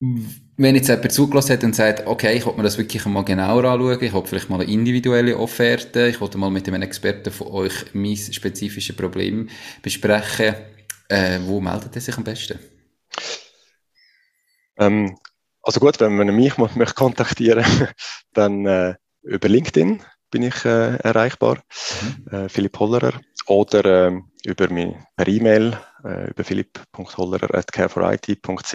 Wenn 0.01 0.75
jetzt 0.75 0.89
jemand 0.89 1.13
zugelassen 1.13 1.53
hat 1.53 1.65
und 1.65 1.75
sagt, 1.75 2.07
okay, 2.07 2.37
ich 2.37 2.45
will 2.45 2.55
mir 2.55 2.63
das 2.63 2.77
wirklich 2.77 3.05
mal 3.07 3.25
genauer 3.25 3.65
anschauen, 3.65 4.03
ich 4.03 4.13
will 4.13 4.23
vielleicht 4.27 4.51
mal 4.51 4.61
eine 4.61 4.71
individuelle 4.71 5.39
Offerte, 5.39 6.09
ich 6.09 6.21
will 6.21 6.29
mal 6.37 6.51
mit 6.51 6.69
einem 6.69 6.83
Experten 6.83 7.33
von 7.33 7.49
euch 7.49 7.73
mein 7.95 8.17
spezifisches 8.17 8.97
Problem 8.97 9.49
besprechen, 9.83 10.55
äh, 11.09 11.39
wo 11.45 11.61
meldet 11.61 11.95
er 11.95 12.01
sich 12.03 12.17
am 12.17 12.25
besten? 12.25 12.59
Ähm, 14.77 15.17
also 15.63 15.81
gut, 15.81 15.99
wenn 16.01 16.17
man 16.17 16.35
mich 16.35 16.57
möchte 16.77 16.95
kontaktieren 16.95 17.65
dann 18.33 18.67
äh, 18.67 18.95
über 19.23 19.49
LinkedIn 19.49 20.03
bin 20.31 20.43
ich 20.43 20.65
äh, 20.65 20.97
erreichbar, 20.97 21.63
mhm. 22.03 22.37
äh, 22.37 22.49
Philipp 22.49 22.79
Hollerer, 22.79 23.21
oder 23.47 24.09
äh, 24.09 24.21
über 24.45 24.69
mich 24.69 24.95
per 25.17 25.29
E-Mail 25.29 25.79
äh, 26.05 26.31
über 26.31 26.45
philipp.hollerer.careforit.ch. 26.45 28.75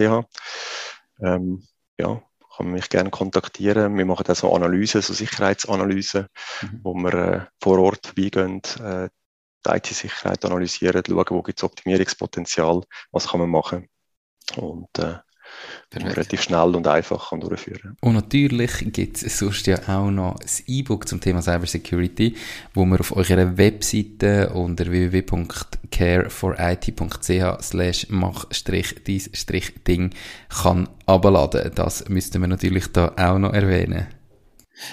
Ähm, 1.22 1.66
ja, 1.98 2.22
kann 2.56 2.66
man 2.66 2.74
mich 2.74 2.88
gerne 2.88 3.10
kontaktieren. 3.10 3.96
Wir 3.96 4.04
machen 4.04 4.24
da 4.26 4.34
so 4.34 4.52
Analysen, 4.54 5.02
so 5.02 5.14
Sicherheitsanalysen, 5.14 6.26
mhm. 6.62 6.80
wo 6.82 6.94
wir 6.94 7.14
äh, 7.14 7.46
vor 7.62 7.78
Ort 7.78 8.08
vorbeigehen, 8.08 8.60
äh, 8.82 9.08
die 9.66 9.70
IT-Sicherheit 9.70 10.44
analysieren, 10.44 11.02
schauen, 11.06 11.24
wo 11.30 11.42
gibt 11.42 11.58
es 11.58 11.64
Optimierungspotenzial, 11.64 12.82
was 13.12 13.28
kann 13.28 13.40
man 13.40 13.50
machen. 13.50 13.88
Und 14.56 14.88
äh, 14.98 15.18
Perfekt. 15.90 16.16
relativ 16.16 16.42
schnell 16.42 16.76
und 16.76 16.86
einfach 16.86 17.30
kann 17.30 17.40
durchführen 17.40 17.96
Und 18.00 18.14
natürlich 18.14 18.70
gibt 18.92 19.20
es 19.22 19.38
sonst 19.38 19.66
ja 19.66 19.80
auch 19.88 20.10
noch 20.10 20.38
das 20.38 20.62
E-Book 20.66 21.08
zum 21.08 21.20
Thema 21.20 21.42
Cybersecurity, 21.42 22.36
wo 22.74 22.84
man 22.84 23.00
auf 23.00 23.16
eurer 23.16 23.58
Webseite 23.58 24.50
unter 24.50 24.88
www.careforit.ch 24.88 27.62
slash 27.62 28.06
mach-dies-ding 28.08 30.10
kann 30.48 30.88
abladen. 31.06 31.72
Das 31.74 32.08
müsste 32.08 32.38
man 32.38 32.50
natürlich 32.50 32.86
da 32.92 33.12
auch 33.16 33.38
noch 33.38 33.52
erwähnen. 33.52 34.06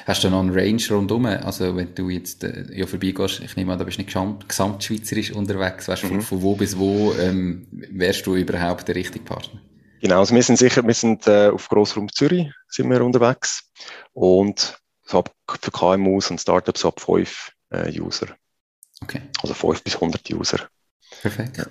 Hast 0.06 0.24
du 0.24 0.30
noch 0.30 0.40
einen 0.40 0.50
Range 0.50 0.82
rundum? 0.90 1.28
Also, 1.28 1.76
wenn 1.76 1.94
du 1.96 2.10
jetzt 2.10 2.44
äh, 2.44 2.66
ja, 2.74 2.88
vorbeigehst, 2.88 3.42
ich 3.42 3.56
nehme 3.56 3.74
an, 3.74 3.80
da 3.80 3.86
bist 3.86 3.98
du 3.98 4.02
nicht 4.02 4.48
gesamtschweizerisch 4.48 5.32
unterwegs, 5.32 5.88
weißt, 5.88 6.04
mhm. 6.06 6.08
von, 6.08 6.22
von 6.22 6.42
wo 6.42 6.56
bis 6.56 6.78
wo 6.78 7.14
ähm, 7.14 7.68
wärst 7.72 8.26
du 8.26 8.36
überhaupt 8.36 8.88
der 8.88 8.96
richtige 8.96 9.24
Partner? 9.24 9.62
Genau, 10.00 10.20
also 10.20 10.36
wir 10.36 10.44
sind 10.44 10.58
sicher, 10.58 10.86
wir 10.86 10.94
sind 10.94 11.28
äh, 11.28 11.50
auf 11.50 11.70
Grossraum 11.70 12.12
Zürich 12.12 12.52
sind 12.68 12.90
wir 12.90 13.04
unterwegs 13.04 13.72
und 14.14 14.78
so 15.04 15.20
ab, 15.20 15.34
für 15.62 15.72
KMUs 15.72 16.30
und 16.30 16.40
Startups 16.40 16.82
so 16.82 16.90
ab 16.90 17.00
5 17.00 17.52
äh, 17.70 18.00
User. 18.00 18.28
Okay. 19.02 19.22
Also 19.42 19.54
5 19.54 19.84
bis 19.84 19.96
100 19.96 20.30
User. 20.32 20.70
Perfekt. 21.22 21.58
Ja. 21.58 21.66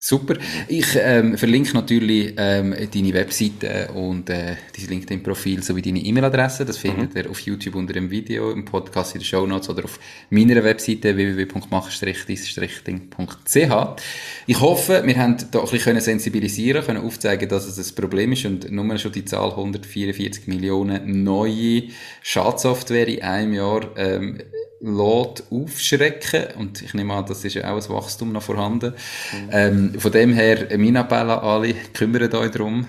Super. 0.00 0.36
Ich 0.68 0.94
ähm, 0.94 1.36
verlinke 1.36 1.74
natürlich 1.74 2.34
ähm, 2.36 2.72
deine 2.72 3.14
Webseite 3.14 3.90
und 3.94 4.30
äh, 4.30 4.54
dein 4.76 4.86
LinkedIn-Profil 4.90 5.64
sowie 5.64 5.82
deine 5.82 5.98
E-Mail-Adresse. 5.98 6.64
Das 6.64 6.78
findet 6.78 7.14
mhm. 7.14 7.20
ihr 7.20 7.28
auf 7.28 7.40
YouTube 7.40 7.74
unter 7.74 7.94
dem 7.94 8.08
Video, 8.08 8.52
im 8.52 8.64
Podcast, 8.64 9.16
in 9.16 9.22
den 9.22 9.24
Show 9.24 9.44
Notes 9.44 9.68
oder 9.68 9.86
auf 9.86 9.98
meiner 10.30 10.62
Webseite 10.62 11.16
www.mach-ding.ch. 11.16 14.02
Ich 14.46 14.60
hoffe, 14.60 15.02
wir 15.04 15.16
haben 15.16 15.36
da 15.50 15.62
ein 15.62 15.68
bisschen 15.68 16.00
sensibilisieren 16.00 16.84
können, 16.84 17.04
aufzeigen, 17.04 17.48
dass 17.48 17.66
es 17.66 17.90
ein 17.90 17.94
Problem 17.96 18.30
ist 18.30 18.46
und 18.46 18.70
nur 18.70 18.98
schon 18.98 19.10
die 19.10 19.24
Zahl 19.24 19.50
144 19.50 20.46
Millionen 20.46 21.24
neue 21.24 21.88
Schadsoftware 22.22 23.08
in 23.08 23.22
einem 23.22 23.54
Jahr 23.54 23.90
ähm, 23.96 24.38
lässt 24.80 25.44
aufschrecken. 25.50 26.56
Und 26.56 26.82
ich 26.82 26.94
nehme 26.94 27.14
an, 27.14 27.26
das 27.26 27.44
ist 27.44 27.54
ja 27.54 27.72
auch 27.72 27.82
ein 27.82 27.88
Wachstum 27.88 28.32
noch 28.32 28.42
vorhanden. 28.42 28.94
Mhm. 29.32 29.48
Ähm, 29.50 30.00
von 30.00 30.12
dem 30.12 30.32
her, 30.32 30.68
mein 30.76 30.96
Appell 30.96 31.30
an 31.30 31.40
alle, 31.40 31.74
kümmert 31.92 32.34
euch 32.34 32.50
darum, 32.50 32.86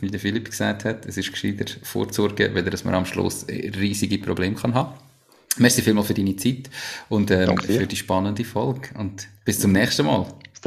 wie 0.00 0.08
der 0.08 0.20
Philipp 0.20 0.50
gesagt 0.50 0.84
hat, 0.84 1.06
es 1.06 1.16
ist 1.16 1.32
gescheiter 1.32 1.64
vorzusorgen, 1.82 2.54
weder 2.54 2.70
dass 2.70 2.84
man 2.84 2.94
am 2.94 3.06
Schluss 3.06 3.46
riesige 3.48 4.18
Probleme 4.18 4.54
kann 4.54 4.74
haben. 4.74 4.94
Merci 5.58 5.82
vielmals 5.82 6.06
für 6.06 6.14
deine 6.14 6.36
Zeit 6.36 6.70
und 7.08 7.30
ähm, 7.30 7.58
für 7.58 7.86
die 7.86 7.96
spannende 7.96 8.44
Folge. 8.44 8.88
Und 8.98 9.28
bis 9.44 9.60
zum 9.60 9.72
nächsten 9.72 10.06
Mal. 10.06 10.26
Bis 10.52 10.64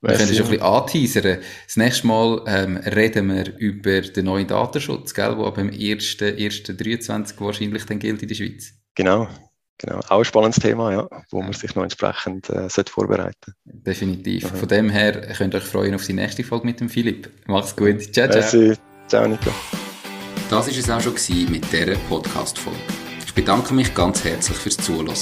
Wir 0.00 0.16
können 0.16 0.34
schon 0.34 0.46
ein 0.46 0.50
bisschen 0.50 0.62
anteasern. 0.62 1.38
Das 1.66 1.76
nächste 1.76 2.06
Mal 2.06 2.42
ähm, 2.46 2.76
reden 2.78 3.34
wir 3.34 3.56
über 3.58 4.00
den 4.00 4.24
neuen 4.24 4.46
Datenschutz, 4.46 5.14
gell, 5.14 5.36
der 5.36 5.44
ab 5.44 5.56
dem 5.56 5.70
1.1.23 5.70 7.34
wahrscheinlich 7.38 7.84
dann 7.84 7.98
gilt 7.98 8.22
in 8.22 8.28
der 8.28 8.34
Schweiz. 8.34 8.74
Genau. 8.94 9.28
Genau, 9.78 10.00
auch 10.08 10.18
ein 10.18 10.24
spannendes 10.24 10.60
Thema, 10.60 10.92
ja, 10.92 11.08
wo 11.30 11.40
man 11.40 11.52
sich 11.52 11.76
noch 11.76 11.84
entsprechend 11.84 12.50
äh, 12.50 12.68
sollte 12.68 12.92
vorbereiten 12.92 13.54
Definitiv. 13.64 14.42
Ja. 14.42 14.48
Von 14.48 14.68
dem 14.68 14.90
her 14.90 15.12
könnt 15.36 15.54
ihr 15.54 15.58
euch 15.58 15.64
freuen 15.64 15.94
auf 15.94 16.04
die 16.04 16.14
nächste 16.14 16.42
Folge 16.42 16.66
mit 16.66 16.80
dem 16.80 16.88
Philipp. 16.88 17.30
Macht's 17.46 17.76
gut. 17.76 18.12
Ciao, 18.12 18.28
ciao. 18.28 18.40
Merci. 18.40 18.74
Ciao, 19.06 19.28
Nico. 19.28 19.52
Das 20.50 20.66
war 20.66 20.76
es 20.76 20.90
auch 20.90 21.00
schon 21.00 21.14
mit 21.50 21.72
dieser 21.72 21.94
Podcast-Folge. 22.08 22.80
Ich 23.24 23.32
bedanke 23.34 23.72
mich 23.72 23.94
ganz 23.94 24.24
herzlich 24.24 24.58
fürs 24.58 24.78
Zuhören. 24.78 25.14